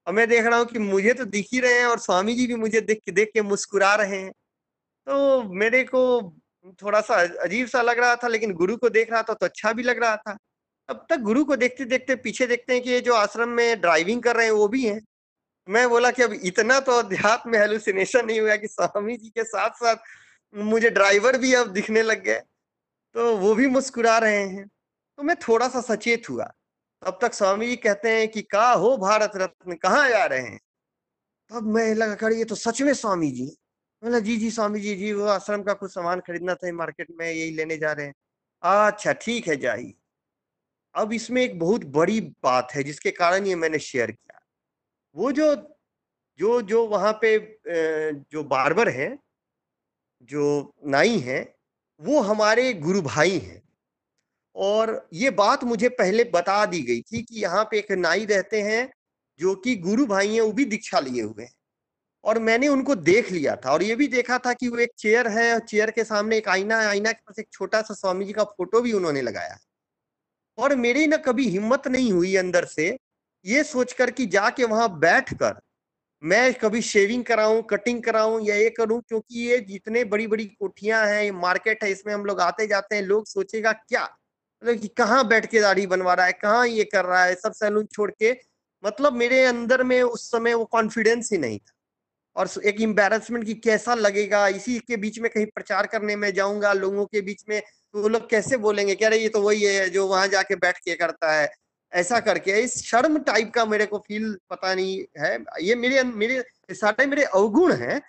[0.06, 2.46] और मैं देख रहा हूँ कि मुझे तो दिख ही रहे हैं और स्वामी जी
[2.46, 4.30] भी मुझे देख देख के मुस्कुरा रहे हैं।
[5.06, 6.02] तो मेरे को
[6.82, 9.72] थोड़ा सा अजीब सा लग रहा था, लेकिन गुरु को देख रहा था तो अच्छा
[9.72, 10.36] भी लग रहा था।
[10.88, 14.22] अब तक गुरु को देखते देखते, पीछे देखते हैं कि ये जो आश्रम में ड्राइविंग
[14.22, 15.00] कर रहे हैं, वो भी हैं।
[15.68, 19.44] मैं बोला कि अब इतना तो अध्यात्म में हेलुसिनेशन नहीं हुआ कि स्वामी जी के
[19.44, 19.96] साथ साथ
[20.54, 22.40] मुझे ड्राइवर भी अब दिखने लग गए।
[23.14, 24.66] तो वो भी मुस्कुरा रहे हैं।
[25.18, 26.44] तो मैं थोड़ा सा सचेत हुआ।
[27.02, 29.74] तब तक स्वामी जी कहते हैं कि का हो भारत रत्न?
[29.74, 30.60] कहाँ जा रहे हैं?
[31.50, 33.46] तब मैं लगा कर ये तो सच में स्वामी जी
[34.02, 37.26] बोला, जी जी, स्वामी जी जी, वो आश्रम का कुछ सामान खरीदना था मार्केट में
[37.26, 38.14] यही लेने जा रहे हैं।
[38.86, 39.94] अच्छा ठीक है, जाइए।
[40.94, 44.40] अब इसमें एक बहुत बड़ी बात है जिसके कारण ये मैंने शेयर किया।
[45.16, 45.54] वो जो
[46.38, 47.38] जो जो वहाँ पे
[48.32, 49.18] जो बारबर है,
[50.22, 51.40] जो नाई है,
[52.00, 53.62] वो हमारे गुरु भाई हैं।
[54.56, 58.62] और ये बात मुझे पहले बता दी गई थी कि यहाँ पे एक नाई रहते
[58.62, 58.90] हैं,
[59.40, 61.52] जो कि गुरु भाई हैं, वो भी दीक्षा लिए हुए हैं।
[62.24, 65.28] और मैंने उनको देख लिया था और ये भी देखा था कि वो एक चेयर
[65.28, 68.24] है और चेयर के सामने एक आईना है, आईना के पास एक छोटा सा स्वामी
[68.24, 69.58] जी का फ़ोटो भी उन्होंने लगाया
[70.58, 72.98] और मेरी ना कभी हिम्मत नहीं हुई अंदर से
[73.46, 75.60] ये सोचकर कि जाके वहाँ बैठ कर
[76.22, 81.06] मैं कभी शेविंग कराऊं, कटिंग कराऊं या ये करूँ, क्योंकि ये जितने बड़ी बड़ी कोठियाँ
[81.06, 84.04] हैं, ये मार्केट है, इसमें हम लोग आते जाते हैं, लोग सोचेगा क्या?
[84.62, 87.52] मतलब कि कहाँ बैठ के दाढ़ी बनवा रहा है, कहाँ ये कर रहा है, सब
[87.52, 88.36] सैलून छोड़ के।
[88.84, 91.72] मतलब मेरे अंदर में उस समय वो कॉन्फिडेंस ही नहीं था।
[92.38, 96.72] और एक एम्बेरसमेंट की कैसा लगेगा, इसी के बीच में कहीं प्रचार करने में जाऊँगा,
[96.74, 99.88] लोगों के बीच में तो वो लोग कैसे बोलेंगे कह रहे ये तो वही है
[99.90, 101.48] जो वहाँ जाके बैठ के करता है।
[101.92, 106.42] ऐसा करके, इस शर्म टाइप का मेरे को फील पता नहीं है। ये मेरे मेरे
[106.70, 108.00] सारे मेरे अवगुण है,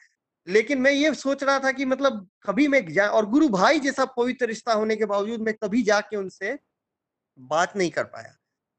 [0.47, 4.05] लेकिन मैं ये सोच रहा था कि मतलब कभी मैं जा, और गुरु भाई जैसा
[4.07, 6.57] पवित्र रिश्ता होने के बावजूद मैं कभी जाके उनसे
[7.39, 8.35] बात नहीं कर पाया।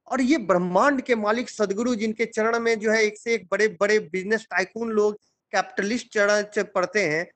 [0.08, 3.68] और ये ब्रह्मांड के मालिक सदगुरु जिनके चरण में जो है एक से एक बड़े
[3.80, 5.18] बड़े बिज़नेस टाइकून लोग
[5.52, 7.26] कैपिटलिस्ट चरण पढ़ते हैं,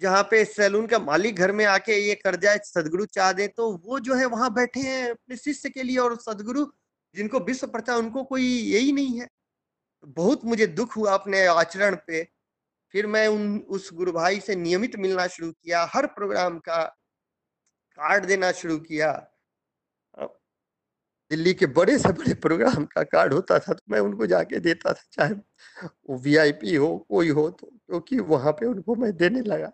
[0.00, 3.70] जहाँ पे सैलून का मालिक घर में आके ये कर जाए, सदगुरु चाह दे तो
[3.84, 6.64] वो जो है वहाँ बैठे हैं अपने शिष्य के लिए और सदगुरु
[7.14, 9.28] जिनको विश्व प्रचा उनको कोई यही नहीं है।
[10.04, 12.22] बहुत मुझे दुख हुआ अपने आचरण पे।
[12.94, 16.82] फिर मैं उन, उस गुरु भाई से नियमित मिलना शुरू किया, हर प्रोग्राम का
[17.98, 19.10] कार्ड देना शुरू किया।
[21.30, 24.92] दिल्ली के बड़े से बड़े प्रोग्राम का कार्ड होता था तो मैं उनको जाके देता
[24.92, 29.40] था, चाहे वो वीआईपी हो, कोई हो तो क्योंकि तो वहाँ पे उनको मैं देने
[29.42, 29.70] लगा।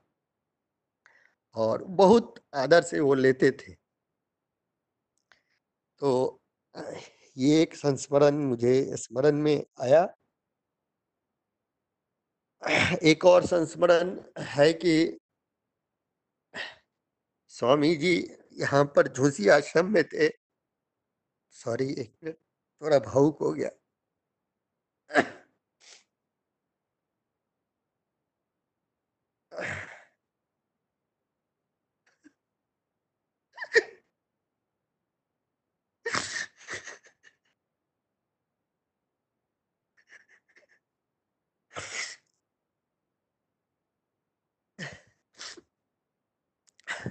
[1.56, 3.74] और बहुत आदर से वो लेते थे।
[6.00, 6.40] तो
[7.36, 10.06] ये एक संस्मरण मुझे स्मरण में आया।
[13.02, 14.16] एक और संस्मरण
[14.48, 15.18] है कि
[17.50, 18.14] स्वामी जी
[18.60, 20.28] यहाँ पर झोसी आश्रम में थे।
[21.54, 22.36] सॉरी एक मिनट
[22.82, 23.70] थोड़ा भावुक हो गया।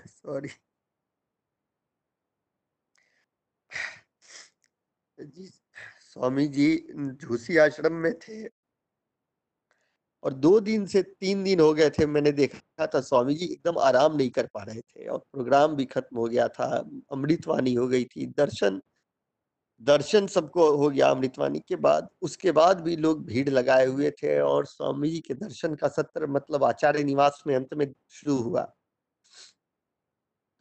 [0.08, 0.50] सॉरी
[5.18, 5.50] जी
[6.16, 8.44] स्वामी जी झूसी आश्रम में थे।
[10.24, 13.78] और दो दिन से तीन दिन हो गए थे मैंने देखा था, स्वामी जी एकदम
[13.80, 16.66] आराम नहीं कर पा रहे थे और प्रोग्राम भी खत्म हो गया था,
[17.12, 18.82] अमृतवाणी हो गई थी, दर्शन
[19.82, 24.40] दर्शन सबको हो गया अमृतवाणी के बाद। उसके बाद भी लोग भीड़ लगाए हुए थे
[24.42, 28.62] और स्वामी जी के दर्शन का सत्र मतलब आचार्य निवास में अंत में शुरू हुआ।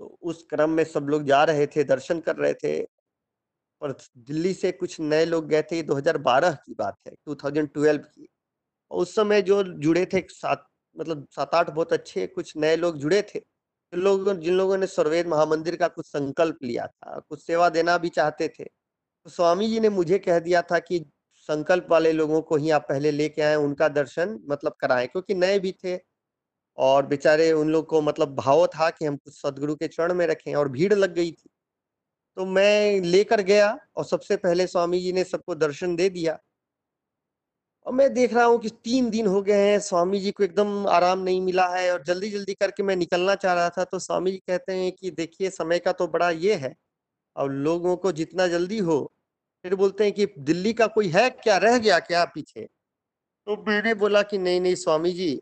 [0.00, 2.86] तो उस क्रम में सब लोग जा रहे थे, दर्शन कर रहे थे।
[3.82, 8.28] और दिल्ली से कुछ नए लोग गए थे 2012 की बात है 2012 की।
[8.90, 12.98] और उस समय जो जुड़े थे, सात मतलब सात आठ बहुत अच्छे कुछ नए लोग
[12.98, 17.42] जुड़े थे, जिन लोगों जिन लोगों ने सर्वेद महामंदिर का कुछ संकल्प लिया था, कुछ
[17.42, 21.04] सेवा देना भी चाहते थे। तो स्वामी जी ने मुझे कह दिया था कि
[21.48, 25.58] संकल्प वाले लोगों को ही आप पहले लेके आए, उनका दर्शन मतलब कराएँ, क्योंकि नए
[25.60, 25.98] भी थे।
[26.78, 30.26] और बेचारे उन लोग को मतलब भाव था कि हम कुछ सदगुरु के चरण में
[30.26, 31.48] रखें, और भीड़ लग गई थी।
[32.36, 36.38] तो मैं लेकर गया और सबसे पहले स्वामी जी ने सबको दर्शन दे दिया।
[37.86, 40.86] और मैं देख रहा हूँ कि तीन दिन हो गए हैं, स्वामी जी को एकदम
[40.88, 44.30] आराम नहीं मिला है और जल्दी जल्दी करके मैं निकलना चाह रहा था तो स्वामी
[44.32, 46.74] जी कहते हैं कि देखिए, समय का तो बड़ा ये है
[47.36, 49.12] और लोगों को जितना जल्दी हो,
[49.64, 52.64] फिर बोलते हैं कि दिल्ली का कोई है क्या, रह गया क्या पीछे?
[53.46, 55.34] तो मैंने बोला कि नहीं नहीं स्वामी जी,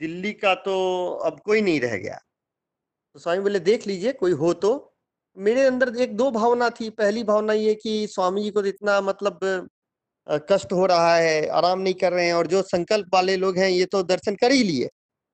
[0.00, 0.74] दिल्ली का तो
[1.26, 2.20] अब कोई नहीं रह गया।
[3.16, 4.70] तो स्वामी बोले, देख लीजिए, कोई हो तो।
[5.36, 9.00] मेरे अंदर एक दो भावना थी। पहली भावना ये कि स्वामी जी को तो इतना
[9.00, 9.38] मतलब
[10.50, 13.68] कष्ट हो रहा है, आराम नहीं कर रहे हैं और जो संकल्प वाले लोग हैं,
[13.68, 14.88] ये तो दर्शन कर ही लिए।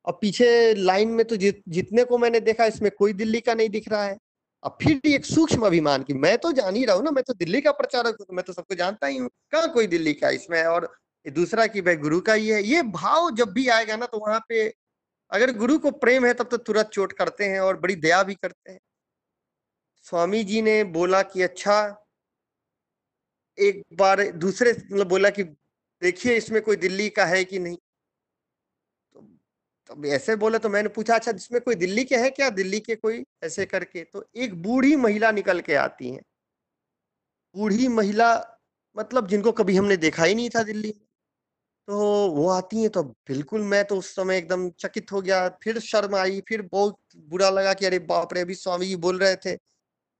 [0.04, 3.68] और पीछे लाइन में तो जित, जितने को मैंने देखा, इसमें कोई दिल्ली का नहीं
[3.68, 4.16] दिख रहा है।
[4.62, 7.24] अब फिर भी एक सूक्ष्म अभिमान की मैं तो जान ही रहा हूँ ना, मैं
[7.24, 10.30] तो दिल्ली का प्रचारक हूँ मैं तो सबको जानता ही हूँ। कहाँ कोई दिल्ली का
[10.30, 10.62] इसमें?
[10.64, 10.88] और
[11.26, 14.40] दूसरा की भाई गुरु का ही है। ये भाव जब भी आएगा ना तो वहाँ
[14.48, 14.68] पे
[15.32, 18.34] अगर गुरु को प्रेम है तब तो तुरंत चोट करते हैं और बड़ी दया भी
[18.34, 18.78] करते हैं।
[20.06, 21.74] स्वामी जी ने बोला कि अच्छा
[23.58, 25.42] एक बार दूसरे मतलब बोला कि
[26.02, 27.76] देखिए इसमें कोई दिल्ली का है कि नहीं?
[29.14, 29.20] तो,
[29.90, 32.50] तो ऐसे बोले तो मैंने पूछा अच्छा इसमें कोई दिल्ली के है क्या?
[32.52, 33.24] दिल्ली के कोई?
[33.44, 36.22] ऐसे करके। तो एक बूढ़ी महिला निकल के आती है।
[37.54, 38.28] बूढ़ी महिला
[38.96, 41.01] मतलब जिनको कभी हमने देखा ही नहीं था दिल्ली में।
[41.88, 41.96] तो
[42.32, 46.14] वो आती है तो बिल्कुल मैं तो उस समय एकदम चकित हो गया। फिर शर्म
[46.16, 46.96] आई, फिर बहुत
[47.28, 49.56] बुरा लगा कि अरे बाप रे, अभी स्वामी जी बोल रहे थे।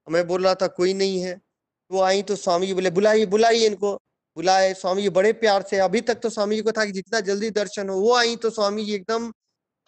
[0.06, 1.38] मैं बोल रहा था, कोई नहीं है।
[1.90, 3.94] वो आई तो स्वामी जी बोले, बुलाइए बुलाइए इनको।
[4.36, 7.20] बुलाए, स्वामी जी बड़े प्यार से, अभी तक तो स्वामी जी को था कि जितना
[7.22, 9.32] जल्दी दर्शन हो। वो आई तो स्वामी जी एकदम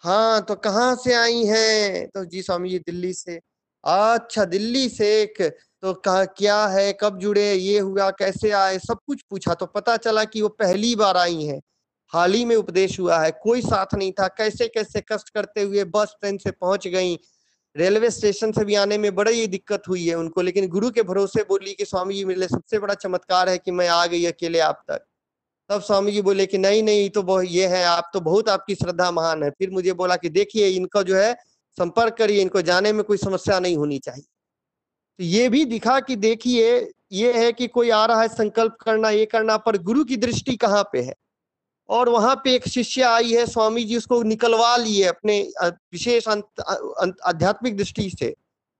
[0.03, 2.07] हाँ तो कहाँ से आई हैं?
[2.09, 3.35] तो जी, स्वामी जी दिल्ली से
[3.83, 5.41] अच्छा दिल्ली से एक
[5.83, 9.97] तो कहा क्या है, कब जुड़े, ये हुआ, कैसे आए, सब कुछ पूछा तो पता
[9.97, 11.61] चला कि वो पहली बार आई हैं।
[12.13, 15.83] हाल ही में उपदेश हुआ है, कोई साथ नहीं था, कैसे कैसे कष्ट करते हुए
[15.83, 17.17] बस ट्रेन से पहुँच गई।
[17.75, 21.43] रेलवे स्टेशन से भी आने में बड़ी दिक्कत हुई है उनको, लेकिन गुरु के भरोसे
[21.43, 24.59] बोली कि स्वामी जी मेरे लिए सबसे बड़ा चमत्कार है कि मैं आ गई अकेले
[24.59, 25.05] आप तक।
[25.69, 29.11] तब स्वामी जी बोले कि नहीं नहीं तो ये है, आप तो बहुत आपकी श्रद्धा
[29.11, 31.33] महान है। फिर मुझे बोला कि देखिए, इनका जो है,
[31.77, 34.25] संपर्क करिए, इनको जाने में कोई समस्या नहीं होनी चाहिए।
[35.19, 39.09] तो ये भी दिखा कि देखिए, ये है कि कोई आ रहा है संकल्प करना,
[39.09, 41.13] ये करना, पर गुरु की दृष्टि कहाँ पे है?
[41.89, 47.77] और वहाँ पे एक शिष्य आई है, स्वामी जी उसको निकलवा लिए अपने विशेष आध्यात्मिक
[47.77, 48.35] दृष्टि से।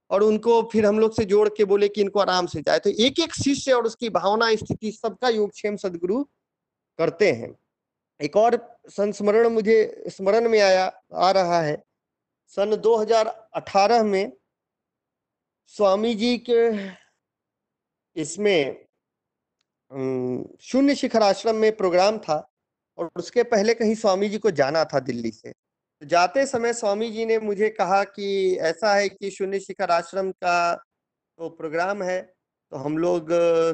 [0.09, 2.89] और उनको फिर हम लोग से जोड़ के बोले कि इनको आराम से जाए। तो
[2.89, 6.23] एक एक शिष्य और उसकी भावना स्थिति, सबका योगक्षेम सदगुरु
[6.99, 7.55] करते हैं।
[8.21, 11.83] एक और संस्मरण मुझे, स्मरण में आया, आ रहा है।
[12.47, 14.31] सन 2018 में
[15.69, 16.59] स्वामी जी के
[18.15, 18.85] इसमें
[20.61, 22.35] शून्य शिखर आश्रम में प्रोग्राम था
[22.97, 27.09] और उसके पहले कहीं स्वामी जी को जाना था दिल्ली से। तो जाते समय स्वामी
[27.11, 32.21] जी ने मुझे कहा कि ऐसा है कि शून्य शिखर आश्रम का तो प्रोग्राम है
[32.21, 33.27] तो हम लोग,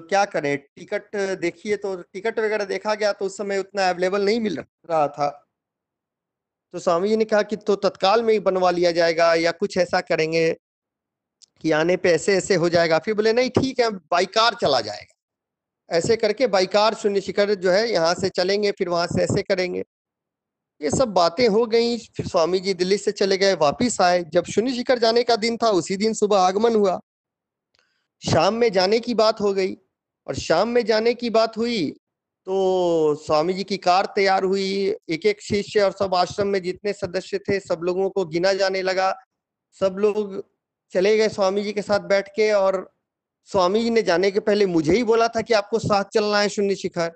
[0.10, 0.58] क्या करें?
[0.58, 5.08] टिकट देखिए तो टिकट वगैरह देखा गया तो उस समय उतना अवेलेबल नहीं मिल रहा
[5.10, 5.30] था।
[6.74, 9.78] तो स्वामी जी ने कहा कि तो तत्काल में ही बनवा लिया जाएगा या कुछ
[9.78, 10.50] ऐसा करेंगे?
[11.62, 14.82] कि आने पे ऐसे ऐसे हो जाएगा। फिर बोले, नहीं, ठीक है, बाई कार चला
[14.82, 15.16] जाएगा।
[15.90, 19.42] ऐसे करके बाई कार शून्य शिखर जो है, यहाँ से चलेंगे, फिर वहाँ से ऐसे
[19.42, 19.84] करेंगे।
[20.82, 24.46] ये सब बातें हो गई, फिर स्वामी जी दिल्ली से चले गए, वापिस आए। जब
[24.46, 27.00] शून्य शिखर जाने का दिन था, उसी दिन सुबह आगमन हुआ।
[28.22, 29.76] शाम में जाने की बात हो गई
[30.28, 31.90] और शाम में जाने की बात हुई
[32.48, 36.94] तो स्वामी जी की कार तैयार हुई। एक एक शिष्य और सब आश्रम में जितने
[36.94, 39.14] सदस्य थे, सब लोगों को गिना जाने लगा।
[39.80, 40.44] सब लोग
[40.94, 42.90] चले गए स्वामी जी के साथ बैठ के और
[43.50, 46.50] स्वामी जी ने जाने के पहले मुझे ही बोला था कि आपको साथ चलना है
[46.50, 47.12] शून्य शिखर।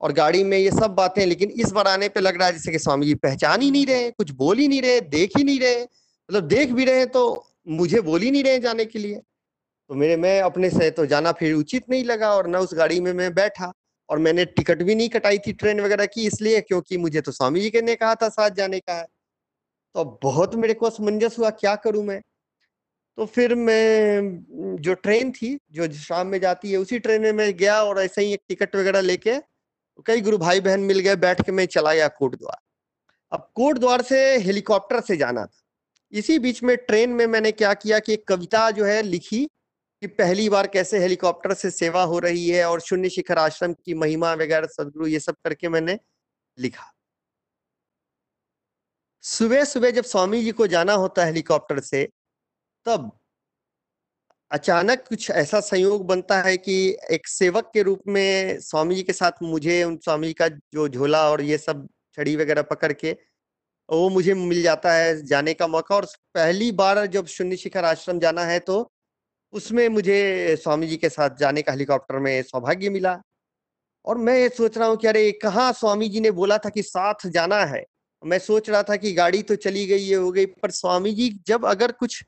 [0.00, 2.72] और गाड़ी में ये सब बातें, लेकिन इस बार आने पे लग रहा है जैसे
[2.72, 5.60] कि स्वामी जी पहचान ही नहीं रहे, कुछ बोल ही नहीं रहे, देख ही नहीं
[5.60, 7.22] रहे। मतलब देख भी रहे तो
[7.68, 11.32] मुझे बोल ही नहीं रहे जाने के लिए। तो मेरे, मैं अपने से तो जाना
[11.32, 13.72] फिर उचित नहीं लगा और न उस गाड़ी में मैं बैठा
[14.08, 17.60] और मैंने टिकट भी नहीं कटाई थी ट्रेन वगैरह की, इसलिए क्योंकि मुझे तो स्वामी
[17.60, 19.06] जी के ने कहा था साथ जाने का है।
[19.94, 22.20] तो बहुत मेरे को असमंजस हुआ, क्या करूँ मैं?
[23.18, 27.52] तो फिर मैं जो ट्रेन थी, जो शाम में जाती है, उसी ट्रेन में मैं
[27.56, 29.38] गया और ऐसे ही एक टिकट वगैरह लेके,
[30.06, 32.58] कई गुरु भाई बहन मिल गए, बैठ के मैं चला गया कोट द्वार
[33.32, 35.62] अब कोट द्वार से हेलीकॉप्टर से जाना था।
[36.12, 39.44] इसी बीच में ट्रेन में मैंने क्या किया कि एक कविता जो है लिखी
[40.02, 43.94] कि पहली बार कैसे हेलीकॉप्टर से सेवा हो रही है और शून्य शिखर आश्रम की
[43.94, 45.98] महिमा वगैरह, सदगुरु ये सब करके मैंने
[46.58, 46.90] लिखा।
[49.24, 52.08] सुबह सुबह जब स्वामी जी को जाना होता है हेलीकॉप्टर से
[52.86, 53.10] तब
[54.50, 56.74] अचानक कुछ ऐसा संयोग बनता है कि
[57.12, 60.88] एक सेवक के रूप में स्वामी जी के साथ मुझे, उन स्वामी जी का जो
[60.88, 61.86] झोला और ये सब
[62.18, 63.12] छड़ी वगैरह पकड़ के,
[63.88, 66.04] वो मुझे मिल जाता है जाने का मौका। और
[66.34, 68.90] पहली बार जब शून्य शिखर आश्रम जाना है तो
[69.52, 73.20] उसमें मुझे स्वामी जी के साथ जाने का हेलीकॉप्टर में सौभाग्य मिला।
[74.04, 76.82] और मैं ये सोच रहा हूँ कि अरे, कहाँ स्वामी जी ने बोला था कि
[76.82, 77.84] साथ जाना है?
[78.22, 81.28] मैं सोच रहा था कि गाड़ी तो चली गई, ये हो गई। पर स्वामी जी
[81.46, 82.22] जब अगर कुछ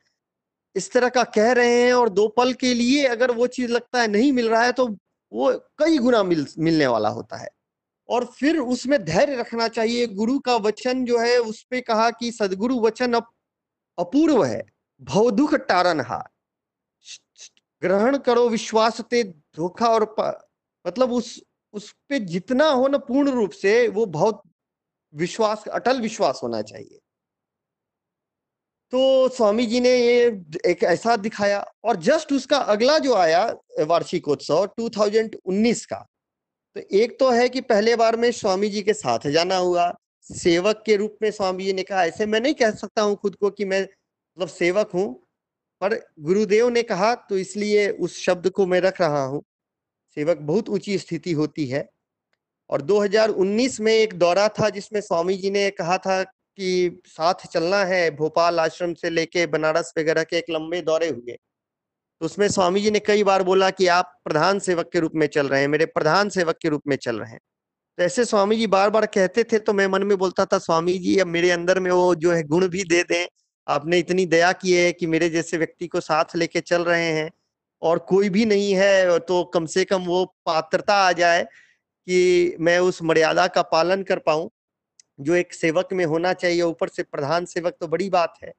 [0.77, 4.01] इस तरह का कह रहे हैं और दो पल के लिए अगर वो चीज़ लगता
[4.01, 4.87] है नहीं मिल रहा है तो
[5.33, 7.49] वो कई गुना मिल मिलने वाला होता है।
[8.09, 12.33] और फिर उसमें धैर्य रखना चाहिए। गुरु का वचन जो है उस पे कहा कि
[12.33, 13.29] सदगुरु वचन अप,
[13.99, 14.63] अपूर्व है।
[15.03, 16.29] भव दुख टारन हार
[17.83, 19.23] ग्रहण करो विश्वास ते
[19.57, 20.05] धोखा और
[20.85, 21.41] मतलब उस
[21.75, 24.43] उस पे जितना हो ना पूर्ण रूप से वो बहुत
[25.15, 26.99] विश्वास अटल विश्वास होना चाहिए
[28.93, 30.27] तो स्वामी जी ने ये
[30.67, 33.45] एक ऐसा दिखाया और जस्ट उसका अगला जो आया,
[33.81, 35.97] वार्षिकोत्सव 2019 का
[36.77, 39.93] तो एक तो है कि पहले बार में स्वामी जी के साथ जाना हुआ।
[40.31, 43.35] सेवक के रूप में स्वामी जी ने कहा, ऐसे मैं नहीं कह सकता हूँ खुद
[43.35, 45.13] को कि मैं मतलब सेवक हूँ,
[45.83, 49.43] पर गुरुदेव ने कहा तो इसलिए उस शब्द को मैं रख रहा हूँ।
[50.17, 51.89] सेवक बहुत ऊँची स्थिति होती है।
[52.71, 56.23] और 2019 में एक दौरा था जिसमें स्वामी जी ने कहा था
[56.59, 61.37] कि साथ चलना है, भोपाल आश्रम से लेके बनारस वगैरह के एक लंबे दौरे हुए।
[62.21, 65.27] तो उसमें स्वामी जी ने कई बार बोला कि आप प्रधान सेवक के रूप में
[65.29, 67.41] चल रहे हैं, मेरे प्रधान सेवक के रूप में चल रहे हैं।
[67.99, 70.99] तो ऐसे स्वामी जी बार बार कहते थे तो मैं मन में बोलता था, स्वामी
[70.99, 73.27] जी, अब मेरे अंदर में वो जो है गुण भी दे दें।
[73.67, 77.31] आपने इतनी दया की है कि मेरे जैसे व्यक्ति को साथ लेके चल रहे हैं
[77.83, 82.79] और कोई भी नहीं है तो कम से कम वो पात्रता आ जाए कि मैं
[82.81, 84.51] उस मर्यादा का पालन कर पाऊँ।
[85.19, 88.53] जो एक सेवक में होना चाहिए, ऊपर से प्रधान सेवक तो बड़ी बात है।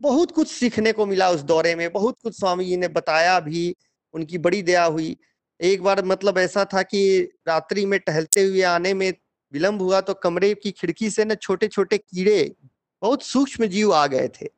[0.00, 3.74] बहुत कुछ सीखने को मिला उस दौरे में, बहुत कुछ स्वामी जी ने बताया भी,
[4.14, 5.16] उनकी बड़ी दया हुई।
[5.60, 9.12] एक बार मतलब ऐसा था कि रात्रि में टहलते हुए आने में
[9.52, 12.54] विलंब हुआ तो कमरे की खिड़की से ना छोटे छोटे कीड़े,
[13.02, 14.48] बहुत सूक्ष्म जीव आ गए थे।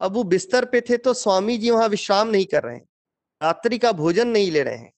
[0.00, 2.84] अब वो बिस्तर पे थे तो स्वामी जी वहाँ विश्राम नहीं कर रहे हैं,
[3.40, 4.92] रात्रि का भोजन नहीं ले रहे हैं।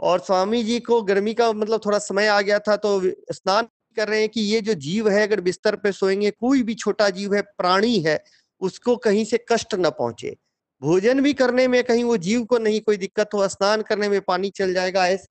[0.00, 3.00] और स्वामी जी को गर्मी का मतलब थोड़ा समय आ गया था तो
[3.32, 6.74] स्नान कर रहे हैं कि ये जो जीव है, अगर बिस्तर पे सोएँगे, कोई भी
[6.74, 8.24] छोटा जीव है, प्राणी है,
[8.60, 10.36] उसको कहीं से कष्ट न पहुँचे।
[10.82, 14.20] भोजन भी करने में कहीं वो जीव को नहीं कोई दिक्कत हो, स्नान करने में
[14.20, 15.26] पानी चल जाएगा, ऐसे।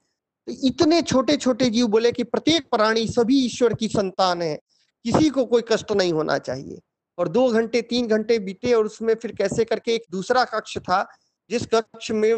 [0.48, 4.60] तो इतने छोटे छोटे जीव बोले कि प्रत्येक प्राणी सभी ईश्वर की संतान है,
[5.04, 6.80] किसी को कोई कष्ट नहीं होना चाहिए।
[7.18, 11.08] और दो घंटे, तीन घंटे बीते और उसमें फिर कैसे करके एक दूसरा कक्ष था,
[11.50, 12.36] जिस कक्ष में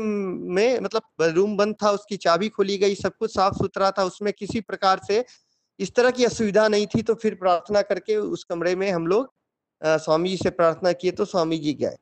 [0.53, 4.33] में मतलब रूम बंद था, उसकी चाबी खोली गई, सब कुछ साफ़ सुथरा था, उसमें
[4.33, 5.25] किसी प्रकार से
[5.79, 9.31] इस तरह की असुविधा नहीं थी तो फिर प्रार्थना करके उस कमरे में हम लोग
[9.81, 11.95] स्वामी जी से प्रार्थना किए तो स्वामी जी गए।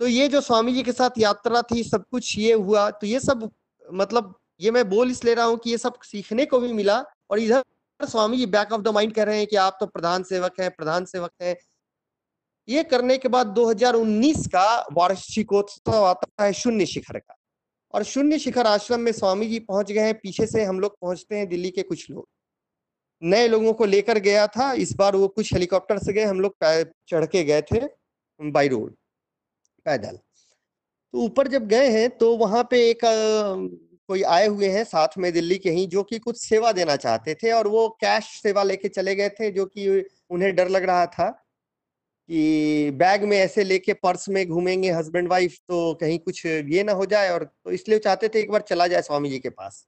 [0.00, 3.20] तो ये जो स्वामी जी के साथ यात्रा थी, सब कुछ ये हुआ तो ये
[3.20, 3.50] सब
[3.84, 6.98] मतलब ये मैं बोल इस ले रहा हूँ कि ये सब सीखने को भी मिला
[7.30, 7.64] और इधर
[8.00, 10.70] Swami ji back of the mind कह रहे हैं कि आप तो प्रधान सेवक हैं,
[10.70, 11.56] प्रधान सेवक हैं।
[12.68, 17.36] ये करने के बाद 2019 का वार्षिकोत्सव आता है शून्य शिखर का।
[17.94, 21.36] और शून्य शिखर आश्रम में स्वामी जी पहुँच गए हैं, पीछे से हम लोग पहुँचते
[21.36, 22.28] हैं दिल्ली के कुछ लोग।
[23.22, 26.56] नए लोगों को लेकर गया था। इस बार वो कुछ हेलीकॉप्टर से गए, हम लोग
[27.08, 27.80] चढ़ के गए थे
[28.40, 28.92] बाई रोड,
[29.86, 30.18] पैदल।
[31.14, 33.00] तो ऊपर जब गए हैं तो वहाँ पे एक
[34.08, 37.34] कोई आए हुए हैं साथ में दिल्ली के ही, जो कि कुछ सेवा देना चाहते
[37.34, 41.06] थे और वो कैश सेवा लेके चले गए थे, जो कि उन्हें डर लग रहा
[41.08, 41.28] था
[42.28, 46.92] कि बैग में ऐसे लेके पर्स में घूमेंगे, हस्बैंड वाइफ तो कहीं कुछ ये ना
[46.92, 49.86] हो जाए और तो इसलिए चाहते थे एक बार चला जाए स्वामी जी के पास।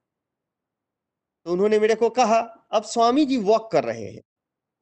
[1.49, 2.39] तो उन्होंने मेरे को कहा,
[2.73, 4.21] अब स्वामी जी वॉक कर रहे हैं।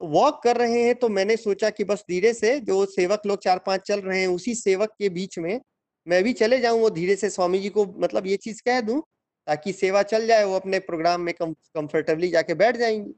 [0.01, 3.59] वॉक कर रहे हैं तो मैंने सोचा कि बस धीरे से जो सेवक लोग चार
[3.67, 5.59] पाँच चल रहे हैं, उसी सेवक के बीच में
[6.07, 9.01] मैं भी चले जाऊँ वो धीरे से स्वामी जी को मतलब ये चीज़ कह दूँ,
[9.47, 13.13] ताकि सेवा चल जाए, वो अपने प्रोग्राम में कम कंफर्टेबली जाके बैठ जाएँगी।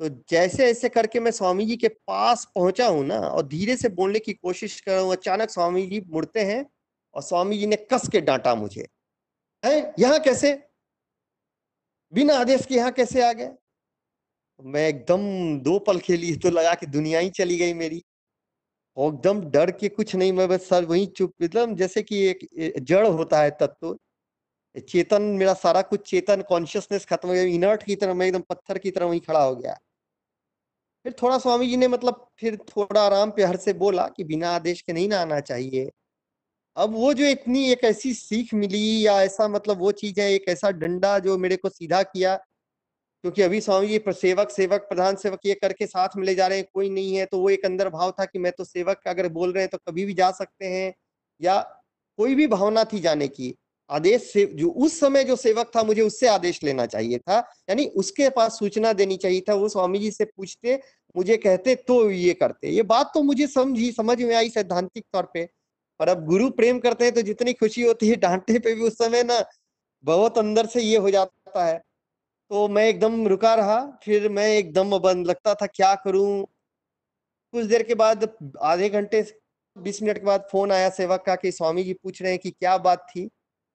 [0.00, 3.88] तो जैसे ऐसे करके मैं स्वामी जी के पास पहुँचा हूँ ना, और धीरे से
[3.90, 6.64] बोलने की कोशिश कर रहा हूँ, अचानक स्वामी जी मुड़ते हैं
[7.14, 8.86] और स्वामी जी ने कस के डांटा मुझे।
[9.62, 9.94] है?
[9.98, 10.58] यहाँ कैसे?
[12.12, 13.50] बिना आदेश के यहाँ कैसे आ गए?
[14.60, 15.20] मैं एकदम
[15.60, 18.02] दो पल खेली तो लगा कि दुनिया ही चली गई मेरी।
[18.96, 22.78] और एकदम डर के कुछ नहीं, मैं बस सर वही चुप मतलब जैसे कि एक
[22.80, 23.96] जड़ होता है तत्व
[24.88, 28.78] चेतन, मेरा सारा कुछ चेतन कॉन्शियसनेस खत्म हो गया इनर्ट की तरह, मैं एकदम पत्थर
[28.78, 29.74] की तरह वही खड़ा हो गया।
[31.04, 34.80] फिर थोड़ा स्वामी जी ने मतलब फिर थोड़ा आराम प्यार से बोला कि बिना आदेश
[34.82, 35.90] के नहीं ना आना चाहिए।
[36.76, 40.44] अब वो जो इतनी एक ऐसी सीख मिली या ऐसा मतलब वो चीज़ है एक
[40.48, 45.46] ऐसा डंडा जो मेरे को सीधा किया, क्योंकि अभी स्वामी जी सेवक सेवक, प्रधान सेवक
[45.46, 47.88] ये करके साथ में ले जा रहे हैं, कोई नहीं है तो वो एक अंदर
[47.88, 50.66] भाव था कि मैं तो सेवक अगर बोल रहे हैं तो कभी भी जा सकते
[50.66, 50.92] हैं,
[51.40, 51.58] या
[52.18, 53.54] कोई भी भावना थी जाने की।
[53.90, 57.38] आदेश से, जो उस समय जो सेवक था मुझे उससे आदेश लेना चाहिए था,
[57.70, 60.80] यानी उसके पास सूचना देनी चाहिए था, वो स्वामी जी से पूछते,
[61.14, 65.30] मुझे कहते तो ये करते। ये बात तो मुझे समझी, समझ में आई सैद्धांतिक तौर
[65.34, 65.48] पे।
[66.00, 68.98] और अब गुरु प्रेम करते हैं तो जितनी खुशी होती है डांटे पे भी उस
[68.98, 69.42] समय ना
[70.04, 71.78] बहुत अंदर से ये हो जाता है।
[72.50, 76.46] तो मैं एकदम रुका रहा फिर मैं एकदम बंद लगता था क्या करूँ?
[77.54, 78.28] कुछ देर के बाद
[78.62, 79.22] आधे घंटे
[79.76, 82.50] बीस मिनट के बाद फ़ोन आया सेवक का कि स्वामी जी पूछ रहे हैं कि
[82.50, 83.28] क्या बात थी?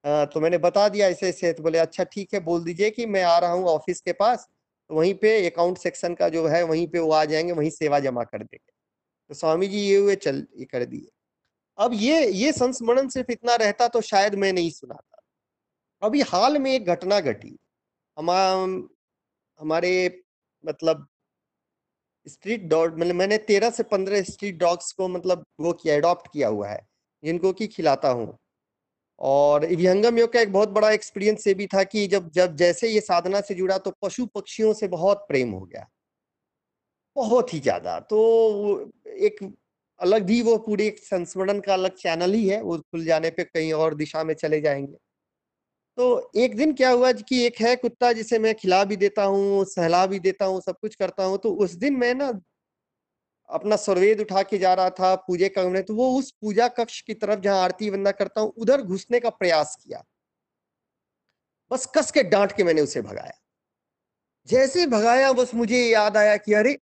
[0.04, 3.06] आ, तो मैंने बता दिया ऐसे ऐसे तो बोले अच्छा ठीक है बोल दीजिए कि
[3.06, 4.48] मैं आ रहा हूँ ऑफ़िस के पास
[4.90, 8.00] तो वहीं पे अकाउंट सेक्शन का जो है वहीं पे वो आ जाएँगे वहीं सेवा
[8.00, 8.72] जमा कर देंगे।
[9.30, 11.08] तो स्वामी जी ये हुए चल ये कर दिए।
[11.78, 15.22] अब ये ये संस्मरण सिर्फ़ इतना रहता तो शायद मैं नहीं सुनाता।
[16.02, 17.58] अभी हाल में एक घटना घटी।
[18.18, 18.30] हम
[19.60, 19.92] हमारे
[20.64, 21.08] मतलब
[22.28, 26.48] स्ट्रीट डॉग मतलब मैंने तेरह से पंद्रह स्ट्रीट डॉग्स को मतलब वो किया अडॉप्ट किया
[26.48, 26.80] हुआ है,
[27.24, 28.38] जिनको कि खिलाता हूँ।
[29.22, 32.90] और विहंगम योग का एक बहुत बड़ा एक्सपीरियंस ये भी था कि जब जब जैसे
[32.90, 35.88] ये साधना से जुड़ा तो पशु पक्षियों से बहुत प्रेम हो गया।
[37.16, 39.40] बहुत ही ज़्यादा। तो एक
[40.02, 43.44] अलग भी वो पूरी एक संस्मरण का अलग चैनल ही है, वो खुल जाने पे
[43.44, 44.98] कहीं और दिशा में चले जाएँगे।
[45.98, 49.66] तो एक दिन क्या हुआ कि एक है कुत्ता जिसे मैं खिला भी देता हूँ,
[49.66, 52.32] सहला भी देता हूँ, सब कुछ करता हूँ तो उस दिन मैं ना
[53.50, 57.14] अपना सर्वेद उठा के जा रहा था पूजे कमरे तो वो उस पूजा कक्ष की
[57.14, 60.04] तरफ़ जहाँ आरती वंदा करता हूँ, उधर घुसने का प्रयास किया।
[61.72, 63.32] बस कस के डांट के मैंने उसे भगाया।
[64.48, 66.78] जैसे भगाया बस मुझे याद आया कि अरे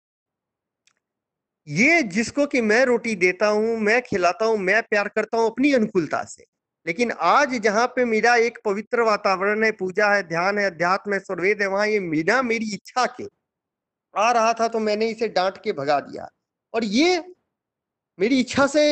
[1.66, 5.72] ये जिसको कि मैं रोटी देता हूँ, मैं खिलाता हूँ, मैं प्यार करता हूँ अपनी
[5.72, 6.44] अनुकूलता से।
[6.86, 11.18] लेकिन आज जहाँ पे मेरा एक पवित्र वातावरण है, पूजा है, ध्यान है, अध्यात्म है,
[11.18, 13.26] सर्वेद है, वहाँ ये मीना मेरी इच्छा के
[14.14, 16.28] आ रहा था तो मैंने इसे डांट के भगा दिया।
[16.74, 17.22] और ये
[18.18, 18.82] मेरी इच्छा से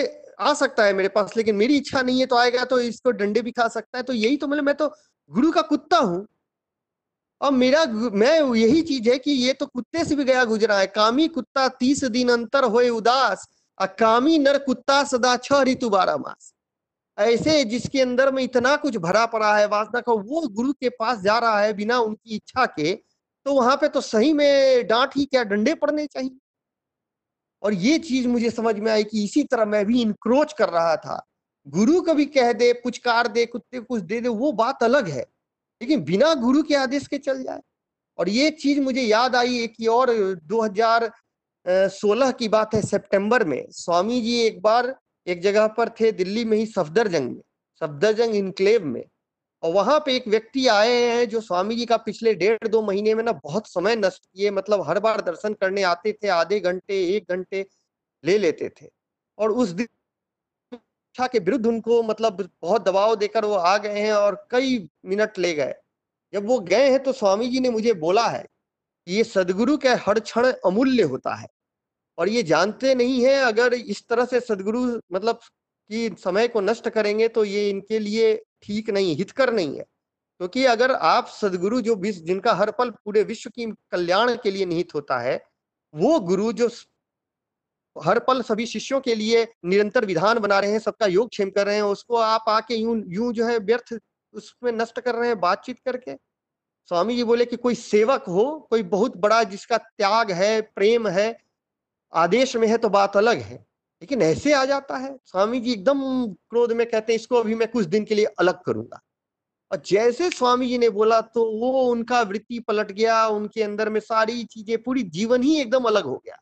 [0.41, 3.43] आ सकता है मेरे पास, लेकिन मेरी इच्छा नहीं है तो आएगा तो इसको डंडे
[3.43, 4.89] भी खा सकता है। तो यही तो मतलब मैं तो
[5.31, 6.27] गुरु का कुत्ता हूँ।
[7.41, 10.87] और मेरा मैं यही चीज़ है कि ये तो कुत्ते से भी गया गुजरा है।
[10.87, 13.47] कामी कुत्ता तीस दिन अंतर होए उदास
[13.79, 16.53] आ कामी नर कुत्ता सदा छह ऋतु बारह मास।
[17.19, 21.21] ऐसे जिसके अंदर में इतना कुछ भरा पड़ा है, वासना का, वो गुरु के पास
[21.23, 22.95] जा रहा है बिना उनकी इच्छा के
[23.47, 26.37] तो वहाँ पे तो सही में डांट ही क्या डंडे पड़ने चाहिए?
[27.63, 30.97] और ये चीज़ मुझे समझ में आई कि इसी तरह मैं भी इंक्रोच कर रहा
[30.97, 31.23] था।
[31.67, 35.25] गुरु कभी कह दे, पुचकार दे, कुत्ते कुछ दे दे, वो बात अलग है।
[35.81, 37.61] लेकिन बिना गुरु के आदेश के चल जाए।
[38.19, 40.13] और ये चीज़ मुझे याद आई एक और
[40.47, 44.95] 2016 की बात है सितंबर में। स्वामी जी एक बार
[45.27, 47.43] एक जगह पर थे दिल्ली में ही सफदरजंग में,
[47.83, 49.05] सफदरजंग इनक्लेव में।
[49.63, 53.15] और वहाँ पे एक व्यक्ति आए हैं जो स्वामी जी का पिछले डेढ़ दो महीने
[53.15, 57.17] में ना बहुत समय नष्ट किए मतलब हर बार दर्शन करने आते थे, आधे घंटे,
[57.17, 57.67] एक घंटे
[58.25, 58.87] ले लेते थे।
[59.39, 59.87] और उस दिन
[61.09, 65.39] इच्छा के विरुद्ध उनको मतलब बहुत दबाव देकर वो आ गए हैं और कई मिनट
[65.39, 65.75] ले गए।
[66.33, 69.95] जब वो गए हैं तो स्वामी जी ने मुझे बोला है कि ये सदगुरु का
[70.07, 71.47] हर क्षण अमूल्य होता है
[72.19, 74.81] और ये जानते नहीं है, अगर इस तरह से सदगुरु
[75.13, 75.41] मतलब
[75.91, 79.85] कि समय को नष्ट करेंगे तो ये इनके लिए ठीक नहीं, हितकर नहीं है।
[80.41, 84.67] क्योंकि तो अगर आप सदगुरु जो जिनका हर पल पूरे विश्व की कल्याण के लिए
[84.67, 85.41] निहित होता है,
[85.95, 86.69] वो गुरु जो
[88.01, 91.67] हर पल सभी शिष्यों के लिए निरंतर विधान बना रहे हैं, सबका योग क्षेम कर
[91.67, 93.99] रहे हैं, उसको आप आके यूँ यूँ जो है व्यर्थ
[94.35, 96.15] उसमें नष्ट कर रहे हैं बातचीत करके।
[96.89, 101.39] स्वामी जी बोले कि कोई सेवक हो, कोई बहुत बड़ा जिसका त्याग है, प्रेम है,
[102.13, 103.57] आदेश में है तो बात अलग है,
[104.03, 107.69] लेकिन ऐसे आ जाता है। स्वामी जी एकदम क्रोध में कहते हैं, इसको अभी मैं
[107.69, 109.01] कुछ दिन के लिए अलग करूँगा।
[109.71, 114.01] और जैसे स्वामी जी ने बोला तो वो उनका वृत्ति पलट गया, उनके अंदर में
[114.01, 116.39] सारी चीज़ें, पूरी जीवन ही एकदम अलग हो गया।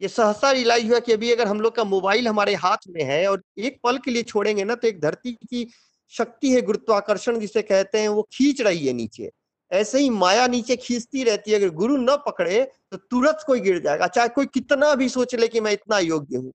[0.00, 3.26] ये सहसा रियलाइज़ हुआ कि अभी अगर हम लोग का मोबाइल हमारे हाथ में है
[3.30, 5.66] और एक पल के लिए छोड़ेंगे ना तो एक धरती की
[6.12, 9.30] शक्ति है गुरुत्वाकर्षण जिसे कहते हैं, वो खींच रही है नीचे।
[9.70, 13.78] ऐसे ही माया नीचे खींचती रहती है। अगर गुरु न पकड़े तो तुरंत कोई गिर
[13.80, 16.52] जाएगा। चाहे कोई कितना भी सोच ले कि मैं इतना योग्य हूँ।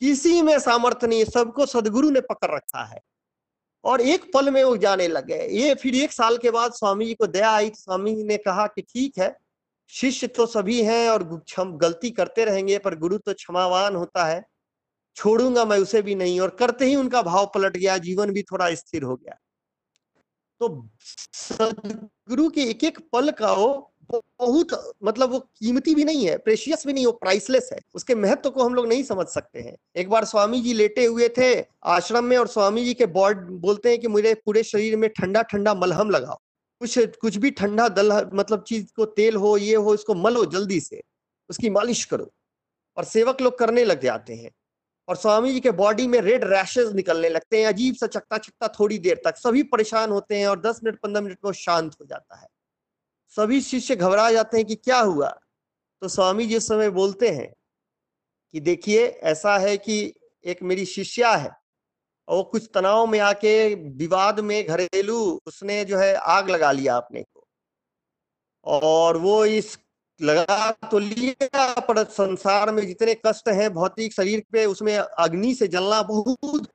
[0.00, 3.00] किसी में सामर्थ्य नहीं है। सबको सदगुरु ने पकड़ रखा है।
[3.84, 7.14] और एक पल में वो जाने लग। ये फिर एक साल के बाद स्वामी जी
[7.14, 9.36] को दया आई। तो स्वामी जी ने कहा कि ठीक है
[9.92, 14.44] शिष्य तो सभी हैं और क्षम गलती करते रहेंगे, पर गुरु तो क्षमावान होता है।
[15.16, 18.74] छोड़ूँगा मैं उसे भी नहीं, और करते ही उनका भाव पलट गया, जीवन भी थोड़ा
[18.74, 19.38] स्थिर हो गया।
[20.60, 20.88] तो
[21.34, 24.68] सदगुरु के एक एक पल का वो बहुत
[25.04, 28.64] मतलब वो कीमती भी नहीं है प्रेशियस भी नहीं, वो प्राइसलेस है। उसके महत्व को
[28.64, 31.52] हम लोग नहीं समझ सकते हैं। एक बार स्वामी जी लेटे हुए थे
[31.86, 35.42] आश्रम में और स्वामी जी के बॉड बोलते हैं कि मुझे पूरे शरीर में ठंडा
[35.42, 36.38] ठंडा मलहम लगाओ।
[36.80, 40.80] कुछ कुछ भी ठंडा दल मतलब चीज़ को तेल हो, ये हो, इसको मलो जल्दी
[40.80, 41.02] से,
[41.50, 42.32] उसकी मालिश करो।
[42.96, 44.50] और सेवक लोग करने लग जाते हैं।
[45.08, 48.68] और स्वामी जी के बॉडी में रेड रैशेज निकलने लगते हैं, अजीब सा चकता चकता
[48.68, 52.06] थोड़ी देर तक। सभी परेशान होते हैं और 10 मिनट 15 मिनट में शांत हो
[52.06, 52.48] जाता है।
[53.28, 55.40] सभी शिष्य घबरा जाते हैं कि क्या हुआ?
[56.00, 57.54] तो स्वामी जी उस समय बोलते हैं
[58.52, 60.14] कि देखिए, ऐसा है कि
[60.44, 61.50] एक मेरी शिष्या है।
[62.28, 67.22] और कुछ तनाव में आके विवाद में घरेलू उसने जो है आग लगा लिया अपने
[67.22, 67.46] को।
[68.64, 69.78] और वो इस
[70.22, 75.68] लगा तो लिया, पर संसार में जितने कष्ट हैं, भौतिक शरीर पे उसमें अग्नि से
[75.68, 76.68] जलना बहुत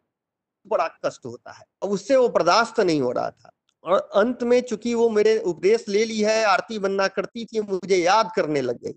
[0.67, 3.51] बड़ा कष्ट होता है। और उससे वो बर्दाश्त नहीं हो रहा था।
[3.83, 7.97] और अंत में चूँकि वो मेरे उपदेश ले ली है, आरती बनना करती थी, मुझे
[7.97, 8.95] याद करने लग गई।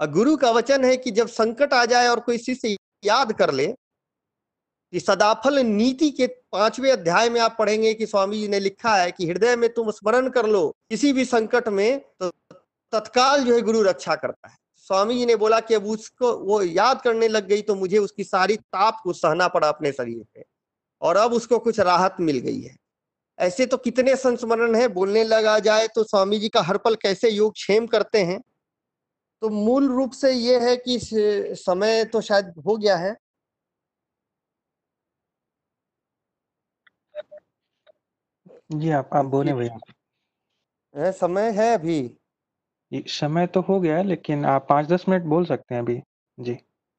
[0.00, 3.50] और गुरु का वचन है कि जब संकट आ जाए और कोई शिष्य याद कर
[3.54, 3.74] ले
[5.00, 9.26] सदाफल नीति के पाँचवें अध्याय में आप पढ़ेंगे कि स्वामी जी ने लिखा है कि
[9.26, 12.30] हृदय में तुम स्मरण कर लो, किसी भी संकट में तो
[12.92, 16.62] तत्काल जो है गुरु रक्षा करता है। स्वामी जी ने बोला कि अब उसको, वो
[16.62, 20.44] याद करने लग गई तो मुझे उसकी सारी ताप को सहना पड़ा अपने शरीर पे
[21.02, 22.76] और अब उसको कुछ राहत मिल गई है।
[23.38, 27.30] ऐसे तो कितने संस्मरण है, बोलने लगा जाए तो स्वामी जी का हर पल कैसे
[27.30, 28.40] योग क्षेम करते हैं?
[29.42, 33.16] तो मूल रूप से ये है कि समय तो शायद हो गया है
[38.72, 39.78] जी आप आप बोले भैया।
[40.94, 41.98] है, समय है अभी।
[42.92, 46.00] ये समय तो हो गया है लेकिन आप पाँच दस मिनट बोल सकते हैं अभी।
[46.38, 46.52] जी।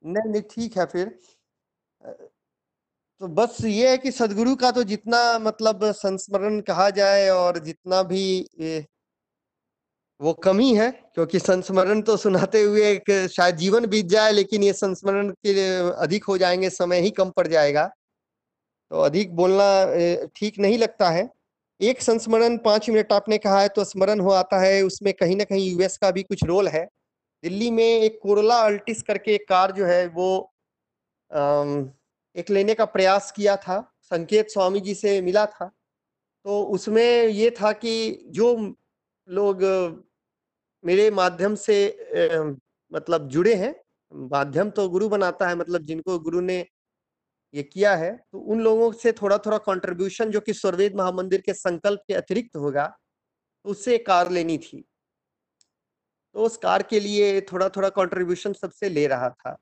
[0.04, 1.08] नहीं नहीं ठीक है फिर।
[3.22, 8.02] तो बस ये है कि सदगुरु का तो जितना मतलब संस्मरण कहा जाए और जितना
[8.04, 8.24] भी
[8.60, 8.86] ए,
[10.22, 14.74] वो कमी है क्योंकि संस्मरण तो सुनाते हुए एक शायद जीवन बीत जाए लेकिन ये
[14.74, 17.86] संस्मरण के अधिक हो जाएँगे समय ही कम पड़ जाएगा।
[18.92, 21.30] तो अधिक बोलना ठीक नहीं लगता है।
[21.80, 25.44] एक संस्मरण पाँच मिनट आपने कहा है तो स्मरण हो आता है, उसमें कहीं ना
[25.44, 26.86] कहीं यूएस का भी कुछ रोल है।
[27.44, 30.54] दिल्ली में एक कोरोला अल्टिस करके एक कार जो है, वो
[32.36, 35.66] एक लेने का प्रयास किया था, संकेत स्वामी जी से मिला था।
[36.46, 38.56] तो उसमें ये था कि जो
[39.28, 39.64] लोग,
[40.84, 41.76] मेरे माध्यम से
[42.92, 43.76] मतलब जुड़े हैं,
[44.12, 46.66] माध्यम तो गुरु बनाता है मतलब जिनको गुरु ने
[47.54, 51.54] ये किया है तो उन लोगों से थोड़ा थोड़ा कंट्रीब्यूशन जो कि स्वर्वेद महामंदिर के
[51.54, 52.86] संकल्प के अतिरिक्त होगा
[53.66, 54.84] तो उससे कार लेनी थी।
[56.36, 59.56] तो उस कार के लिए थोड़ा थोड़ा कंट्रीब्यूशन सबसे ले रहा था।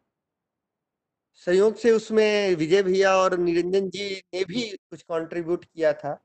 [1.35, 6.17] संयोग से उसमें विजय भैया और निरंजन जी ने भी कुछ कंट्रीब्यूट किया था,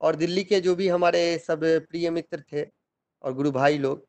[0.00, 2.66] और दिल्ली के जो भी हमारे सब प्रिय मित्र थे
[3.24, 4.06] और गुरु भाई लोग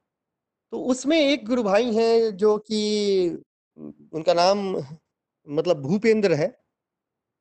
[0.74, 2.80] तो उसमें एक गुरु भाई हैं जो कि
[3.78, 4.60] उनका नाम
[5.48, 6.48] मतलब भूपेंद्र है।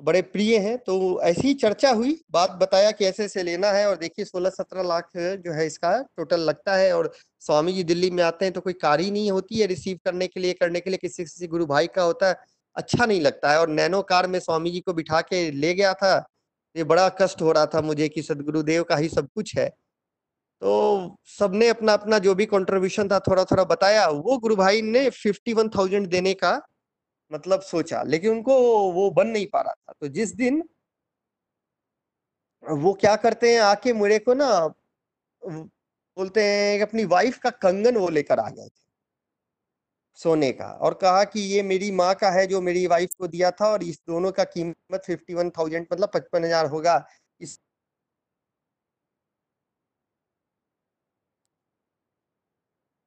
[0.01, 3.97] बड़े प्रिय हैं तो ऐसी चर्चा हुई, बात बताया कि ऐसे ऐसे लेना है और
[3.97, 8.23] देखिए सोलह सत्रह लाख जो है इसका टोटल लगता है और स्वामी जी दिल्ली में
[8.25, 10.91] आते हैं तो कोई कार ही नहीं होती है रिसीव करने के लिए, करने के
[10.91, 12.37] लिए किसी किसी गुरु भाई का होता है
[12.77, 15.93] अच्छा नहीं लगता है और नैनो कार में स्वामी जी को बिठा के ले गया
[15.95, 16.17] था,
[16.77, 19.69] ये बड़ा कष्ट हो रहा था मुझे कि सदगुरुदेव का ही सब कुछ है।
[20.63, 25.09] तो सबने अपना अपना जो भी कंट्रीब्यूशन था थोड़ा थोड़ा बताया, वो गुरु भाई ने
[25.13, 26.61] फिफ्टी वन थाउज़ेंड देने का
[27.31, 28.55] मतलब सोचा, लेकिन उनको
[28.93, 30.63] वो बन नहीं पा रहा था। तो जिस दिन
[32.65, 34.49] वो क्या करते हैं, आके मेरे को ना
[35.43, 38.71] बोलते हैं कि अपनी वाइफ का कंगन वो लेकर आ गए थे,
[40.19, 43.51] सोने का। और कहा कि ये मेरी माँ का है, जो मेरी वाइफ को दिया
[43.53, 47.05] था, और इस दोनों का कीमत फिफ्टी वन थाउज़ेंड मतलब पचपन हज़ार होगा।
[47.41, 47.59] इस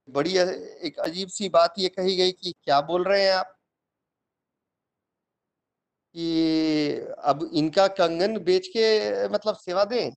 [0.08, 3.56] बड़ी एक अजीब सी बात ये कही गई कि क्या बोल रहे हैं आप?
[6.16, 10.12] कि अब इनका कंगन बेच के मतलब सेवा दें?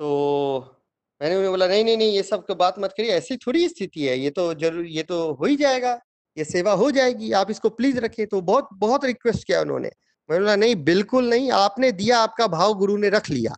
[0.00, 0.76] तो
[1.20, 4.06] मैंने उन्हें बोला, नहीं नहीं नहीं, ये सब तो बात मत करिए, ऐसी थोड़ी स्थिति
[4.06, 5.92] है, ये तो ज़रूर ये तो हो ही जाएगा,
[6.36, 9.88] ये सेवा हो जाएगी, आप इसको प्लीज़ रखिए। तो बहुत बहुत रिक्वेस्ट किया उन्होंने।
[10.28, 13.56] मैंने बोला, नहीं, बिल्कुल नहीं, आपने दिया, आपका भाव गुरु ने रख लिया।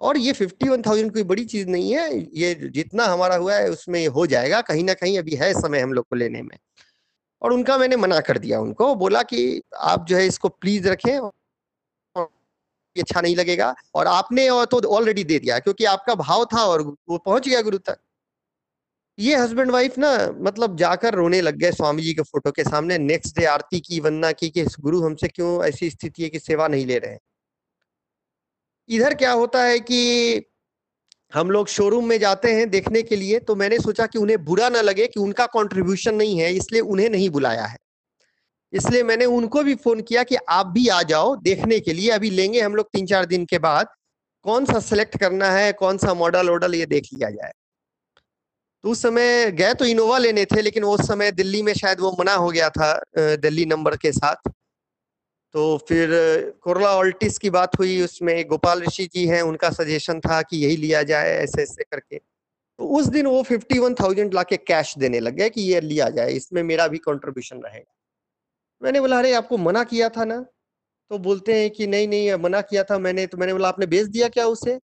[0.00, 3.68] और ये फिफ्टी वन थाउज़ेंड कोई बड़ी चीज़ नहीं है। ये जितना हमारा हुआ है,
[3.70, 6.56] उसमें हो जाएगा। कहीं ना कहीं अभी है समय हम लोग को लेने में।
[7.42, 11.18] और उनका मैंने मना कर दिया उनको। बोला कि आप जो है इसको प्लीज़ रखें
[12.96, 16.82] अच्छा नहीं लगेगा। और आपने और तो ऑलरेडी दे दिया, क्योंकि आपका भाव था और
[16.82, 17.98] वो पहुँच गया गुरु तक।
[19.18, 20.08] ये हस्बैंड वाइफ ना
[20.40, 23.98] मतलब जाकर रोने लग गए स्वामी जी के फ़ोटो के सामने। नेक्स्ट डे आरती की
[24.00, 27.18] वंदना की कि, गुरु हमसे क्यों ऐसी स्थिति है कि सेवा नहीं ले रहे हैं?
[28.88, 30.44] इधर क्या होता है कि
[31.32, 34.68] हम लोग शोरूम में जाते हैं देखने के लिए तो मैंने सोचा कि उन्हें बुरा
[34.68, 37.76] ना लगे कि उनका कंट्रीब्यूशन नहीं है, इसलिए उन्हें नहीं बुलाया है।
[38.72, 42.30] इसलिए मैंने उनको भी फ़ोन किया कि आप भी आ जाओ देखने के लिए, अभी
[42.30, 43.86] लेंगे हम लोग तीन चार दिन के बाद,
[44.44, 47.52] कौन सा सिलेक्ट करना है, कौन सा मॉडल वॉडल ये देख लिया जाए।
[48.84, 52.16] तो उस समय गए तो इनोवा लेने थे, लेकिन उस समय दिल्ली में शायद वो
[52.20, 54.50] मना हो गया था दिल्ली नंबर के साथ।
[55.54, 56.08] तो फिर,
[56.62, 60.76] कोरला ऑल्टिस की बात हुई, उसमें गोपाल ऋषि जी हैं, उनका सजेशन था कि यही
[60.76, 62.18] लिया जाए, ऐसे ऐसे करके।
[62.78, 65.80] तो उस दिन वो फिफ्टी वन थाउज़ेंड ला के कैश देने लग गए कि ये
[65.80, 67.94] लिया जाए, इसमें मेरा भी कंट्रीब्यूशन रहेगा।
[68.82, 70.46] मैंने बोला, अरे, आपको मना किया था ना?
[71.10, 74.06] तो बोलते हैं कि, नहीं नहीं मना किया था मैंने। तो मैंने बोला, आपने बेच
[74.06, 74.80] दिया क्या उसे?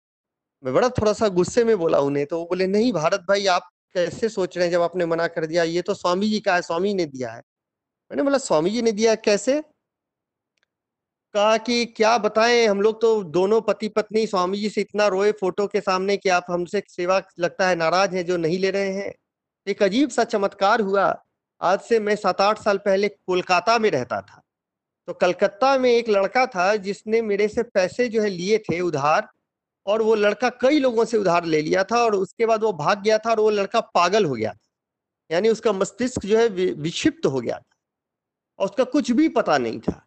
[0.64, 3.70] मैं बड़ा थोड़ा सा गुस्से में बोला उन्हें तो वो बोले, नहीं, भारत भाई, आप
[3.94, 5.62] कैसे सोच रहे हैं जब आपने मना कर दिया?
[5.64, 7.38] ये तो स्वामी जी का है, स्वामी ने दिया है।
[8.10, 9.62] मैंने बोला, स्वामी जी ने दिया कैसे?
[11.34, 15.30] कहा कि क्या बताएँ, हम लोग तो दोनों पति पत्नी स्वामी जी से इतना रोए
[15.32, 18.92] फ़ोटो के सामने कि आप हमसे सेवा लगता है नाराज़ हैं जो नहीं ले रहे
[18.92, 19.12] हैं।
[19.66, 21.04] एक अजीब सा चमत्कार हुआ।
[21.60, 24.40] आज से मैं सात आठ साल पहले कोलकाता में रहता था।
[25.08, 29.28] तो कलकत्ता में एक लड़का था जिसने मेरे से पैसे जो है लिए थे उधार
[29.86, 33.02] और वो लड़का कई लोगों से उधार ले लिया था और उसके बाद वो भाग
[33.02, 34.58] गया था और वो लड़का पागल हो गया था।
[35.30, 37.76] यानी उसका मस्तिष्क जो है विक्षिप्त हो गया था।
[38.58, 40.06] और उसका कुछ भी पता नहीं था।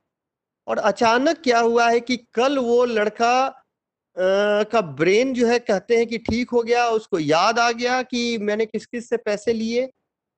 [0.68, 5.98] और अचानक क्या हुआ है कि कल वो लड़का आ, का ब्रेन जो है कहते
[5.98, 9.54] हैं कि ठीक हो गया उसको याद आ गया कि मैंने किस किस से पैसे
[9.54, 9.90] लिए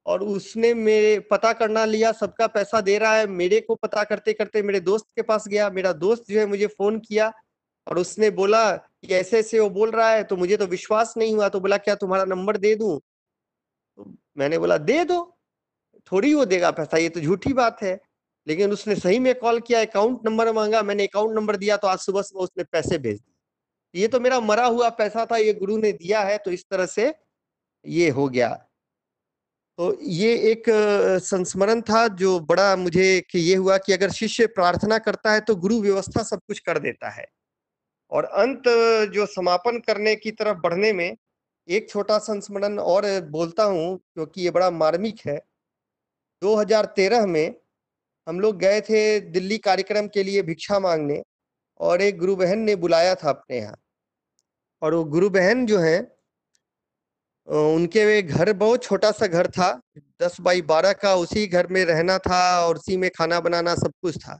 [0.05, 4.33] और उसने मेरे पता करना लिया सबका पैसा दे रहा है मेरे को पता करते
[4.33, 7.31] करते मेरे दोस्त के पास गया मेरा दोस्त जो है मुझे फ़ोन किया
[7.87, 11.33] और उसने बोला कि ऐसे ऐसे वो बोल रहा है तो मुझे तो विश्वास नहीं
[11.35, 12.99] हुआ तो बोला क्या तुम्हारा नंबर दे दूँ?
[13.97, 15.37] तो मैंने बोला दे दो
[16.11, 17.99] थोड़ी वो देगा पैसा ये तो झूठी बात है।
[18.47, 21.99] लेकिन उसने सही में कॉल किया अकाउंट नंबर मांगा, मैंने अकाउंट नंबर दिया तो आज
[21.99, 25.77] सुबह सुबह उसने पैसे भेज दिए। ये तो मेरा मरा हुआ पैसा था, ये गुरु
[25.77, 27.13] ने दिया है तो इस तरह से
[27.85, 28.49] ये हो गया।
[29.79, 30.63] तो ये एक
[31.23, 35.55] संस्मरण था जो बड़ा मुझे कि ये हुआ कि अगर शिष्य प्रार्थना करता है तो
[35.57, 37.25] गुरु व्यवस्था सब कुछ कर देता है।
[38.11, 38.63] और अंत
[39.13, 41.15] जो समापन करने की तरफ़ बढ़ने में
[41.67, 45.37] एक छोटा संस्मरण और बोलता हूँ, क्योंकि ये बड़ा मार्मिक है।
[46.41, 47.53] 2013 में
[48.27, 51.21] हम लोग गए थे दिल्ली कार्यक्रम के लिए भिक्षा मांगने
[51.79, 53.75] और एक गुरु बहन ने बुलाया था अपने यहाँ।
[54.81, 55.97] और वो गुरु बहन जो है
[57.47, 59.69] उनके वे घर बहुत छोटा सा घर था,
[60.21, 63.91] दस बाई बारह का उसी घर में रहना था और उसी में खाना बनाना सब
[64.01, 64.39] कुछ था।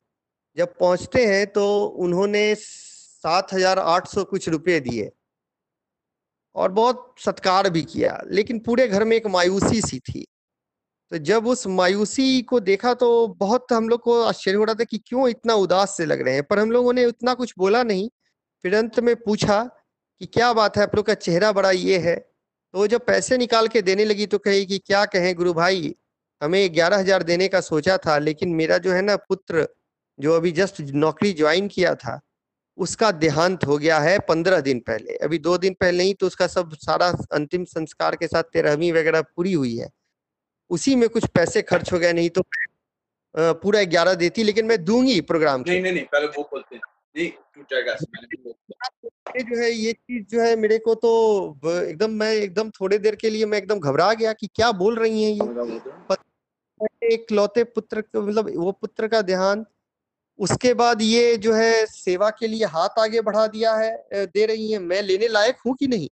[0.58, 1.66] जब पहुँचते हैं तो
[1.98, 5.10] उन्होंने सात हज़ार आठ सौ कुछ रुपए दिए
[6.56, 10.26] और बहुत सत्कार भी किया, लेकिन पूरे घर में एक मायूसी सी थी।
[11.12, 14.84] तो जब उस मायूसी को देखा तो बहुत हम लोग को आश्चर्य हो रहा था
[14.84, 17.84] कि क्यों इतना उदास से लग रहे हैं। पर हम लोगों ने उतना कुछ बोला
[17.84, 18.10] नहीं।
[18.64, 19.64] फिर अंत में पूछा
[20.22, 22.16] कि क्या बात है, आप लोग का चेहरा बड़ा ये है।
[22.74, 25.96] तो जब पैसे निकाल के देने लगी तो कही कि क्या कहें गुरु भाई,
[26.42, 29.68] हमें ग्यारह हज़ार देने का सोचा था, लेकिन मेरा जो है ना पुत्र,
[30.20, 32.20] जो अभी जस्ट नौकरी ज्वाइन किया था,
[32.78, 36.48] उसका देहांत हो गया है पंद्रह दिन पहले। अभी दो दिन पहले ही तो उसका
[36.48, 39.90] सब सारा अंतिम संस्कार के साथ तेरहवीं वगैरह पूरी हुई है।
[40.70, 42.44] उसी में कुछ पैसे खर्च हो गए नहीं तो
[43.38, 46.82] पूरा ग्यारह देती लेकिन मैं दूँगी प्रोग्राम नहीं नहीं नहीं पहले वो बोलते हैं।
[49.44, 51.12] जो है ये चीज़ जो है मेरे को तो
[51.84, 55.24] एकदम मैं एकदम थोड़ी देर के लिए मैं एकदम घबरा गया कि क्या बोल रही
[55.24, 59.66] हैं ये। एक लौते पुत्र मतलब वो पुत्र का ध्यान
[60.40, 64.72] उसके बाद ये जो है सेवा के लिए हाथ आगे बढ़ा दिया है दे रही
[64.72, 66.10] है। मैं लेने लायक हूँ कि नहीं?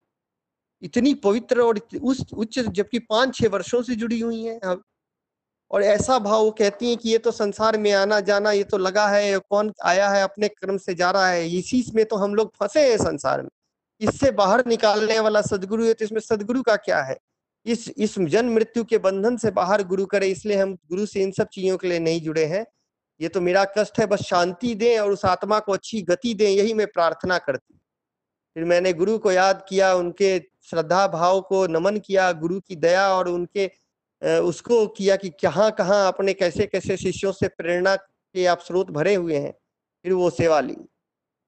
[0.82, 4.82] इतनी पवित्र और उस, उच्च जबकि पाँच छह वर्षों से जुड़ी हुई हैं अब।
[5.70, 8.78] और ऐसा भाव वो कहती हैं कि ये तो संसार में आना जाना ये तो
[8.78, 12.34] लगा है कौन आया है, अपने कर्म से जा रहा है, इसी में तो हम
[12.34, 13.48] लोग फंसे हैं संसार में।
[14.00, 17.16] इससे बाहर निकालने वाला सदगुरु है तो इसमें सदगुरु का क्या है?
[17.66, 21.30] इस इस जन्म मृत्यु के बंधन से बाहर गुरु करे, इसलिए हम गुरु से इन
[21.32, 22.64] सब चीज़ों के लिए नहीं जुड़े हैं।
[23.20, 26.48] ये तो मेरा कष्ट है, बस शांति दें और उस आत्मा को अच्छी गति दें,
[26.48, 27.74] यही मैं प्रार्थना करती
[28.56, 33.08] फिर मैंने गुरु को याद किया, उनके श्रद्धा भाव को नमन किया, गुरु की दया
[33.08, 33.70] और उनके
[34.40, 39.14] उसको किया कि कहाँ कहाँ अपने कैसे कैसे शिष्यों से प्रेरणा के आप स्रोत भरे
[39.14, 39.52] हुए हैं।
[40.04, 40.74] फिर वो सेवा ली।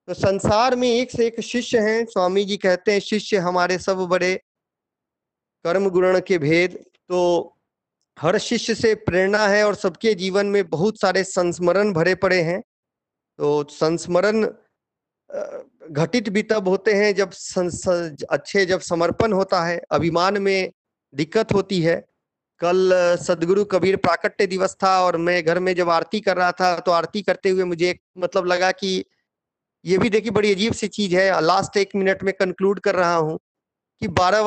[0.07, 3.97] तो संसार में एक से एक शिष्य हैं, स्वामी जी कहते हैं, शिष्य हमारे सब
[3.97, 4.35] बड़े
[5.65, 7.49] कर्म गुण के भेद। तो
[8.19, 12.61] हर शिष्य से प्रेरणा है और सबके जीवन में बहुत सारे संस्मरण भरे पड़े हैं।
[13.37, 14.45] तो संस्मरण
[15.91, 20.71] घटित भी तब होते हैं जब संस- अच्छे जब समर्पण होता है, अभिमान में
[21.15, 22.05] दिक्कत होती है।
[22.59, 22.91] कल
[23.21, 26.91] सदगुरु कबीर प्राकट्य दिवस था और मैं घर में जब आरती कर रहा था तो
[26.91, 29.05] आरती करते हुए मुझे एक मतलब लगा कि
[29.85, 33.15] ये भी देखिए बड़ी अजीब सी चीज़ है। लास्ट एक मिनट में कंक्लूड कर रहा
[33.15, 33.39] हूँ
[33.99, 34.41] कि बारह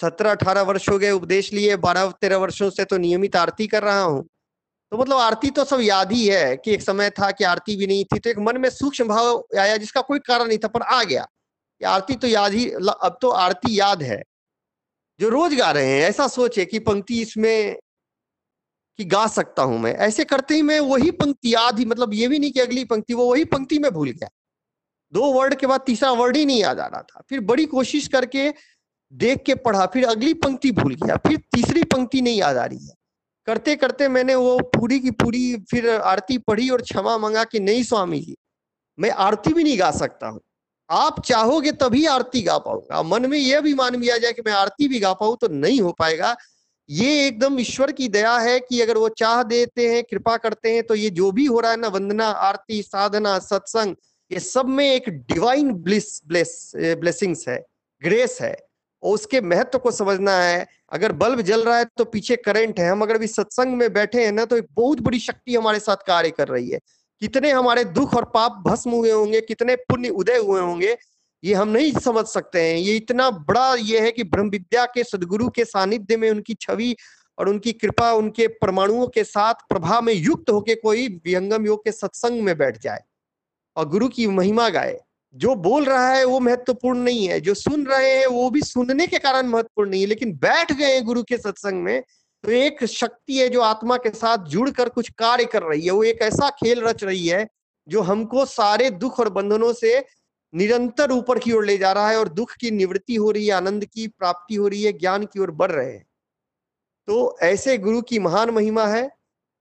[0.00, 3.82] सत्रह अठारह वर्ष हो गए उपदेश लिए, बारह तेरह वर्षों से तो नियमित आरती कर
[3.82, 4.26] रहा हूँ।
[4.92, 7.86] तो मतलब आरती तो सब याद ही है कि एक समय था कि आरती भी
[7.86, 10.82] नहीं थी तो एक मन में सूक्ष्म भाव आया जिसका कोई कारण नहीं था, पर
[10.82, 11.22] आ गया।
[11.80, 14.22] कि आरती तो याद ही अब तो आरती याद है।
[15.20, 17.76] जो रोज गा रहे हैं, ऐसा सोचे कि पंक्ति इसमें
[18.98, 22.28] कि गा सकता हूँ मैं। ऐसे करते ही मैं वही पंक्ति याद ही मतलब ये
[22.28, 24.28] भी नहीं कि अगली पंक्ति, वो वही पंक्ति में भूल गया।
[25.12, 28.08] दो वर्ड के बाद तीसरा वर्ड ही नहीं याद आ रहा था। फिर बड़ी कोशिश
[28.08, 28.50] करके
[29.12, 32.86] देख के पढ़ा, फिर अगली पंक्ति भूल गया, फिर तीसरी पंक्ति नहीं याद आ रही
[32.86, 33.01] है।
[33.46, 37.82] करते करते मैंने वो पूरी की पूरी फिर आरती पढ़ी और क्षमा मांगा कि नहीं
[37.82, 38.36] स्वामी जी,
[38.98, 40.40] मैं आरती भी नहीं गा सकता हूँ।
[40.90, 44.52] आप चाहोगे तभी आरती गा पाऊँगा। मन में यह भी मान लिया जाए कि मैं
[44.52, 46.36] आरती भी गा पाऊँ तो नहीं हो पाएगा।
[46.88, 50.82] ये एकदम ईश्वर की दया है कि अगर वो चाह देते हैं, कृपा करते हैं
[50.82, 53.94] तो ये जो भी हो रहा है ना, वंदना, आरती, साधना, सत्संग,
[54.30, 57.64] ये सब में एक डिवाइन ब्लिस ब्लेस ब्लेसिंग्स है
[58.02, 58.56] ग्रेस है।
[59.02, 62.88] और उसके महत्व को समझना है। अगर बल्ब जल रहा है तो पीछे करंट है।
[62.90, 66.06] हम अगर अभी सत्संग में बैठे हैं ना तो एक बहुत बड़ी शक्ति हमारे साथ
[66.06, 66.78] कार्य कर रही है।
[67.22, 70.96] कितने हमारे दुख और पाप भस्म हुए होंगे, कितने पुण्य उदय हुए होंगे,
[71.42, 75.04] ये हम नहीं समझ सकते हैं। ये इतना बड़ा ये है कि ब्रह्म विद्या के,
[75.04, 76.94] सदगुरु के सानिध्य में उनकी छवि
[77.38, 81.92] और उनकी कृपा, उनके परमाणुओं के साथ प्रभाव में युक्त होके कोई विहंगम योग के
[81.92, 83.00] सत्संग में बैठ जाए
[83.76, 84.98] और गुरु की महिमा गाए।
[85.34, 89.06] जो बोल रहा है वो महत्वपूर्ण नहीं है, जो सुन रहे हैं वो भी सुनने
[89.06, 92.02] के कारण महत्वपूर्ण नहीं है, लेकिन बैठ गए गुरु के सत्संग में
[92.44, 96.02] तो एक शक्ति है जो आत्मा के साथ जुड़कर कुछ कार्य कर रही है, वो
[96.04, 97.46] एक ऐसा खेल रच रही है
[97.88, 100.04] जो हमको सारे दुख और बंधनों से
[100.54, 103.52] निरंतर ऊपर की ओर ले जा रहा है और दुख की निवृत्ति हो रही है,
[103.52, 106.04] आनंद की प्राप्ति हो रही है, ज्ञान की ओर बढ़ रहे हैं।
[107.08, 109.10] तो ऐसे गुरु की महान महिमा है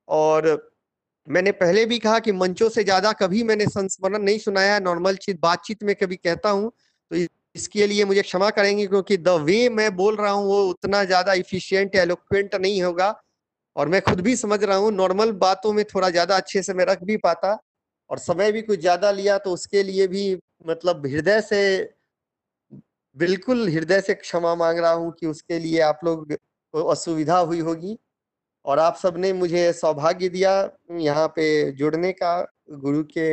[0.07, 0.70] और
[1.27, 5.37] मैंने पहले भी कहा कि मंचों से ज़्यादा कभी मैंने संस्मरण नहीं सुनाया नॉर्मल चीज़
[5.41, 6.71] बातचीत में कभी कहता हूँ
[7.11, 7.25] तो
[7.55, 11.33] इसके लिए मुझे क्षमा करेंगे क्योंकि द वे मैं बोल रहा हूँ, वो उतना ज़्यादा
[11.35, 13.13] इफिशियंट एलोक्वेंट नहीं होगा।
[13.75, 16.85] और मैं खुद भी समझ रहा हूँ नॉर्मल बातों में थोड़ा ज़्यादा अच्छे से मैं
[16.85, 17.57] रख भी पाता
[18.09, 20.23] और समय भी कुछ ज़्यादा लिया तो उसके लिए भी
[20.67, 21.93] मतलब हृदय से,
[23.17, 26.31] बिल्कुल हृदय से क्षमा मांग रहा हूँ कि उसके लिए आप लोग
[26.73, 27.97] असुविधा हुई होगी।
[28.65, 30.51] और आप सबने मुझे सौभाग्य दिया
[30.99, 33.29] यहाँ पे जुड़ने का, गुरु के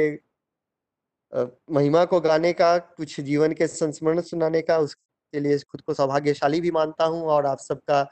[1.73, 6.61] महिमा को गाने का, कुछ जीवन के संस्मरण सुनाने का, उसके लिए खुद को सौभाग्यशाली
[6.61, 8.03] भी मानता हूँ और आप सबका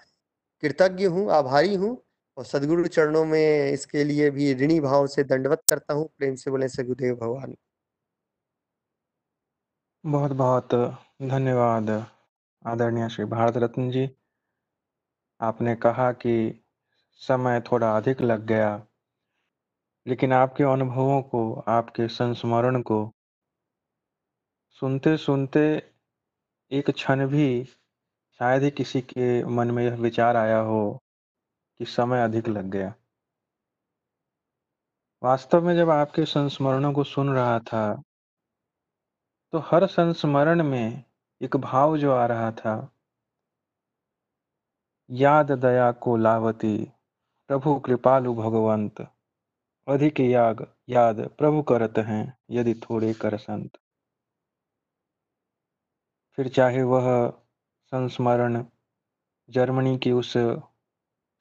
[0.62, 1.96] कृतज्ञ हूँ, आभारी हूँ
[2.36, 6.50] और सदगुरु चरणों में इसके लिए भी ऋणी भाव से दंडवत करता हूँ। प्रेम से
[6.50, 7.54] बोले सगुदेव भगवान।
[10.04, 10.74] बहुत बहुत
[11.22, 11.90] धन्यवाद
[12.64, 14.08] आदरणीय श्री भारत रत्न जी।
[15.40, 16.62] आपने कहा कि
[17.22, 18.86] समय थोड़ा अधिक लग गया।
[20.06, 23.12] लेकिन आपके अनुभवों को, आपके संस्मरण को
[24.82, 25.60] सुनते सुनते
[26.70, 27.64] एक क्षण भी
[28.40, 31.02] शायद ही किसी के मन में यह विचार आया हो
[31.80, 32.94] कि समय अधिक लग गया।
[35.22, 38.02] वास्तव में जब आपके संस्मरणों को सुन रहा था
[39.52, 41.04] तो हर संस्मरण में
[41.40, 42.76] एक भाव जो आ रहा था,
[45.10, 46.76] याद दया को लावती
[47.48, 49.00] प्रभु कृपालु भगवंत।
[49.88, 53.78] अधिक याग, याद प्रभु करत हैं, यदि थोड़े कर संत।
[56.32, 57.30] फिर चाहे वह
[57.86, 58.64] संस्मरण
[59.50, 60.36] जर्मनी की उस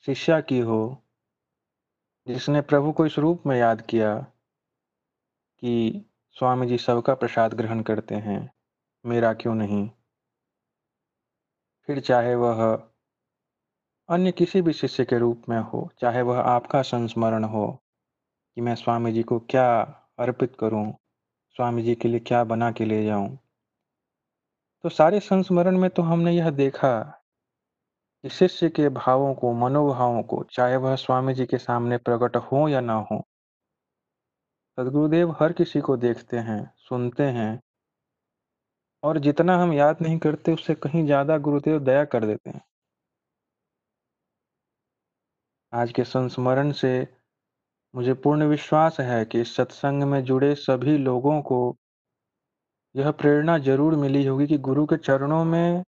[0.06, 1.04] शिष्या की हो,
[2.28, 4.20] जिसने प्रभु को इस रूप में याद किया
[5.60, 8.54] कि स्वामी जी सबका प्रसाद ग्रहण करते हैं,
[9.06, 9.90] मेरा क्यों नहीं?
[11.84, 12.90] फिर चाहे वह
[14.10, 17.66] अन्य किसी भी शिष्य के रूप में हो, चाहे वह आपका संस्मरण हो,
[18.58, 19.68] कि मैं स्वामी जी को क्या
[20.20, 20.92] अर्पित करूँ,
[21.56, 23.38] स्वामी जी के लिए क्या बना के ले जाऊँ।
[24.84, 27.00] तो सारे संस्मरण में तो हमने यह देखा
[28.24, 32.68] कि शिष्य के भावों को, मनोभावों को, चाहे वह स्वामी जी के सामने प्रकट हो
[32.70, 33.22] या ना हो,
[34.78, 37.60] सदगुरुदेव हर किसी को देखते हैं, सुनते हैं,
[39.04, 42.62] और जितना हम याद नहीं करते, उससे कहीं ज़्यादा गुरुदेव दया कर देते हैं।
[45.76, 47.08] आज के संस्मरण से
[47.96, 51.78] मुझे पूर्ण विश्वास है कि इस सत्संग में जुड़े सभी लोगों को
[52.96, 55.84] यह प्रेरणा ज़रूर मिली होगी कि गुरु के चरणों में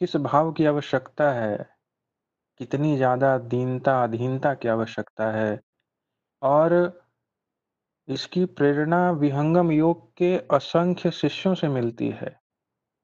[0.00, 1.76] किस भाव की आवश्यकता है,
[2.58, 5.60] कितनी ज़्यादा दीनता, अधीनता की आवश्यकता है
[6.42, 7.02] और
[8.08, 12.40] इसकी प्रेरणा विहंगम योग के असंख्य शिष्यों से मिलती है।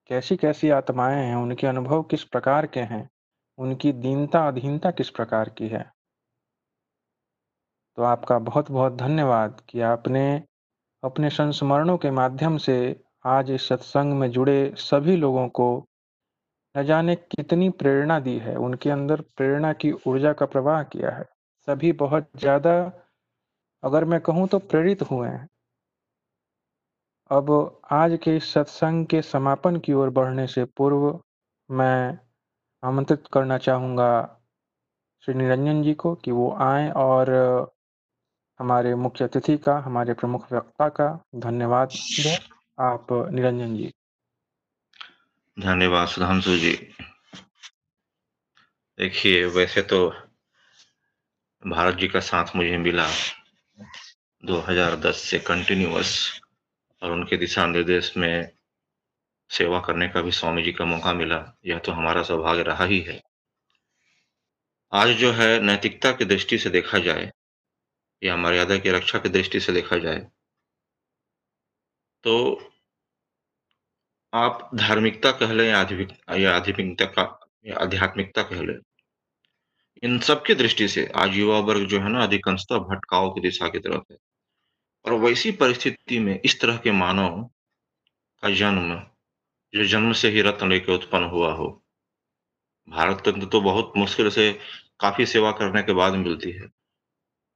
[0.06, 3.08] कैसी कैसी आत्माएँ हैं, उनके अनुभव किस प्रकार के हैं?
[3.58, 5.90] उनकी दीनता अधीनता किस प्रकार की है?
[7.98, 10.42] तो आपका बहुत बहुत धन्यवाद कि आपने
[11.02, 12.78] अपने संस्मरणों के माध्यम से
[13.26, 15.68] आज इस सत्संग में जुड़े सभी लोगों को
[16.74, 21.24] न जाने कितनी प्रेरणा दी है। उनके अंदर प्रेरणा की ऊर्जा का प्रवाह किया है।
[21.68, 22.74] सभी बहुत ज़्यादा,
[23.82, 25.48] अगर मैं कहूँ तो प्रेरित हुए हैं।
[27.30, 31.20] अब आज के इस सत्संग के समापन की ओर बढ़ने से पूर्व
[31.70, 32.18] मैं
[32.82, 34.40] आमंत्रित करना चाहूँगा
[35.24, 37.30] श्री निरंजन जी को कि वो आए और
[38.60, 42.36] हमारे मुख्य अतिथि का, हमारे प्रमुख वक्ता का धन्यवाद दें
[42.78, 43.92] आप निरंजन जी।
[45.58, 46.94] धन्यवाद सुधांशु जी।
[48.98, 50.08] देखिए, वैसे तो
[51.66, 53.08] भारत जी का साथ मुझे मिला
[54.44, 56.40] 2010 से कंटिन्यूअस
[57.02, 58.57] और उनके दिशा निर्देश में
[59.50, 63.00] सेवा करने का भी स्वामी जी का मौका मिला, यह तो हमारा सौभाग्य रहा ही
[63.00, 63.20] है।
[64.92, 67.30] आज जो है, नैतिकता की दृष्टि से देखा जाए,
[68.22, 70.26] या मर्यादा की रक्षा की दृष्टि से देखा जाए
[72.24, 72.34] तो
[74.32, 77.22] आप धार्मिकता कह लें या आध्यात्मिक आध्यात्मिकता का,
[77.66, 78.78] या आध्यात्मिकता कह लें,
[80.02, 83.68] इन सब की दृष्टि से आज युवा वर्ग जो है ना अधिकांशतः भटकाव की दिशा
[83.68, 84.16] की तरफ़ है।
[85.04, 87.42] और वैसी परिस्थिति में इस तरह के मानव
[88.42, 88.94] का जन्म
[89.74, 91.68] जो जन्म से ही रत्न लेके उत्पन्न हुआ हो।
[92.88, 94.52] भारत रत्न तो बहुत मुश्किल से
[95.00, 96.66] काफ़ी सेवा करने के बाद मिलती है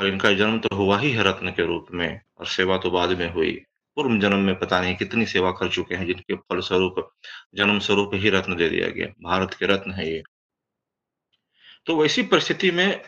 [0.00, 3.10] और इनका जन्म तो हुआ ही है रत्न के रूप में, और सेवा तो बाद
[3.18, 3.52] में हुई।
[3.96, 7.10] पूर्व जन्म में पता नहीं कितनी सेवा कर चुके हैं, जिनके फलस्वरूप
[7.54, 10.22] जन्म स्वरूप ही रत्न दे दिया गया। भारत के रत्न है ये।
[11.86, 13.02] तो वैसी परिस्थिति में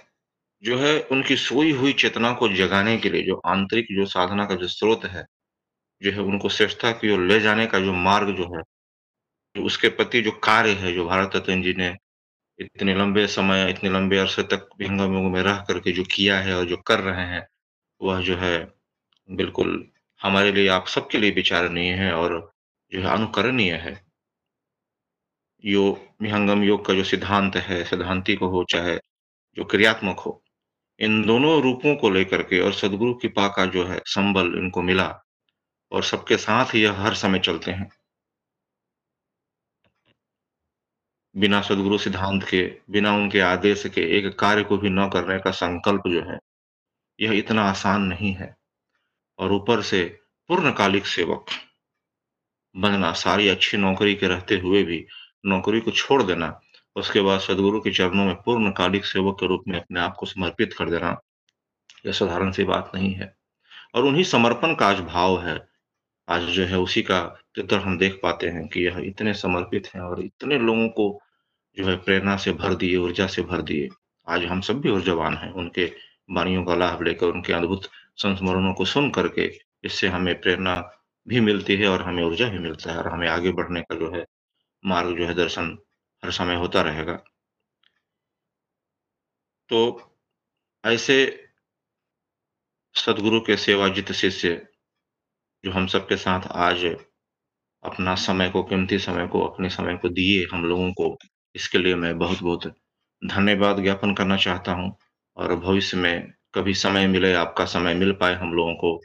[0.62, 4.54] जो है उनकी सोई हुई चेतना को जगाने के लिए जो आंतरिक जो साधना का
[4.54, 5.24] जो स्रोत है,
[6.02, 8.62] जो है उनको श्रेष्ठता की ओर ले जाने का जो मार्ग जो है
[9.56, 11.96] उसके प्रति जो कार्य है, जो भारत रत्न जी ने
[12.58, 16.64] इतने लंबे समय, इतने लंबे अरसे तक विहंगम में रह करके जो किया है और
[16.64, 17.46] जो कर रहे हैं,
[18.02, 18.72] वह जो है
[19.30, 19.90] बिल्कुल
[20.20, 22.52] हमारे लिए, आप सबके लिए विचारणीय है और
[22.92, 24.04] जो है अनुकरणीय है।
[25.64, 28.96] योग विहंगम योग का जो सिद्धांत है, सिद्धांति को हो, चाहे
[29.56, 30.42] जो क्रियात्मक हो,
[31.00, 35.20] इन दोनों रूपों को लेकर के और सदगुरु कृपा का जो है, संबल इनको मिला
[35.92, 37.90] और सबके साथ यह हर समय चलते हैं।
[41.36, 45.50] बिना सदगुरु सिद्धांत के, बिना उनके आदेश के एक कार्य को भी न करने का
[45.50, 46.38] संकल्प जो है,
[47.20, 48.56] यह इतना आसान नहीं है।
[49.38, 51.46] और ऊपर से पूर्णकालिक सेवक
[52.76, 55.06] बनना, सारी अच्छी नौकरी के रहते हुए भी
[55.46, 56.60] नौकरी को छोड़ देना,
[56.96, 60.72] उसके बाद सदगुरु के चरणों में पूर्णकालिक सेवक के रूप में अपने आप को समर्पित
[60.72, 61.20] कर देना,
[62.06, 63.36] यह साधारण सी बात नहीं है।
[63.94, 65.68] और उन्हीं समर्पण का आज भाव है,
[66.28, 70.02] आज जो है उसी का चित्र हम देख पाते हैं कि यह इतने समर्पित हैं
[70.02, 71.20] और इतने लोगों को
[71.76, 73.88] जो है प्रेरणा से भर दिए, ऊर्जा से भर दिए।
[74.28, 75.84] आज हम सब भी ऊर्जावान हैं। उनके
[76.30, 79.50] वाणियों का लाभ लेकर, उनके अद्भुत संस्मरणों को सुन करके
[79.84, 80.74] इससे हमें प्रेरणा
[81.28, 84.10] भी मिलती है और हमें ऊर्जा भी मिलता है और हमें आगे बढ़ने का जो
[84.14, 84.24] है
[84.84, 85.78] मार्ग जो है दर्शन
[86.22, 87.14] हर समय होता रहेगा।
[89.68, 89.80] तो
[90.84, 91.16] ऐसे
[92.94, 94.68] सदगुरु के सेवाजित शिष्य
[95.64, 96.84] जो हम सबके साथ आज
[97.82, 101.18] अपना समय को, कीमती समय को, अपने समय को दिए हम लोगों को
[101.54, 102.66] इसके लिए मैं बहुत बहुत
[103.22, 104.96] धन्यवाद ज्ञापन करना चाहता हूँ
[105.36, 109.00] और भविष्य में कभी समय मिले, आपका समय मिल पाए हम लोगों को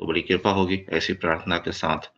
[0.00, 2.10] तो बड़ी कृपा होगी। ऐसी प्रार्थना के साथ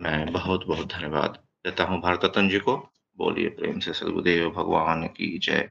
[0.00, 2.76] मैं बहुत बहुत धन्यवाद देता हूँ। भारत रत्न जी को
[3.18, 5.68] बोलिए प्रेम से सदगुरुदेव भगवान की जय।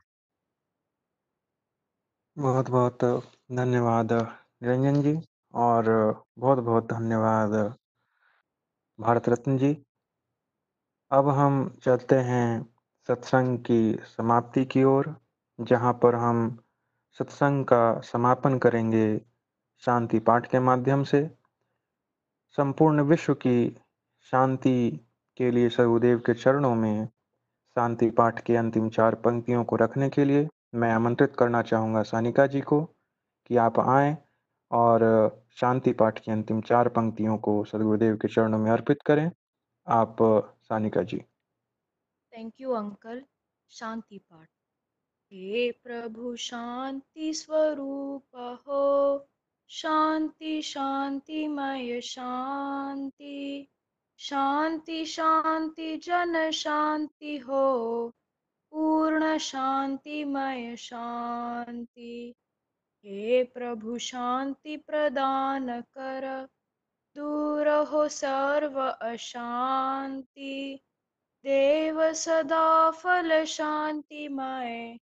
[2.38, 3.03] बहुत बहुत
[3.51, 5.17] धन्यवाद निरंजन जी
[5.53, 5.89] और
[6.39, 7.51] बहुत बहुत धन्यवाद
[8.99, 9.75] भारत रत्न जी।
[11.11, 12.70] अब हम चलते हैं
[13.11, 15.15] सत्संग की समाप्ति की ओर,
[15.61, 16.59] जहाँ पर हम
[17.19, 19.21] सत्संग का समापन करेंगे
[19.85, 21.31] शांति पाठ के माध्यम से।
[22.57, 23.77] संपूर्ण विश्व की
[24.21, 24.99] शांति
[25.38, 27.05] के लिए सर्वदेव के चरणों में
[27.75, 32.47] शांति पाठ के अंतिम चार पंक्तियों को रखने के लिए मैं आमंत्रित करना चाहूँगा सानिका
[32.47, 32.81] जी को
[33.45, 34.17] कि आप आएँ
[34.71, 35.03] और
[35.61, 39.31] शांति पाठ की अंतिम चार पंक्तियों को सदगुरुदेव के चरणों में अर्पित करें।
[39.88, 40.17] आप
[40.63, 41.21] Sanika ji.
[42.38, 43.24] Thank you uncle
[43.70, 44.48] शांति पाठ।
[45.34, 49.28] हे प्रभु, शांति स्वरूप हो।
[49.68, 53.68] शांति शांतिमय शांति।
[54.18, 58.08] शांति शांति, जन शांति हो।
[58.72, 62.36] पूर्ण शांतिमय शांति।
[63.06, 66.48] हे प्रभु, शांति प्रदान कर।
[67.16, 70.80] दूर हो सर्व अशांति।
[71.45, 74.97] देव सदा फल शांतिमय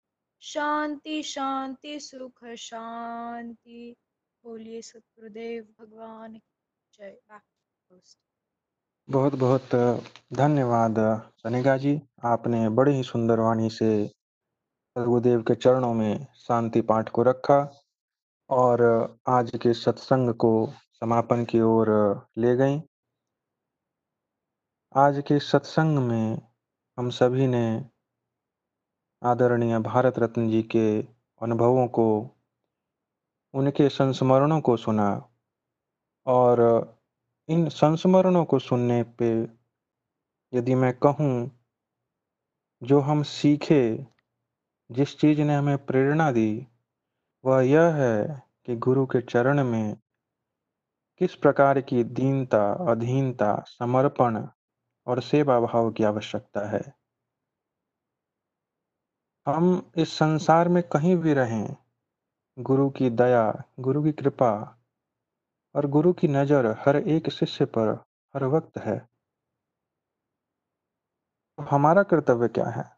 [0.42, 3.96] शांति शांति, सुख, शांति।
[4.44, 6.40] बोलिए सतगुरुदेव, भगवान
[6.94, 7.18] जय.
[9.10, 9.76] बहुत बहुत
[10.34, 10.96] धन्यवाद
[11.38, 17.24] सनेगा जी। आपने बड़े ही सुंदर वाणी से सदगुरुदेव के चरणों में शांति पाठ को
[17.24, 17.60] रखा
[18.50, 18.84] और
[19.28, 21.88] आज के सत्संग को समापन की ओर
[22.38, 22.80] ले गई।
[24.98, 26.42] आज के सत्संग में
[27.00, 27.86] हम सभी ने
[29.24, 31.02] आदरणीय भारत रत्न जी के
[31.42, 32.30] अनुभवों को,
[33.54, 35.30] उनके संस्मरणों को सुना
[36.26, 36.62] और
[37.50, 39.48] इन संस्मरणों को सुनने पे
[40.54, 41.52] यदि मैं कहूँ,
[42.84, 44.06] जो हम सीखे,
[44.92, 46.68] जिस चीज़ ने हमें प्रेरणा दी,
[47.46, 49.98] वह यह है कि गुरु के चरण में
[51.20, 54.48] किस प्रकार की दीनता, अधीनता, समर्पण
[55.08, 56.94] और सेवा भाव की आवश्यकता है।
[59.46, 61.76] हम इस संसार में कहीं भी रहें,
[62.60, 64.80] गुरु की दया, गुरु की कृपा
[65.76, 67.90] और गुरु की नज़र हर एक शिष्य पर
[68.36, 69.10] हर वक्त है।
[71.60, 72.98] अब हमारा कर्तव्य क्या है?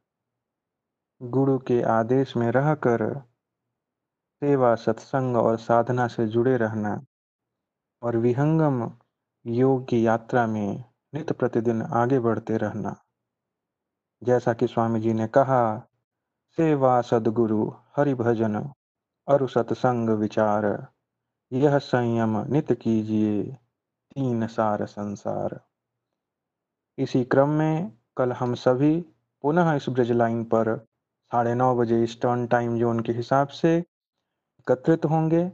[1.22, 3.20] गुरु के आदेश में रहकर
[4.42, 7.06] सेवा, सत्संग और साधना से जुड़े रहना
[8.02, 9.00] और विहंगम
[9.46, 12.96] योग की यात्रा में नित्य प्रतिदिन आगे बढ़ते रहना।
[14.24, 15.80] जैसा कि स्वामी जी ने कहा,
[16.58, 18.56] सेवा सदगुरु हरि भजन
[19.28, 20.88] और सत्संग विचार,
[21.52, 23.44] यह संयम नित कीजिए,
[24.16, 25.60] तीन सार संसार।
[26.98, 29.02] इसी क्रम में कल हम सभी
[29.42, 30.76] पुनः इस ब्रिज लाइन पर
[31.32, 35.50] साढ़े नौ बजे ईस्टर्न टाइम जोन के हिसाब से एकत्रित होंगे।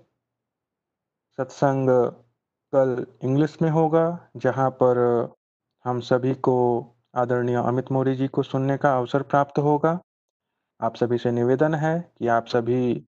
[1.38, 1.90] सत्संग
[2.74, 4.98] कल इंग्लिश में होगा, जहाँ पर
[5.86, 6.56] हम सभी को
[7.16, 10.00] आदरणीय अमित मौर्य जी को सुनने का अवसर प्राप्त होगा।
[10.82, 13.06] आप सभी से निवेदन है कि आप सभी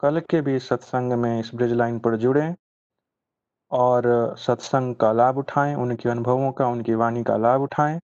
[0.00, 2.54] कल के भी सत्संग में इस ब्रिज लाइन पर जुड़ें
[3.70, 8.00] और सत्संग का लाभ उठाएँ, उनके अनुभवों का, उनकी वाणी का लाभ उठाएँ।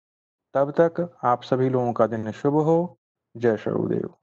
[0.54, 2.98] तब तक आप सभी लोगों का दिन शुभ हो।
[3.36, 4.14] जय गुरुदेव